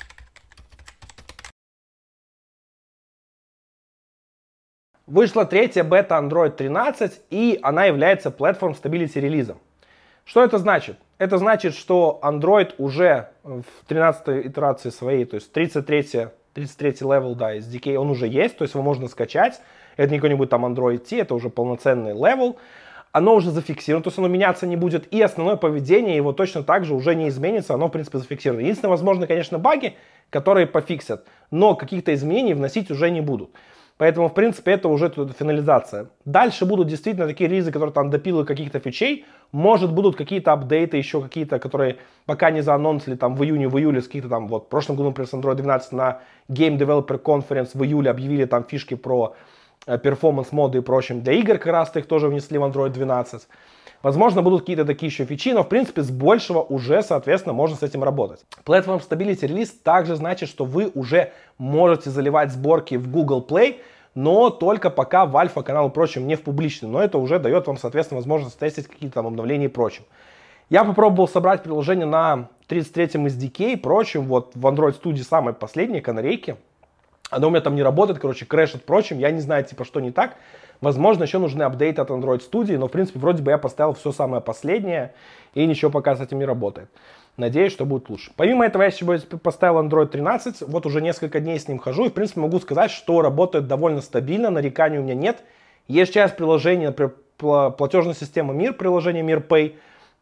Вышла 5.07 5.45
третья 5.45 5.83
бета 5.83 6.15
Android 6.15 6.51
13, 6.51 7.21
и 7.29 7.59
она 7.63 7.85
является 7.85 8.29
Platform 8.29 8.79
Stability 8.79 9.19
релизом. 9.21 9.57
Что 10.25 10.43
это 10.43 10.57
значит? 10.57 10.97
Это 11.17 11.37
значит, 11.37 11.73
что 11.73 12.19
Android 12.21 12.75
уже 12.77 13.29
в 13.43 13.63
13 13.87 14.45
итерации 14.47 14.89
своей, 14.89 15.23
то 15.23 15.35
есть 15.35 15.53
33 15.53 16.27
33 16.57 17.07
level, 17.07 17.35
да, 17.35 17.55
SDK, 17.55 17.97
он 17.97 18.09
уже 18.09 18.27
есть, 18.27 18.57
то 18.57 18.63
есть 18.63 18.73
его 18.73 18.83
можно 18.83 19.07
скачать. 19.07 19.61
Это 19.95 20.11
не 20.11 20.17
какой-нибудь 20.17 20.49
там 20.49 20.65
Android 20.65 20.97
T, 20.97 21.19
это 21.19 21.35
уже 21.35 21.49
полноценный 21.49 22.13
level. 22.13 22.57
Оно 23.11 23.35
уже 23.35 23.51
зафиксировано, 23.51 24.03
то 24.03 24.07
есть 24.09 24.17
оно 24.17 24.27
меняться 24.27 24.65
не 24.65 24.75
будет. 24.75 25.11
И 25.13 25.21
основное 25.21 25.55
поведение 25.55 26.15
его 26.15 26.33
точно 26.33 26.63
так 26.63 26.83
же 26.83 26.95
уже 26.95 27.13
не 27.13 27.29
изменится, 27.29 27.75
оно, 27.75 27.87
в 27.87 27.91
принципе, 27.91 28.17
зафиксировано. 28.17 28.61
Единственное, 28.61 28.89
возможно, 28.89 29.27
конечно, 29.27 29.59
баги, 29.59 29.95
которые 30.31 30.65
пофиксят, 30.65 31.27
но 31.51 31.75
каких-то 31.75 32.13
изменений 32.15 32.55
вносить 32.55 32.89
уже 32.89 33.11
не 33.11 33.21
будут. 33.21 33.51
Поэтому, 33.97 34.29
в 34.29 34.33
принципе, 34.33 34.71
это 34.71 34.89
уже 34.89 35.09
финализация. 35.09 36.07
Дальше 36.25 36.65
будут 36.65 36.87
действительно 36.87 37.27
такие 37.27 37.49
релизы, 37.49 37.71
которые 37.71 37.93
там 37.93 38.09
допилывают 38.11 38.47
каких-то 38.47 38.79
фичей. 38.79 39.25
Может, 39.51 39.91
будут 39.91 40.15
какие-то 40.15 40.53
апдейты 40.53 40.97
еще 40.97 41.21
какие-то, 41.21 41.57
которые 41.57 41.97
пока 42.25 42.51
не 42.51 42.61
заанонсили 42.61 43.15
там 43.15 43.35
в 43.35 43.43
июне, 43.43 43.67
в 43.67 43.77
июле, 43.77 44.01
с 44.01 44.05
каких-то 44.05 44.29
там, 44.29 44.47
вот, 44.47 44.65
в 44.65 44.67
прошлом 44.67 44.97
году, 44.97 45.09
например, 45.09 45.27
с 45.27 45.33
Android 45.33 45.55
12 45.55 45.91
на 45.93 46.19
Game 46.47 46.77
Developer 46.77 47.19
Conference 47.21 47.71
в 47.73 47.83
июле 47.83 48.11
объявили 48.11 48.45
там 48.45 48.63
фишки 48.63 48.95
про 48.95 49.35
перформанс 49.85 50.51
моды 50.51 50.79
и 50.79 50.81
прочим. 50.81 51.21
Для 51.21 51.33
игр 51.33 51.57
как 51.57 51.67
раз 51.67 51.95
их 51.95 52.07
тоже 52.07 52.27
внесли 52.27 52.57
в 52.59 52.63
Android 52.63 52.89
12. 52.89 53.47
Возможно, 54.03 54.41
будут 54.41 54.61
какие-то 54.61 54.85
такие 54.85 55.09
еще 55.09 55.25
фичи, 55.25 55.49
но 55.49 55.63
в 55.63 55.69
принципе 55.69 56.03
с 56.03 56.11
большего 56.11 56.61
уже, 56.61 57.01
соответственно, 57.01 57.53
можно 57.53 57.75
с 57.75 57.83
этим 57.83 58.03
работать. 58.03 58.45
Platform 58.63 59.01
Stability 59.07 59.41
Release 59.41 59.71
также 59.83 60.15
значит, 60.15 60.49
что 60.49 60.65
вы 60.65 60.91
уже 60.93 61.31
можете 61.57 62.09
заливать 62.09 62.51
сборки 62.51 62.95
в 62.95 63.09
Google 63.09 63.45
Play, 63.47 63.77
но 64.13 64.49
только 64.49 64.89
пока 64.89 65.25
в 65.25 65.35
альфа-канал 65.35 65.89
прочим, 65.89 66.27
не 66.27 66.35
в 66.35 66.41
публичный. 66.43 66.89
Но 66.89 67.01
это 67.01 67.17
уже 67.17 67.39
дает 67.39 67.67
вам, 67.67 67.77
соответственно, 67.77 68.17
возможность 68.17 68.57
тестить 68.57 68.87
какие-то 68.87 69.15
там 69.15 69.27
обновления 69.27 69.65
и 69.65 69.69
прочим. 69.69 70.03
Я 70.69 70.83
попробовал 70.83 71.27
собрать 71.27 71.63
приложение 71.63 72.05
на 72.05 72.49
33-м 72.67 73.27
SDK 73.27 73.73
и 73.73 73.75
причем. 73.75 74.23
Вот 74.25 74.51
в 74.53 74.65
Android 74.65 75.01
Studio 75.01 75.23
самой 75.23 75.53
последней 75.53 76.01
канарейки. 76.01 76.57
Оно 77.29 77.47
у 77.47 77.49
меня 77.49 77.61
там 77.61 77.75
не 77.75 77.83
работает, 77.83 78.19
короче, 78.19 78.45
крэшит 78.45 78.85
причем. 78.85 79.19
Я 79.19 79.31
не 79.31 79.39
знаю, 79.39 79.63
типа, 79.63 79.85
что 79.85 79.99
не 79.99 80.11
так. 80.11 80.35
Возможно, 80.81 81.23
еще 81.23 81.39
нужны 81.39 81.63
апдейты 81.63 82.01
от 82.01 82.09
Android 82.09 82.41
Studio, 82.49 82.77
но, 82.77 82.87
в 82.87 82.91
принципе, 82.91 83.19
вроде 83.19 83.41
бы 83.41 83.51
я 83.51 83.57
поставил 83.57 83.93
все 83.93 84.11
самое 84.11 84.41
последнее, 84.41 85.13
и 85.53 85.65
ничего 85.65 85.91
пока 85.91 86.15
с 86.15 86.21
этим 86.21 86.39
не 86.39 86.45
работает. 86.45 86.89
Надеюсь, 87.35 87.71
что 87.71 87.85
будет 87.85 88.09
лучше. 88.09 88.31
Помимо 88.35 88.65
этого, 88.65 88.83
я 88.83 88.89
еще 88.89 89.05
поставил 89.37 89.79
Android 89.79 90.07
13, 90.07 90.63
вот 90.63 90.85
уже 90.85 91.01
несколько 91.01 91.39
дней 91.39 91.59
с 91.59 91.67
ним 91.67 91.77
хожу, 91.77 92.05
и, 92.05 92.09
в 92.09 92.13
принципе, 92.13 92.41
могу 92.41 92.59
сказать, 92.59 92.91
что 92.91 93.21
работает 93.21 93.67
довольно 93.67 94.01
стабильно, 94.01 94.49
нареканий 94.49 94.99
у 94.99 95.03
меня 95.03 95.15
нет. 95.15 95.43
Есть 95.87 96.13
часть 96.13 96.35
приложения, 96.35 96.87
например, 96.87 97.13
платежная 97.37 98.15
система 98.15 98.53
Мир, 98.53 98.73
приложение 98.73 99.23
Мир 99.23 99.39
Pay, 99.47 99.75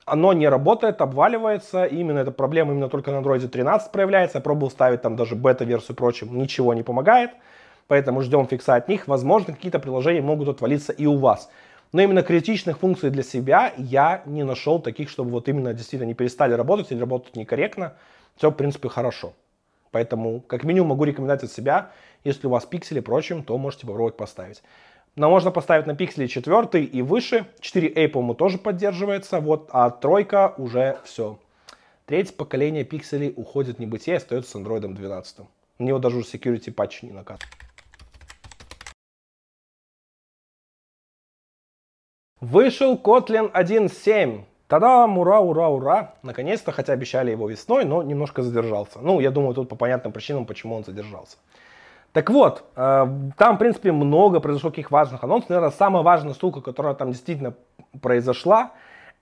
оно 0.06 0.34
не 0.34 0.48
работает, 0.48 1.02
обваливается. 1.02 1.86
Именно 1.86 2.20
эта 2.20 2.32
проблема 2.32 2.74
именно 2.74 2.90
только 2.90 3.12
на 3.12 3.18
Android 3.18 3.48
13 3.48 3.92
проявляется. 3.92 4.38
Я 4.38 4.42
пробовал 4.42 4.70
ставить 4.70 5.02
там 5.02 5.16
даже 5.16 5.36
бета-версию 5.36 5.96
прочим, 5.98 6.38
ничего 6.38 6.74
не 6.74 6.84
помогает. 6.84 7.32
Поэтому 7.88 8.22
ждем 8.22 8.48
фикса 8.48 8.76
от 8.76 8.88
них. 8.88 9.08
Возможно, 9.08 9.54
какие-то 9.54 9.80
приложения 9.80 10.22
могут 10.22 10.48
отвалиться 10.48 10.92
и 10.92 11.06
у 11.06 11.18
вас. 11.18 11.50
Но 11.92 12.02
именно 12.02 12.24
критичных 12.24 12.80
функций 12.80 13.10
для 13.10 13.24
себя 13.24 13.74
я 13.78 14.22
не 14.26 14.44
нашел 14.44 14.80
таких, 14.80 15.10
чтобы 15.10 15.32
вот 15.32 15.48
именно 15.48 15.74
действительно 15.74 16.08
не 16.08 16.14
перестали 16.14 16.54
работать 16.54 16.92
или 16.92 17.00
работать 17.00 17.36
некорректно. 17.36 17.94
Все, 18.36 18.50
в 18.50 18.56
принципе, 18.56 18.90
хорошо. 18.90 19.34
Поэтому, 19.92 20.42
как 20.42 20.64
минимум, 20.64 20.90
могу 20.90 21.06
рекомендовать 21.06 21.44
от 21.44 21.52
себя. 21.52 21.92
Если 22.24 22.48
у 22.48 22.50
вас 22.50 22.66
пиксели, 22.66 23.00
прочим, 23.00 23.44
то 23.44 23.58
можете 23.58 23.88
попробовать 23.88 24.18
поставить. 24.18 24.62
Но 25.16 25.30
можно 25.30 25.52
поставить 25.52 25.86
на 25.86 25.96
пиксели 25.96 26.28
4 26.28 26.84
и 26.84 27.02
выше. 27.02 27.46
4A, 27.62 28.10
по-моему, 28.10 28.34
тоже 28.34 28.58
поддерживается. 28.58 29.40
Вот, 29.40 29.70
а 29.72 29.90
тройка 29.90 30.54
уже 30.58 30.98
все. 31.06 31.40
Третье 32.06 32.34
поколение 32.34 32.84
пикселей 32.84 33.32
уходит 33.36 33.78
в 33.78 33.80
небытие 33.80 34.16
и 34.16 34.18
остается 34.18 34.52
с 34.52 34.56
Android 34.56 34.86
12. 34.94 35.38
На 35.80 35.84
него 35.84 36.00
даже 36.00 36.20
security 36.20 36.72
патч 36.72 37.04
не 37.04 37.12
накатывает. 37.12 37.65
Вышел 42.46 42.94
Kotlin 42.96 43.52
1.7. 43.52 44.44
Та-дам, 44.68 45.18
ура, 45.18 45.40
ура, 45.40 45.68
ура. 45.68 46.14
Наконец-то, 46.22 46.72
хотя 46.72 46.94
обещали 46.94 47.32
его 47.32 47.50
весной, 47.50 47.86
но 47.86 48.04
немножко 48.04 48.44
задержался. 48.44 49.00
Ну, 49.02 49.20
я 49.20 49.32
думаю, 49.32 49.56
тут 49.56 49.68
по 49.68 49.76
понятным 49.76 50.14
причинам, 50.14 50.46
почему 50.46 50.76
он 50.76 50.84
задержался. 50.84 51.38
Так 52.14 52.30
вот, 52.30 52.64
э, 52.76 53.08
там, 53.36 53.56
в 53.56 53.58
принципе, 53.58 53.92
много 53.92 54.40
произошло 54.40 54.70
каких 54.70 54.92
важных 54.92 55.24
анонсов. 55.24 55.50
Наверное, 55.50 55.72
самая 55.72 56.04
важная 56.04 56.36
штука, 56.36 56.62
которая 56.62 56.94
там 56.94 57.12
действительно 57.12 57.56
произошла, 58.00 58.74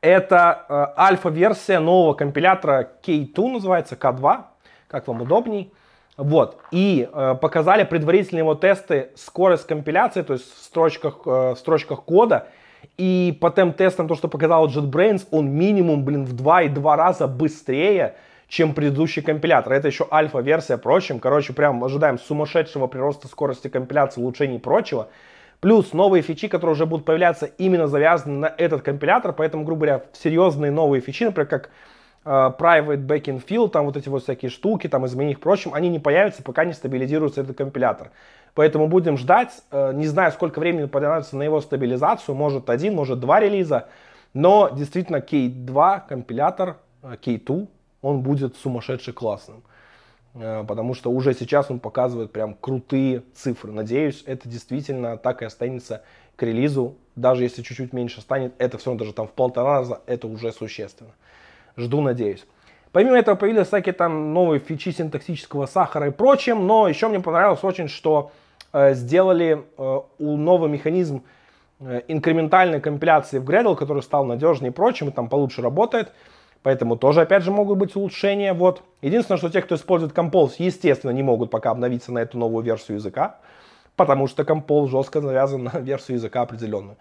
это 0.01 0.65
э, 0.67 0.99
альфа-версия 0.99 1.79
нового 1.79 2.15
компилятора 2.15 2.89
K2, 3.03 3.51
называется 3.53 3.95
K2, 3.95 4.41
как 4.89 5.07
вам 5.07 5.21
удобней. 5.21 5.71
Вот. 6.17 6.57
И 6.71 7.09
э, 7.09 7.35
показали 7.41 7.85
предварительные 7.85 8.41
его 8.41 8.55
тесты 8.55 9.11
скорость 9.15 9.65
компиляции, 9.65 10.23
то 10.23 10.33
есть 10.33 10.53
в 10.53 10.61
строчках, 10.61 11.21
э, 11.25 11.53
в 11.53 11.55
строчках 11.55 12.03
кода. 12.03 12.49
И 12.97 13.37
по 13.41 13.49
тем 13.49 13.73
тестам, 13.73 14.07
то, 14.07 14.15
что 14.15 14.27
показал 14.27 14.67
JetBrains, 14.67 15.27
он 15.31 15.49
минимум, 15.49 16.03
блин, 16.03 16.25
в 16.25 16.33
2,2 16.33 16.95
раза 16.95 17.27
быстрее, 17.27 18.15
чем 18.47 18.73
предыдущий 18.73 19.21
компилятор. 19.21 19.73
Это 19.73 19.87
еще 19.87 20.07
альфа-версия, 20.11 20.77
прочим. 20.77 21.19
Короче, 21.19 21.53
прям 21.53 21.83
ожидаем 21.83 22.19
сумасшедшего 22.19 22.87
прироста 22.87 23.27
скорости 23.27 23.67
компиляции, 23.67 24.21
улучшений 24.21 24.57
и 24.57 24.59
прочего. 24.59 25.09
Плюс 25.59 25.93
новые 25.93 26.21
фичи, 26.21 26.47
которые 26.47 26.73
уже 26.73 26.85
будут 26.85 27.05
появляться, 27.05 27.45
именно 27.45 27.87
завязаны 27.87 28.37
на 28.37 28.53
этот 28.57 28.81
компилятор. 28.81 29.33
Поэтому, 29.33 29.63
грубо 29.63 29.85
говоря, 29.85 30.03
серьезные 30.13 30.71
новые 30.71 31.01
фичи, 31.01 31.23
например, 31.23 31.47
как 31.47 31.69
uh, 32.25 32.55
Private 32.57 33.05
Backend 33.05 33.45
Field, 33.45 33.69
там 33.69 33.85
вот 33.85 33.97
эти 33.97 34.09
вот 34.09 34.23
всякие 34.23 34.51
штуки, 34.51 34.87
там 34.87 35.05
изменить 35.05 35.39
прочим, 35.39 35.73
они 35.73 35.89
не 35.89 35.99
появятся, 35.99 36.43
пока 36.43 36.65
не 36.65 36.73
стабилизируется 36.73 37.41
этот 37.41 37.57
компилятор. 37.57 38.11
Поэтому 38.55 38.87
будем 38.87 39.17
ждать. 39.17 39.51
Э, 39.71 39.93
не 39.93 40.07
знаю, 40.07 40.31
сколько 40.31 40.59
времени 40.59 40.85
понадобится 40.85 41.35
на 41.35 41.43
его 41.43 41.59
стабилизацию. 41.61 42.35
Может 42.35 42.69
один, 42.69 42.95
может 42.95 43.19
два 43.19 43.39
релиза. 43.39 43.87
Но 44.33 44.69
действительно 44.69 45.17
K2 45.17 46.07
компилятор, 46.07 46.77
э, 47.01 47.15
K2, 47.21 47.67
он 48.01 48.21
будет 48.21 48.55
сумасшедше 48.55 49.11
классным. 49.11 49.63
Э, 50.35 50.63
потому 50.67 50.93
что 50.93 51.11
уже 51.11 51.33
сейчас 51.33 51.71
он 51.71 51.79
показывает 51.79 52.31
прям 52.31 52.53
крутые 52.53 53.23
цифры. 53.33 53.71
Надеюсь, 53.71 54.23
это 54.27 54.47
действительно 54.47 55.17
так 55.17 55.41
и 55.41 55.45
останется 55.45 56.03
к 56.35 56.43
релизу. 56.43 56.95
Даже 57.15 57.43
если 57.43 57.63
чуть-чуть 57.63 57.91
меньше 57.93 58.21
станет, 58.21 58.53
это 58.59 58.77
все 58.77 58.91
равно 58.91 58.99
даже 58.99 59.13
там 59.13 59.27
в 59.27 59.31
полтора 59.31 59.79
раза, 59.79 60.01
это 60.05 60.27
уже 60.27 60.51
существенно. 60.51 61.11
Жду, 61.75 62.01
надеюсь. 62.01 62.45
Помимо 62.91 63.17
этого 63.17 63.35
появились 63.35 63.67
всякие 63.67 63.93
там 63.93 64.33
новые 64.33 64.59
фичи 64.59 64.91
синтаксического 64.91 65.65
сахара 65.65 66.07
и 66.07 66.11
прочим, 66.11 66.67
но 66.67 66.87
еще 66.87 67.07
мне 67.07 67.19
понравилось 67.19 67.63
очень, 67.63 67.87
что 67.87 68.31
Э, 68.31 68.42
сделали 68.73 69.63
э, 69.77 69.99
у 70.17 70.37
новый 70.37 70.69
механизм 70.69 71.23
э, 71.79 72.01
инкрементальной 72.07 72.81
компиляции 72.81 73.37
в 73.37 73.49
Gradle, 73.49 73.75
который 73.75 74.01
стал 74.01 74.25
надежнее 74.25 74.71
и 74.71 74.73
прочим, 74.73 75.09
и 75.09 75.11
там 75.11 75.29
получше 75.29 75.61
работает. 75.61 76.11
Поэтому 76.63 76.95
тоже, 76.95 77.21
опять 77.21 77.43
же, 77.43 77.51
могут 77.51 77.77
быть 77.77 77.95
улучшения. 77.95 78.53
Вот. 78.53 78.81
Единственное, 79.01 79.37
что 79.37 79.49
те, 79.49 79.61
кто 79.61 79.75
использует 79.75 80.13
Compose, 80.13 80.55
естественно, 80.57 81.11
не 81.11 81.21
могут 81.21 81.51
пока 81.51 81.71
обновиться 81.71 82.11
на 82.11 82.19
эту 82.19 82.37
новую 82.37 82.63
версию 82.63 82.97
языка, 82.97 83.37
потому 83.95 84.27
что 84.27 84.43
Compose 84.43 84.87
жестко 84.87 85.21
завязан 85.21 85.65
на 85.65 85.79
версию 85.79 86.17
языка 86.17 86.41
определенную. 86.41 86.97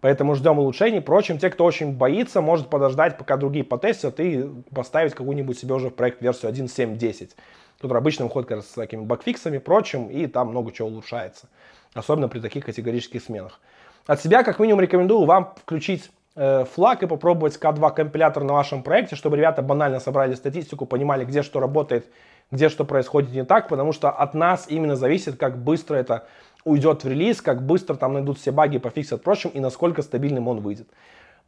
Поэтому 0.00 0.34
ждем 0.34 0.58
улучшений. 0.58 1.00
Впрочем, 1.00 1.38
те, 1.38 1.50
кто 1.50 1.66
очень 1.66 1.92
боится, 1.92 2.40
может 2.40 2.70
подождать, 2.70 3.18
пока 3.18 3.36
другие 3.36 3.64
потестят 3.64 4.18
и 4.20 4.48
поставить 4.74 5.12
какую-нибудь 5.12 5.58
себе 5.58 5.74
уже 5.74 5.90
в 5.90 5.94
проект 5.94 6.22
версию 6.22 6.52
1.7.10 6.52 7.32
который 7.80 7.98
обычно 7.98 8.26
выходит 8.26 8.48
как 8.48 8.58
раз 8.58 8.66
с 8.66 8.72
такими 8.72 9.02
багфиксами 9.04 9.56
и 9.56 9.60
прочим, 9.60 10.08
и 10.08 10.26
там 10.26 10.48
много 10.48 10.70
чего 10.70 10.88
улучшается. 10.88 11.48
Особенно 11.94 12.28
при 12.28 12.40
таких 12.40 12.66
категорических 12.66 13.22
сменах. 13.22 13.58
От 14.06 14.20
себя, 14.20 14.42
как 14.42 14.58
минимум, 14.58 14.80
рекомендую 14.80 15.24
вам 15.24 15.54
включить 15.56 16.10
э, 16.36 16.64
флаг 16.64 17.02
и 17.02 17.06
попробовать 17.06 17.56
K2 17.56 17.94
компилятор 17.94 18.44
на 18.44 18.52
вашем 18.52 18.82
проекте, 18.82 19.16
чтобы 19.16 19.38
ребята 19.38 19.62
банально 19.62 19.98
собрали 19.98 20.34
статистику, 20.34 20.84
понимали, 20.84 21.24
где 21.24 21.42
что 21.42 21.58
работает, 21.58 22.06
где 22.50 22.68
что 22.68 22.84
происходит 22.84 23.32
не 23.32 23.44
так, 23.44 23.68
потому 23.68 23.92
что 23.92 24.10
от 24.10 24.34
нас 24.34 24.66
именно 24.68 24.96
зависит, 24.96 25.38
как 25.38 25.56
быстро 25.56 25.96
это 25.96 26.26
уйдет 26.64 27.02
в 27.02 27.08
релиз, 27.08 27.40
как 27.40 27.62
быстро 27.62 27.94
там 27.94 28.12
найдут 28.12 28.38
все 28.38 28.52
баги, 28.52 28.76
пофиксят 28.76 29.22
прочим, 29.22 29.50
и 29.50 29.60
насколько 29.60 30.02
стабильным 30.02 30.48
он 30.48 30.60
выйдет. 30.60 30.88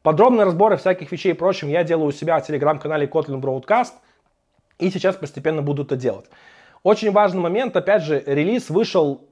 Подробные 0.02 0.46
разборы 0.46 0.78
всяких 0.78 1.12
вещей 1.12 1.32
и 1.32 1.34
прочим 1.34 1.68
я 1.68 1.84
делаю 1.84 2.08
у 2.08 2.12
себя 2.12 2.40
в 2.40 2.46
телеграм-канале 2.46 3.06
Kotlin 3.06 3.40
Broadcast– 3.40 3.92
и 4.82 4.90
сейчас 4.90 5.16
постепенно 5.16 5.62
буду 5.62 5.82
это 5.82 5.96
делать. 5.96 6.26
Очень 6.82 7.12
важный 7.12 7.40
момент, 7.40 7.76
опять 7.76 8.02
же, 8.02 8.22
релиз 8.26 8.68
вышел, 8.68 9.22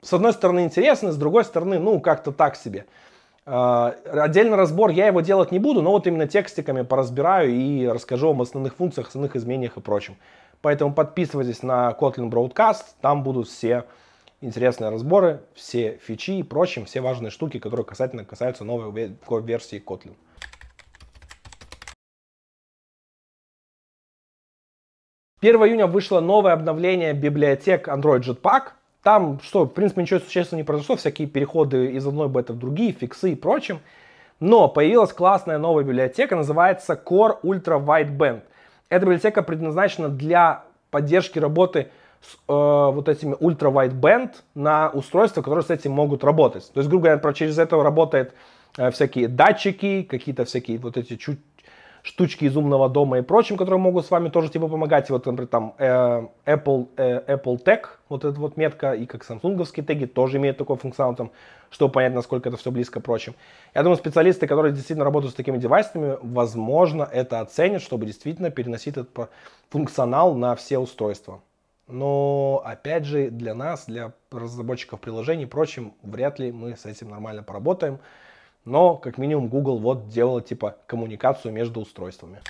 с 0.00 0.12
одной 0.12 0.32
стороны, 0.32 0.64
интересный, 0.64 1.10
с 1.10 1.16
другой 1.16 1.44
стороны, 1.44 1.78
ну, 1.78 2.00
как-то 2.00 2.30
так 2.32 2.56
себе. 2.56 2.86
Uh, 3.46 3.92
отдельный 4.10 4.56
разбор 4.56 4.90
я 4.90 5.06
его 5.06 5.22
делать 5.22 5.50
не 5.50 5.58
буду, 5.58 5.82
но 5.82 5.90
вот 5.90 6.06
именно 6.06 6.28
текстиками 6.28 6.82
поразбираю 6.82 7.50
и 7.50 7.86
расскажу 7.88 8.28
вам 8.28 8.42
основных 8.42 8.76
функциях, 8.76 9.08
основных 9.08 9.34
изменениях 9.34 9.76
и 9.76 9.80
прочем. 9.80 10.16
Поэтому 10.60 10.94
подписывайтесь 10.94 11.62
на 11.62 11.90
Kotlin 11.98 12.30
Broadcast, 12.30 12.84
там 13.00 13.24
будут 13.24 13.48
все 13.48 13.86
интересные 14.40 14.90
разборы, 14.90 15.40
все 15.54 15.98
фичи 16.02 16.32
и 16.32 16.42
прочим, 16.42 16.84
все 16.84 17.00
важные 17.00 17.30
штуки, 17.30 17.58
которые 17.58 17.84
касательно 17.84 18.24
касаются 18.24 18.64
новой 18.64 19.16
версии 19.42 19.82
Kotlin. 19.84 20.14
1 25.42 25.56
июня 25.56 25.86
вышло 25.86 26.20
новое 26.20 26.52
обновление 26.52 27.14
библиотек 27.14 27.88
Android 27.88 28.20
Jetpack. 28.20 28.72
Там, 29.02 29.40
что, 29.42 29.64
в 29.64 29.68
принципе, 29.68 30.02
ничего 30.02 30.20
существенного 30.20 30.60
не 30.60 30.66
произошло, 30.66 30.96
всякие 30.96 31.26
переходы 31.26 31.92
из 31.92 32.06
одной 32.06 32.28
беты 32.28 32.52
в 32.52 32.58
другие, 32.58 32.92
фиксы 32.92 33.32
и 33.32 33.34
прочим. 33.34 33.80
Но 34.38 34.68
появилась 34.68 35.14
классная 35.14 35.56
новая 35.56 35.82
библиотека, 35.82 36.36
называется 36.36 36.92
Core 36.92 37.40
Ultra 37.42 37.82
Wideband. 37.82 38.42
Эта 38.90 39.06
библиотека 39.06 39.42
предназначена 39.42 40.10
для 40.10 40.64
поддержки 40.90 41.38
работы 41.38 41.88
с 42.20 42.34
э, 42.34 42.92
вот 42.92 43.08
этими 43.08 43.34
Ultra 43.36 43.72
Wideband 43.72 44.32
на 44.54 44.90
устройства, 44.90 45.40
которые 45.40 45.64
с 45.64 45.70
этим 45.70 45.92
могут 45.92 46.22
работать. 46.22 46.70
То 46.74 46.80
есть, 46.80 46.90
грубо 46.90 47.16
говоря, 47.16 47.32
через 47.32 47.58
это 47.58 47.82
работают 47.82 48.34
э, 48.76 48.90
всякие 48.90 49.26
датчики, 49.26 50.02
какие-то 50.02 50.44
всякие 50.44 50.76
вот 50.76 50.98
эти 50.98 51.16
чуть 51.16 51.38
штучки 52.02 52.44
из 52.44 52.56
умного 52.56 52.88
дома 52.88 53.18
и 53.18 53.22
прочим, 53.22 53.56
которые 53.56 53.80
могут 53.80 54.06
с 54.06 54.10
вами 54.10 54.28
тоже 54.28 54.48
типа 54.48 54.68
помогать. 54.68 55.10
Вот, 55.10 55.26
например, 55.26 55.48
там 55.48 55.74
э, 55.78 56.26
Apple, 56.46 56.88
э, 56.96 57.34
Apple 57.34 57.62
Tag, 57.62 57.86
вот 58.08 58.24
эта 58.24 58.38
вот 58.38 58.56
метка, 58.56 58.92
и 58.92 59.06
как 59.06 59.24
самсунговские 59.24 59.84
теги 59.84 60.06
тоже 60.06 60.38
имеют 60.38 60.58
такой 60.58 60.76
функционал, 60.76 61.14
там, 61.14 61.30
чтобы 61.70 61.92
понять, 61.92 62.14
насколько 62.14 62.48
это 62.48 62.58
все 62.58 62.70
близко 62.70 63.00
прочим. 63.00 63.34
Я 63.74 63.82
думаю, 63.82 63.96
специалисты, 63.96 64.46
которые 64.46 64.72
действительно 64.72 65.04
работают 65.04 65.32
с 65.32 65.36
такими 65.36 65.58
девайсами, 65.58 66.18
возможно, 66.22 67.08
это 67.10 67.40
оценят, 67.40 67.82
чтобы 67.82 68.06
действительно 68.06 68.50
переносить 68.50 68.96
этот 68.96 69.30
функционал 69.68 70.34
на 70.34 70.56
все 70.56 70.78
устройства. 70.78 71.40
Но, 71.90 72.62
опять 72.64 73.04
же, 73.04 73.30
для 73.30 73.54
нас, 73.54 73.86
для 73.86 74.12
разработчиков 74.30 75.00
приложений 75.00 75.44
и 75.44 75.46
прочим, 75.46 75.94
вряд 76.02 76.38
ли 76.38 76.52
мы 76.52 76.76
с 76.76 76.86
этим 76.86 77.10
нормально 77.10 77.42
поработаем. 77.42 77.98
Но, 78.64 78.96
как 78.96 79.18
минимум, 79.18 79.48
Google 79.48 79.78
вот 79.78 80.08
делал 80.08 80.40
типа 80.40 80.76
коммуникацию 80.86 81.52
между 81.52 81.80
устройствами. 81.80 82.40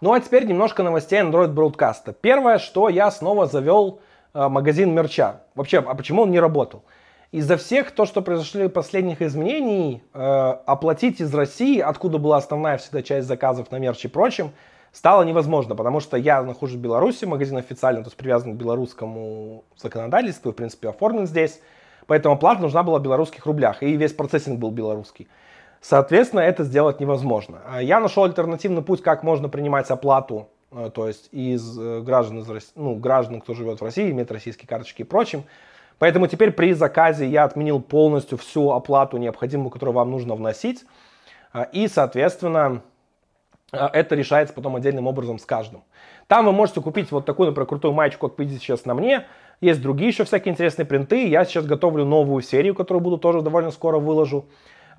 Ну 0.00 0.12
а 0.12 0.20
теперь 0.20 0.46
немножко 0.46 0.84
новостей 0.84 1.20
Android 1.20 1.52
Broadcast. 1.52 2.14
Первое, 2.20 2.58
что 2.58 2.88
я 2.88 3.10
снова 3.10 3.46
завел 3.46 4.00
э, 4.32 4.48
магазин 4.48 4.94
мерча. 4.94 5.42
Вообще, 5.56 5.78
а 5.78 5.94
почему 5.94 6.22
он 6.22 6.30
не 6.30 6.38
работал? 6.38 6.84
Из-за 7.32 7.56
всех 7.56 7.90
то, 7.90 8.06
что 8.06 8.22
произошли 8.22 8.68
последних 8.68 9.20
изменений, 9.20 10.04
э, 10.14 10.18
оплатить 10.20 11.20
из 11.20 11.34
России, 11.34 11.80
откуда 11.80 12.18
была 12.18 12.36
основная 12.36 12.78
всегда 12.78 13.02
часть 13.02 13.26
заказов 13.26 13.72
на 13.72 13.78
мерч 13.80 14.04
и 14.04 14.08
прочим, 14.08 14.52
стало 14.98 15.22
невозможно, 15.22 15.76
потому 15.76 16.00
что 16.00 16.16
я 16.16 16.42
нахожусь 16.42 16.76
в 16.76 16.80
Беларуси, 16.80 17.24
магазин 17.24 17.56
официально, 17.56 18.02
то 18.02 18.08
есть 18.08 18.16
привязан 18.16 18.54
к 18.54 18.56
белорусскому 18.56 19.62
законодательству, 19.76 20.50
в 20.50 20.56
принципе, 20.56 20.88
оформлен 20.88 21.28
здесь, 21.28 21.60
поэтому 22.08 22.34
оплата 22.34 22.60
нужна 22.60 22.82
была 22.82 22.98
в 22.98 23.02
белорусских 23.02 23.46
рублях, 23.46 23.84
и 23.84 23.96
весь 23.96 24.12
процессинг 24.12 24.58
был 24.58 24.72
белорусский. 24.72 25.28
Соответственно, 25.80 26.40
это 26.40 26.64
сделать 26.64 26.98
невозможно. 26.98 27.60
А 27.68 27.80
я 27.80 28.00
нашел 28.00 28.24
альтернативный 28.24 28.82
путь, 28.82 29.00
как 29.00 29.22
можно 29.22 29.48
принимать 29.48 29.88
оплату, 29.88 30.48
э, 30.72 30.90
то 30.92 31.06
есть 31.06 31.28
из 31.30 31.78
э, 31.78 32.00
граждан, 32.00 32.40
из, 32.40 32.72
ну, 32.74 32.96
граждан, 32.96 33.40
кто 33.40 33.54
живет 33.54 33.80
в 33.80 33.84
России, 33.84 34.10
имеет 34.10 34.32
российские 34.32 34.66
карточки 34.66 35.02
и 35.02 35.04
прочим. 35.04 35.44
Поэтому 36.00 36.26
теперь 36.26 36.50
при 36.50 36.72
заказе 36.72 37.28
я 37.28 37.44
отменил 37.44 37.80
полностью 37.80 38.36
всю 38.36 38.72
оплату 38.72 39.16
необходимую, 39.16 39.70
которую 39.70 39.94
вам 39.94 40.10
нужно 40.10 40.34
вносить. 40.34 40.84
А, 41.52 41.62
и, 41.62 41.86
соответственно, 41.86 42.82
это 43.72 44.14
решается 44.14 44.54
потом 44.54 44.76
отдельным 44.76 45.06
образом 45.06 45.38
с 45.38 45.44
каждым. 45.44 45.82
Там 46.26 46.46
вы 46.46 46.52
можете 46.52 46.80
купить 46.80 47.10
вот 47.10 47.26
такую, 47.26 47.48
например, 47.48 47.66
крутую 47.66 47.94
маечку, 47.94 48.28
как 48.28 48.38
видите 48.38 48.60
сейчас 48.60 48.84
на 48.84 48.94
мне. 48.94 49.26
Есть 49.60 49.82
другие 49.82 50.08
еще 50.08 50.24
всякие 50.24 50.52
интересные 50.52 50.86
принты. 50.86 51.28
Я 51.28 51.44
сейчас 51.44 51.66
готовлю 51.66 52.04
новую 52.04 52.42
серию, 52.42 52.74
которую 52.74 53.02
буду 53.02 53.18
тоже 53.18 53.42
довольно 53.42 53.70
скоро 53.70 53.98
выложу. 53.98 54.46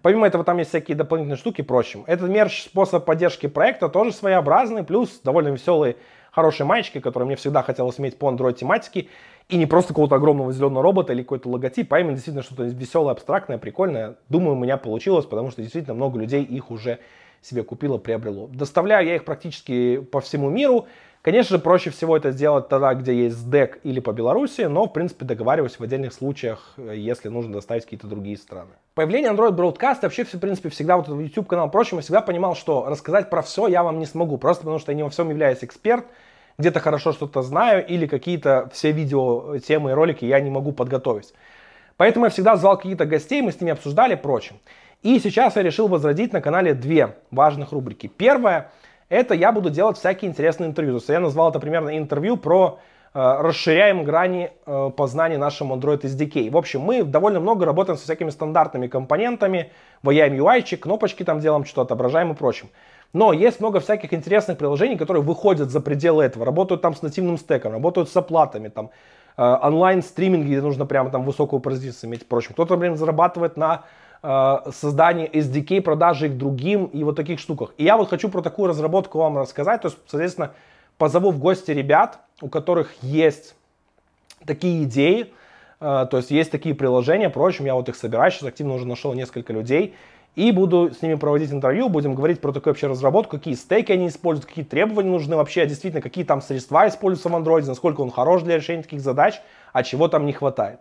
Помимо 0.01 0.27
этого, 0.27 0.43
там 0.43 0.57
есть 0.57 0.69
всякие 0.69 0.95
дополнительные 0.95 1.37
штуки, 1.37 1.61
прочим. 1.61 2.03
Этот 2.07 2.29
мерч 2.29 2.63
способ 2.63 3.05
поддержки 3.05 3.47
проекта 3.47 3.89
тоже 3.89 4.13
своеобразный, 4.13 4.83
плюс 4.83 5.19
довольно 5.23 5.49
веселые, 5.49 5.97
хорошие 6.31 6.65
маечки, 6.65 6.99
которые 6.99 7.27
мне 7.27 7.35
всегда 7.35 7.63
хотелось 7.63 7.99
иметь 7.99 8.17
по 8.17 8.29
Android 8.31 8.53
тематике. 8.53 9.07
И 9.49 9.57
не 9.57 9.65
просто 9.65 9.89
какого-то 9.89 10.15
огромного 10.15 10.53
зеленого 10.53 10.83
робота 10.83 11.11
или 11.11 11.23
какой-то 11.23 11.49
логотип, 11.49 11.91
а 11.91 11.99
именно 11.99 12.13
действительно 12.13 12.43
что-то 12.43 12.63
веселое, 12.63 13.13
абстрактное, 13.13 13.57
прикольное. 13.57 14.15
Думаю, 14.29 14.55
у 14.55 14.59
меня 14.59 14.77
получилось, 14.77 15.25
потому 15.25 15.49
что 15.49 15.61
действительно 15.61 15.95
много 15.95 16.19
людей 16.19 16.43
их 16.43 16.69
уже 16.69 16.99
себе 17.41 17.63
купило, 17.63 17.97
приобрело. 17.97 18.47
Доставляю 18.47 19.07
я 19.07 19.15
их 19.15 19.25
практически 19.25 19.97
по 19.97 20.21
всему 20.21 20.49
миру. 20.49 20.87
Конечно 21.21 21.57
же, 21.57 21.61
проще 21.61 21.89
всего 21.89 22.15
это 22.15 22.31
сделать 22.31 22.69
тогда, 22.69 22.93
где 22.93 23.13
есть 23.13 23.45
SDEC 23.45 23.81
или 23.83 23.99
по 23.99 24.11
Беларуси, 24.13 24.61
но, 24.61 24.85
в 24.85 24.93
принципе, 24.93 25.25
договариваюсь 25.25 25.77
в 25.77 25.83
отдельных 25.83 26.13
случаях, 26.13 26.73
э, 26.77 26.93
если 26.95 27.27
нужно 27.27 27.53
доставить 27.53 27.83
какие-то 27.83 28.07
другие 28.07 28.37
страны. 28.37 28.71
Появление 28.95 29.31
Android 29.31 29.51
Broadcast, 29.51 29.99
вообще, 30.03 30.23
в 30.23 30.31
принципе, 30.39 30.69
всегда 30.69 30.95
вот 30.95 31.07
этот 31.07 31.19
YouTube 31.19 31.47
канал, 31.47 31.69
прочим, 31.69 31.97
я 31.97 32.03
всегда 32.03 32.21
понимал, 32.21 32.55
что 32.55 32.85
рассказать 32.85 33.29
про 33.29 33.41
все 33.41 33.67
я 33.67 33.83
вам 33.83 33.99
не 33.99 34.05
смогу, 34.05 34.37
просто 34.37 34.61
потому 34.61 34.79
что 34.79 34.93
я 34.93 34.95
не 34.95 35.03
во 35.03 35.09
всем 35.09 35.29
являюсь 35.29 35.61
эксперт, 35.61 36.05
где-то 36.57 36.79
хорошо 36.79 37.11
что-то 37.11 37.41
знаю, 37.41 37.85
или 37.85 38.07
какие-то 38.07 38.69
все 38.71 38.93
видео, 38.93 39.57
темы 39.57 39.91
и 39.91 39.93
ролики 39.93 40.23
я 40.23 40.39
не 40.39 40.49
могу 40.49 40.71
подготовить. 40.71 41.33
Поэтому 41.97 42.25
я 42.25 42.31
всегда 42.31 42.55
звал 42.55 42.77
какие-то 42.77 43.05
гостей, 43.05 43.41
мы 43.41 43.51
с 43.51 43.59
ними 43.59 43.73
обсуждали, 43.73 44.15
прочим. 44.15 44.55
И 45.01 45.17
сейчас 45.19 45.55
я 45.55 45.63
решил 45.63 45.87
возродить 45.87 46.33
на 46.33 46.41
канале 46.41 46.73
две 46.73 47.15
важных 47.31 47.71
рубрики. 47.71 48.07
Первая– 48.07 48.71
это 49.09 49.33
я 49.33 49.53
буду 49.53 49.69
делать 49.69 49.97
всякие 49.97 50.29
интересные 50.29 50.69
интервью. 50.69 50.95
То 50.95 50.97
есть 50.97 51.09
я 51.09 51.21
назвал 51.21 51.51
это 51.51 51.59
примерно 51.59 51.97
интервью 51.97 52.35
про 52.35 52.79
э, 53.13 53.37
расширяем 53.39 54.03
грани 54.03 54.51
э, 54.65 54.91
познания 54.97 55.37
нашему 55.37 55.77
Android 55.77 56.01
SDK. 56.01 56.49
В 56.49 56.57
общем, 56.57 56.81
мы 56.81 57.03
довольно 57.03 57.39
много 57.39 57.65
работаем 57.65 57.97
со 57.97 58.03
всякими 58.03 58.29
стандартными 58.29 58.87
компонентами, 58.87 59.71
ваяем 60.03 60.33
UI, 60.33 60.75
кнопочки 60.75 61.23
там 61.23 61.39
делаем, 61.39 61.63
что 61.63 61.81
отображаем 61.81 62.33
и 62.33 62.35
прочим. 62.35 62.69
Но 63.13 63.31
есть 63.31 63.61
много 63.61 63.79
всяких 63.79 64.13
интересных 64.13 64.57
приложений, 64.57 64.97
которые 64.97 65.23
выходят 65.23 65.69
за 65.69 65.79
пределы 65.79 66.25
этого, 66.25 66.45
работают 66.45 66.81
там 66.81 66.93
с 66.93 67.01
нативным 67.01 67.37
стеком, 67.37 67.71
работают 67.71 68.09
с 68.09 68.17
оплатами, 68.17 68.67
там 68.67 68.89
э, 69.37 69.41
онлайн-стриминги, 69.43 70.47
где 70.47 70.61
нужно 70.61 70.85
прямо 70.85 71.09
там 71.09 71.23
высокую 71.23 71.61
производительность 71.61 72.03
иметь 72.03 72.23
и 72.23 72.25
прочим. 72.25 72.51
Кто-то, 72.51 72.73
например, 72.73 72.97
зарабатывает 72.97 73.55
на 73.55 73.85
создание 74.21 75.29
SDK, 75.29 75.81
продажи 75.81 76.27
их 76.27 76.37
другим 76.37 76.85
и 76.85 77.03
вот 77.03 77.15
таких 77.15 77.39
штуках. 77.39 77.73
И 77.77 77.85
я 77.85 77.95
вот 77.95 78.09
хочу 78.09 78.29
про 78.29 78.41
такую 78.41 78.67
разработку 78.67 79.17
вам 79.17 79.37
рассказать. 79.37 79.81
То 79.81 79.87
есть, 79.87 79.97
соответственно, 80.07 80.51
позову 80.97 81.31
в 81.31 81.39
гости 81.39 81.71
ребят, 81.71 82.19
у 82.41 82.49
которых 82.49 82.93
есть 83.01 83.55
такие 84.45 84.83
идеи, 84.83 85.33
э, 85.79 86.07
то 86.09 86.17
есть 86.17 86.31
есть 86.31 86.51
такие 86.51 86.75
приложения, 86.75 87.29
впрочем, 87.29 87.65
я 87.65 87.75
вот 87.75 87.89
их 87.89 87.95
собираю, 87.95 88.31
сейчас 88.31 88.43
активно 88.43 88.73
уже 88.73 88.85
нашел 88.85 89.13
несколько 89.13 89.53
людей, 89.53 89.95
и 90.35 90.51
буду 90.51 90.91
с 90.91 91.01
ними 91.01 91.15
проводить 91.15 91.51
интервью, 91.51 91.89
будем 91.89 92.15
говорить 92.15 92.39
про 92.39 92.51
такую 92.51 92.71
вообще 92.71 92.87
разработку, 92.87 93.37
какие 93.37 93.55
стейки 93.55 93.91
они 93.91 94.07
используют, 94.07 94.45
какие 94.45 94.63
требования 94.63 95.09
нужны 95.09 95.35
вообще, 95.35 95.65
действительно, 95.65 96.01
какие 96.01 96.23
там 96.23 96.41
средства 96.41 96.87
используются 96.87 97.29
в 97.29 97.35
Android, 97.35 97.65
насколько 97.65 98.01
он 98.01 98.11
хорош 98.11 98.43
для 98.43 98.57
решения 98.57 98.83
таких 98.83 99.01
задач, 99.01 99.41
а 99.73 99.83
чего 99.83 100.07
там 100.07 100.25
не 100.25 100.33
хватает. 100.33 100.79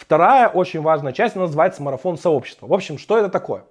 Вторая 0.00 0.48
очень 0.48 0.80
важная 0.80 1.12
часть 1.12 1.36
называется 1.36 1.82
марафон 1.82 2.16
сообщества. 2.16 2.66
В 2.66 2.72
общем, 2.72 2.96
что 2.96 3.18
это 3.18 3.28
такое? 3.28 3.64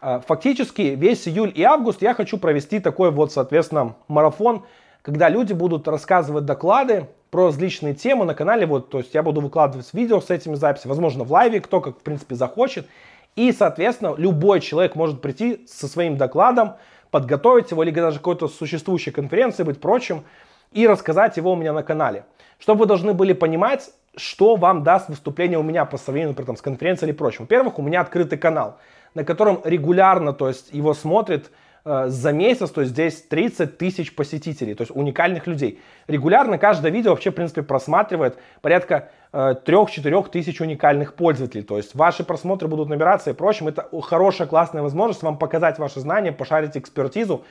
А, 0.00 0.20
фактически 0.20 0.80
весь 0.80 1.28
июль 1.28 1.52
и 1.54 1.62
август 1.62 2.00
я 2.00 2.14
хочу 2.14 2.38
провести 2.38 2.80
такой 2.80 3.10
вот, 3.10 3.30
соответственно, 3.30 3.94
марафон, 4.08 4.64
когда 5.02 5.28
люди 5.28 5.52
будут 5.52 5.86
рассказывать 5.86 6.46
доклады 6.46 7.08
про 7.30 7.48
различные 7.48 7.94
темы 7.94 8.24
на 8.24 8.34
канале. 8.34 8.64
Вот, 8.64 8.88
то 8.88 8.98
есть 8.98 9.12
я 9.12 9.22
буду 9.22 9.42
выкладывать 9.42 9.92
видео 9.92 10.22
с 10.22 10.30
этими 10.30 10.54
записями, 10.54 10.88
возможно, 10.88 11.24
в 11.24 11.30
лайве, 11.30 11.60
кто 11.60 11.82
как, 11.82 11.98
в 11.98 12.02
принципе, 12.02 12.36
захочет. 12.36 12.88
И, 13.36 13.52
соответственно, 13.52 14.14
любой 14.16 14.60
человек 14.60 14.96
может 14.96 15.20
прийти 15.20 15.66
со 15.68 15.88
своим 15.88 16.16
докладом, 16.16 16.76
подготовить 17.10 17.70
его, 17.70 17.82
или 17.82 17.90
даже 17.90 18.16
какой-то 18.16 18.48
существующей 18.48 19.10
конференции, 19.10 19.62
быть 19.62 19.78
прочим, 19.78 20.24
и 20.72 20.86
рассказать 20.86 21.36
его 21.36 21.52
у 21.52 21.56
меня 21.56 21.74
на 21.74 21.82
канале. 21.82 22.24
Чтобы 22.58 22.80
вы 22.80 22.86
должны 22.86 23.12
были 23.12 23.34
понимать, 23.34 23.90
что 24.16 24.56
вам 24.56 24.82
даст 24.82 25.08
выступление 25.08 25.58
у 25.58 25.62
меня 25.62 25.84
по 25.84 25.96
сравнению, 25.96 26.30
например, 26.30 26.46
там, 26.46 26.56
с 26.56 26.62
конференцией 26.62 27.10
или 27.10 27.16
прочим. 27.16 27.44
Во-первых, 27.44 27.78
у 27.78 27.82
меня 27.82 28.00
открытый 28.00 28.38
канал, 28.38 28.78
на 29.14 29.24
котором 29.24 29.60
регулярно, 29.64 30.32
то 30.32 30.48
есть 30.48 30.72
его 30.72 30.94
смотрит 30.94 31.50
э, 31.84 32.08
за 32.08 32.32
месяц, 32.32 32.70
то 32.70 32.80
есть 32.80 32.92
здесь 32.92 33.22
30 33.22 33.78
тысяч 33.78 34.14
посетителей, 34.14 34.74
то 34.74 34.82
есть 34.82 34.94
уникальных 34.94 35.46
людей. 35.46 35.80
Регулярно 36.08 36.58
каждое 36.58 36.90
видео 36.90 37.10
вообще, 37.10 37.30
в 37.30 37.34
принципе, 37.34 37.62
просматривает 37.62 38.38
порядка 38.62 39.10
э, 39.32 39.54
3-4 39.64 40.30
тысяч 40.30 40.60
уникальных 40.60 41.14
пользователей. 41.14 41.62
То 41.62 41.76
есть 41.76 41.94
ваши 41.94 42.24
просмотры 42.24 42.68
будут 42.68 42.88
набираться 42.88 43.30
и 43.30 43.34
прочим. 43.34 43.68
Это 43.68 43.88
хорошая, 44.02 44.48
классная 44.48 44.82
возможность 44.82 45.22
вам 45.22 45.38
показать 45.38 45.78
ваши 45.78 46.00
знания, 46.00 46.32
пошарить 46.32 46.76
экспертизу 46.76 47.44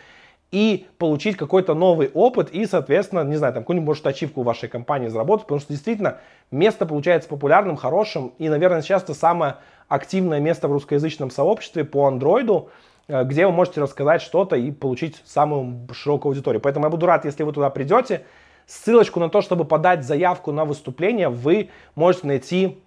и 0.51 0.87
получить 0.97 1.37
какой-то 1.37 1.75
новый 1.75 2.09
опыт 2.13 2.49
и, 2.51 2.65
соответственно, 2.65 3.23
не 3.23 3.35
знаю, 3.35 3.53
там 3.53 3.63
какую-нибудь, 3.63 3.87
может, 3.87 4.07
ачивку 4.07 4.41
в 4.41 4.45
вашей 4.45 4.67
компании 4.67 5.07
заработать, 5.07 5.45
потому 5.45 5.59
что 5.59 5.73
действительно 5.73 6.17
место 6.51 6.85
получается 6.85 7.29
популярным, 7.29 7.75
хорошим 7.75 8.33
и, 8.39 8.49
наверное, 8.49 8.81
сейчас 8.81 9.03
это 9.03 9.13
самое 9.13 9.57
активное 9.87 10.39
место 10.39 10.67
в 10.67 10.71
русскоязычном 10.71 11.29
сообществе 11.29 11.83
по 11.83 12.07
андроиду, 12.07 12.69
э, 13.07 13.23
где 13.25 13.45
вы 13.45 13.51
можете 13.51 13.81
рассказать 13.81 14.21
что-то 14.21 14.55
и 14.55 14.71
получить 14.71 15.21
самую 15.25 15.87
широкую 15.93 16.31
аудиторию. 16.31 16.61
Поэтому 16.61 16.85
я 16.85 16.89
буду 16.89 17.05
рад, 17.05 17.25
если 17.25 17.43
вы 17.43 17.53
туда 17.53 17.69
придете. 17.69 18.25
Ссылочку 18.65 19.19
на 19.19 19.29
то, 19.29 19.41
чтобы 19.41 19.65
подать 19.65 20.03
заявку 20.03 20.51
на 20.51 20.63
выступление, 20.63 21.29
вы 21.29 21.69
можете 21.95 22.27
найти 22.27 22.77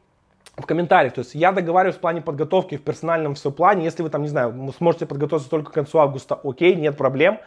в 0.63 0.67
комментариях. 0.67 1.13
То 1.15 1.21
есть 1.21 1.35
я 1.35 1.53
договариваюсь 1.53 1.97
в 1.97 2.01
плане 2.01 2.23
подготовки, 2.23 2.77
в 2.77 2.83
персональном 2.83 3.35
все 3.35 3.51
плане. 3.51 3.85
Если 3.85 4.03
вы 4.03 4.09
там, 4.09 4.23
не 4.23 4.29
знаю, 4.29 4.73
сможете 4.79 5.05
подготовиться 5.05 5.51
только 5.51 5.71
к 5.71 5.75
концу 5.75 5.99
августа, 5.99 6.41
окей, 6.43 6.75
нет 6.75 6.97
проблем. 6.97 7.39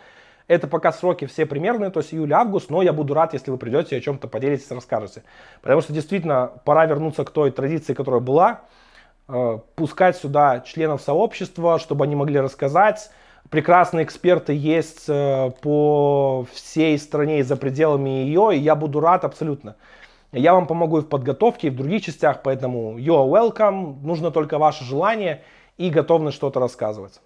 Это 0.47 0.67
пока 0.67 0.91
сроки 0.91 1.25
все 1.25 1.47
примерные, 1.47 1.89
то 1.89 2.01
есть 2.01 2.13
июль-август, 2.13 2.69
но 2.69 2.83
я 2.83 2.93
буду 2.93 3.15
рад, 3.15 3.33
если 3.33 3.49
вы 3.49 3.57
придете 3.57 3.95
и 3.95 3.97
о 3.97 4.01
чем-то 4.01 4.27
поделитесь, 4.27 4.69
расскажете. 4.69 5.23
Потому 5.61 5.81
что 5.81 5.91
действительно 5.91 6.51
пора 6.65 6.85
вернуться 6.85 7.23
к 7.23 7.31
той 7.31 7.49
традиции, 7.49 7.95
которая 7.95 8.21
была, 8.21 8.61
э, 9.27 9.59
пускать 9.75 10.17
сюда 10.17 10.59
членов 10.59 11.01
сообщества, 11.01 11.79
чтобы 11.79 12.05
они 12.05 12.15
могли 12.15 12.39
рассказать. 12.39 13.09
Прекрасные 13.49 14.05
эксперты 14.05 14.53
есть 14.53 15.05
э, 15.07 15.51
по 15.61 16.45
всей 16.53 16.97
стране 16.99 17.39
и 17.39 17.43
за 17.43 17.57
пределами 17.57 18.09
ее, 18.09 18.51
и 18.55 18.59
я 18.59 18.75
буду 18.75 18.99
рад 18.99 19.25
абсолютно. 19.25 19.75
Я 20.31 20.53
вам 20.53 20.67
помогу 20.67 20.99
и 20.99 21.01
в 21.01 21.07
подготовке, 21.07 21.67
и 21.67 21.69
в 21.69 21.75
других 21.75 22.03
частях, 22.03 22.41
поэтому 22.43 22.97
you 22.97 23.15
are 23.15 23.29
welcome. 23.29 24.01
Нужно 24.03 24.31
только 24.31 24.57
ваше 24.57 24.83
желание 24.83 25.43
и 25.77 25.89
готовность 25.89 26.35
что-то 26.35 26.59
рассказывать. 26.59 27.21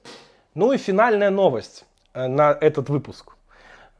Ну 0.53 0.71
и 0.71 0.77
финальная 0.77 1.29
новость 1.29 1.85
э, 2.13 2.27
на 2.27 2.51
этот 2.51 2.89
выпуск. 2.89 3.35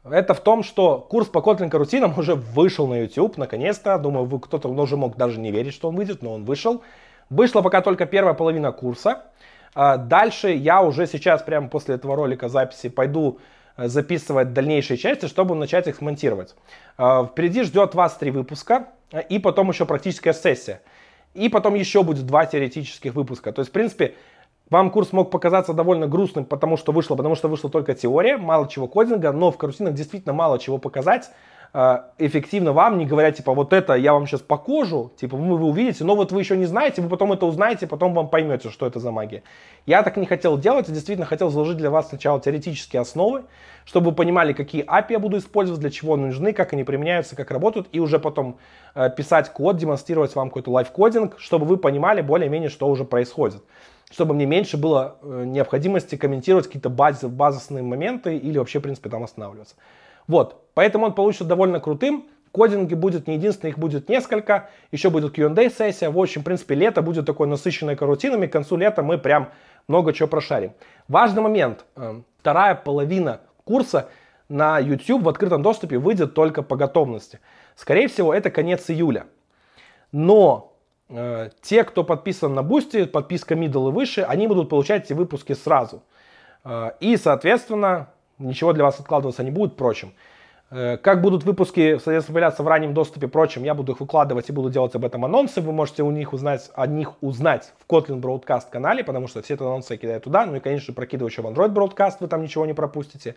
Это 0.04 0.32
в 0.32 0.40
том, 0.40 0.62
что 0.62 0.98
курс 0.98 1.28
по 1.28 1.38
Kotlin 1.38 1.68
карутинам 1.68 2.18
уже 2.18 2.34
вышел 2.34 2.86
на 2.86 3.00
YouTube, 3.00 3.36
наконец-то. 3.36 3.98
Думаю, 3.98 4.24
вы 4.24 4.40
кто-то 4.40 4.68
уже 4.68 4.96
мог 4.96 5.16
даже 5.16 5.38
не 5.38 5.50
верить, 5.50 5.74
что 5.74 5.88
он 5.88 5.96
выйдет, 5.96 6.22
но 6.22 6.34
он 6.34 6.44
вышел. 6.44 6.82
Вышла 7.28 7.60
пока 7.60 7.82
только 7.82 8.06
первая 8.06 8.34
половина 8.34 8.72
курса. 8.72 9.24
А 9.74 9.98
дальше 9.98 10.50
я 10.50 10.82
уже 10.82 11.06
сейчас, 11.06 11.42
прямо 11.42 11.68
после 11.68 11.94
этого 11.96 12.16
ролика 12.16 12.48
записи, 12.48 12.88
пойду 12.88 13.38
записывать 13.88 14.52
дальнейшие 14.52 14.96
части, 14.96 15.26
чтобы 15.26 15.54
начать 15.54 15.86
их 15.86 15.96
смонтировать. 15.96 16.54
Э, 16.98 17.26
впереди 17.30 17.62
ждет 17.62 17.94
вас 17.94 18.16
три 18.16 18.30
выпуска 18.30 18.88
э, 19.12 19.22
и 19.22 19.38
потом 19.38 19.68
еще 19.68 19.86
практическая 19.86 20.32
сессия. 20.32 20.82
И 21.34 21.48
потом 21.48 21.74
еще 21.74 22.02
будет 22.02 22.26
два 22.26 22.46
теоретических 22.46 23.14
выпуска. 23.14 23.52
То 23.52 23.60
есть, 23.60 23.70
в 23.70 23.72
принципе, 23.72 24.14
вам 24.70 24.90
курс 24.90 25.12
мог 25.12 25.30
показаться 25.30 25.72
довольно 25.72 26.06
грустным, 26.06 26.44
потому 26.44 26.76
что 26.76 26.92
вышло, 26.92 27.16
потому 27.16 27.34
что 27.34 27.48
вышла 27.48 27.68
только 27.70 27.94
теория, 27.94 28.36
мало 28.36 28.68
чего 28.68 28.86
кодинга, 28.86 29.32
но 29.32 29.50
в 29.50 29.58
карусинах 29.58 29.94
действительно 29.94 30.32
мало 30.32 30.58
чего 30.58 30.78
показать. 30.78 31.30
Э, 31.72 32.00
эффективно 32.18 32.72
вам, 32.72 32.98
не 32.98 33.06
говоря, 33.06 33.30
типа, 33.30 33.54
вот 33.54 33.72
это 33.72 33.94
я 33.94 34.12
вам 34.12 34.26
сейчас 34.26 34.40
покажу, 34.40 35.12
типа, 35.16 35.36
вы, 35.36 35.56
вы 35.56 35.66
увидите, 35.66 36.02
но 36.04 36.16
вот 36.16 36.32
вы 36.32 36.40
еще 36.40 36.56
не 36.56 36.64
знаете, 36.64 37.00
вы 37.00 37.08
потом 37.08 37.32
это 37.32 37.46
узнаете, 37.46 37.86
потом 37.86 38.12
вам 38.12 38.28
поймете, 38.28 38.70
что 38.70 38.86
это 38.86 38.98
за 38.98 39.12
магия. 39.12 39.44
Я 39.86 40.02
так 40.02 40.16
не 40.16 40.26
хотел 40.26 40.58
делать, 40.58 40.88
я 40.88 40.94
действительно 40.94 41.26
хотел 41.26 41.48
заложить 41.50 41.76
для 41.76 41.90
вас 41.90 42.08
сначала 42.08 42.40
теоретические 42.40 43.00
основы, 43.00 43.44
чтобы 43.84 44.10
вы 44.10 44.16
понимали, 44.16 44.52
какие 44.52 44.84
API 44.84 45.12
я 45.12 45.18
буду 45.20 45.38
использовать, 45.38 45.80
для 45.80 45.90
чего 45.90 46.14
они 46.14 46.26
нужны, 46.26 46.52
как 46.52 46.72
они 46.72 46.82
применяются, 46.82 47.36
как 47.36 47.52
работают, 47.52 47.88
и 47.92 48.00
уже 48.00 48.18
потом 48.18 48.58
э, 48.96 49.08
писать 49.16 49.52
код, 49.52 49.76
демонстрировать 49.76 50.34
вам 50.34 50.48
какой-то 50.48 50.72
лайфкодинг, 50.72 51.38
чтобы 51.38 51.66
вы 51.66 51.76
понимали 51.76 52.20
более-менее, 52.20 52.68
что 52.68 52.88
уже 52.88 53.04
происходит. 53.04 53.62
Чтобы 54.10 54.34
мне 54.34 54.44
меньше 54.44 54.76
было 54.76 55.18
э, 55.22 55.44
необходимости 55.46 56.16
комментировать 56.16 56.66
какие-то 56.66 56.90
баз, 56.90 57.22
базисные 57.22 57.84
моменты 57.84 58.36
или 58.36 58.58
вообще, 58.58 58.80
в 58.80 58.82
принципе, 58.82 59.08
там 59.08 59.22
останавливаться. 59.22 59.76
Вот, 60.30 60.62
поэтому 60.74 61.06
он 61.06 61.14
получится 61.14 61.44
довольно 61.44 61.80
крутым. 61.80 62.28
Кодинги 62.52 62.94
будет 62.94 63.26
не 63.26 63.34
единственный, 63.34 63.70
их 63.70 63.78
будет 63.80 64.08
несколько. 64.08 64.70
Еще 64.92 65.10
будет 65.10 65.34
Q&A 65.34 65.70
сессия. 65.70 66.08
В 66.08 66.16
общем, 66.16 66.42
в 66.42 66.44
принципе, 66.44 66.76
лето 66.76 67.02
будет 67.02 67.26
такое 67.26 67.48
насыщенное 67.48 67.96
карутинами. 67.96 68.46
К 68.46 68.52
концу 68.52 68.76
лета 68.76 69.02
мы 69.02 69.18
прям 69.18 69.48
много 69.88 70.12
чего 70.12 70.28
прошарим. 70.28 70.72
Важный 71.08 71.42
момент. 71.42 71.84
Э, 71.96 72.20
вторая 72.38 72.76
половина 72.76 73.40
курса 73.64 74.08
на 74.48 74.78
YouTube 74.78 75.24
в 75.24 75.28
открытом 75.28 75.62
доступе 75.62 75.98
выйдет 75.98 76.32
только 76.32 76.62
по 76.62 76.76
готовности. 76.76 77.40
Скорее 77.74 78.06
всего, 78.06 78.32
это 78.32 78.52
конец 78.52 78.88
июля. 78.88 79.26
Но 80.12 80.76
э, 81.08 81.50
те, 81.60 81.82
кто 81.82 82.04
подписан 82.04 82.54
на 82.54 82.60
Boosty, 82.60 83.06
подписка 83.06 83.56
middle 83.56 83.88
и 83.88 83.92
выше, 83.92 84.20
они 84.20 84.46
будут 84.46 84.68
получать 84.68 85.06
эти 85.06 85.12
выпуски 85.12 85.54
сразу. 85.54 86.04
Э, 86.62 86.92
и, 87.00 87.16
соответственно, 87.16 88.10
ничего 88.40 88.72
для 88.72 88.84
вас 88.84 88.98
откладываться 88.98 89.44
не 89.44 89.50
будет, 89.50 89.76
прочим. 89.76 90.12
Э, 90.70 90.96
как 90.96 91.20
будут 91.20 91.44
выпуски, 91.44 91.98
соответственно, 92.02 92.34
появляться 92.34 92.62
в 92.62 92.68
раннем 92.68 92.94
доступе, 92.94 93.28
прочим, 93.28 93.64
я 93.64 93.74
буду 93.74 93.92
их 93.92 94.00
выкладывать 94.00 94.48
и 94.48 94.52
буду 94.52 94.70
делать 94.70 94.94
об 94.94 95.04
этом 95.04 95.24
анонсы. 95.24 95.60
Вы 95.60 95.72
можете 95.72 96.02
у 96.02 96.10
них 96.10 96.32
узнать, 96.32 96.70
о 96.74 96.86
них 96.86 97.14
узнать 97.22 97.72
в 97.78 97.90
Kotlin 97.90 98.20
Broadcast 98.20 98.70
канале, 98.70 99.02
потому 99.02 99.28
что 99.28 99.42
все 99.42 99.54
эти 99.54 99.62
анонсы 99.62 99.94
я 99.94 99.98
кидаю 99.98 100.20
туда. 100.20 100.46
Ну 100.46 100.56
и, 100.56 100.60
конечно, 100.60 100.94
прокидываю 100.94 101.30
еще 101.30 101.42
в 101.42 101.46
Android 101.46 101.72
Broadcast, 101.72 102.16
вы 102.20 102.28
там 102.28 102.42
ничего 102.42 102.66
не 102.66 102.74
пропустите. 102.74 103.36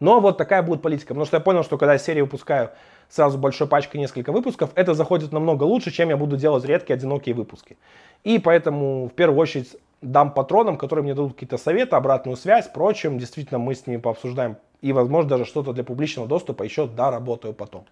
Но 0.00 0.20
вот 0.20 0.38
такая 0.38 0.62
будет 0.62 0.80
политика. 0.80 1.08
Потому 1.08 1.26
что 1.26 1.36
я 1.36 1.40
понял, 1.40 1.64
что 1.64 1.76
когда 1.76 1.94
я 1.94 1.98
серию 1.98 2.24
выпускаю 2.26 2.70
сразу 3.08 3.38
большой 3.38 3.66
пачкой 3.66 4.00
несколько 4.00 4.30
выпусков, 4.30 4.70
это 4.76 4.94
заходит 4.94 5.32
намного 5.32 5.64
лучше, 5.64 5.90
чем 5.90 6.10
я 6.10 6.16
буду 6.16 6.36
делать 6.36 6.64
редкие 6.64 6.94
одинокие 6.94 7.34
выпуски. 7.34 7.76
И 8.22 8.38
поэтому 8.38 9.08
в 9.08 9.12
первую 9.12 9.40
очередь 9.40 9.76
дам 10.00 10.32
патронам, 10.32 10.76
которые 10.76 11.02
мне 11.02 11.14
дадут 11.14 11.34
какие-то 11.34 11.58
советы, 11.58 11.96
обратную 11.96 12.36
связь, 12.36 12.68
прочим. 12.68 13.18
Действительно, 13.18 13.58
мы 13.58 13.74
с 13.74 13.86
ними 13.86 13.98
пообсуждаем 13.98 14.56
и, 14.80 14.92
возможно, 14.92 15.30
даже 15.30 15.44
что-то 15.44 15.72
для 15.72 15.84
публичного 15.84 16.28
доступа 16.28 16.62
еще 16.62 16.86
доработаю 16.86 17.54
потом. 17.54 17.84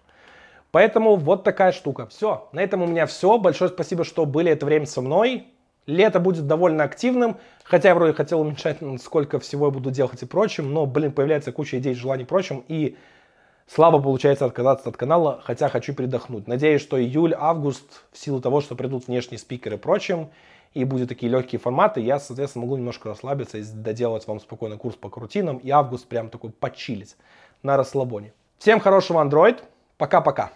Поэтому 0.71 1.15
вот 1.15 1.43
такая 1.43 1.71
штука. 1.71 2.07
Все, 2.07 2.49
на 2.51 2.61
этом 2.61 2.81
у 2.81 2.87
меня 2.87 3.05
все. 3.05 3.37
Большое 3.37 3.69
спасибо, 3.69 4.03
что 4.03 4.25
были 4.25 4.51
это 4.51 4.65
время 4.65 4.85
со 4.85 5.01
мной. 5.01 5.47
Лето 5.85 6.19
будет 6.19 6.47
довольно 6.47 6.83
активным, 6.83 7.37
хотя 7.63 7.89
я 7.89 7.95
вроде 7.95 8.11
хотел 8.11 8.41
уменьшать, 8.41 8.79
сколько 9.01 9.39
всего 9.39 9.67
я 9.67 9.71
буду 9.71 9.89
делать 9.89 10.21
и 10.21 10.25
прочим, 10.25 10.73
но, 10.73 10.85
блин, 10.85 11.13
появляется 11.13 11.53
куча 11.53 11.79
идей, 11.79 11.93
желаний 11.93 12.23
и 12.23 12.25
прочим, 12.25 12.65
и 12.67 12.97
слабо 13.67 14.01
получается 14.01 14.45
отказаться 14.45 14.89
от 14.89 14.97
канала, 14.97 15.41
хотя 15.45 15.69
хочу 15.69 15.93
передохнуть. 15.93 16.45
Надеюсь, 16.45 16.81
что 16.81 17.01
июль, 17.01 17.33
август, 17.33 18.03
в 18.11 18.17
силу 18.17 18.41
того, 18.41 18.59
что 18.59 18.75
придут 18.75 19.07
внешние 19.07 19.39
спикеры 19.39 19.77
и 19.77 19.79
прочим, 19.79 20.29
и 20.77 20.83
будут 20.83 21.09
такие 21.09 21.31
легкие 21.31 21.59
форматы, 21.59 22.01
я, 22.01 22.19
соответственно, 22.19 22.65
могу 22.65 22.77
немножко 22.77 23.09
расслабиться 23.09 23.57
и 23.57 23.63
доделать 23.63 24.27
вам 24.27 24.39
спокойно 24.39 24.77
курс 24.77 24.95
по 24.95 25.09
крутинам, 25.09 25.57
и 25.57 25.71
август 25.71 26.07
прям 26.07 26.29
такой 26.29 26.51
почилить 26.51 27.17
на 27.63 27.77
расслабоне. 27.77 28.33
Всем 28.59 28.79
хорошего 28.79 29.23
Android, 29.23 29.63
пока-пока. 29.97 30.51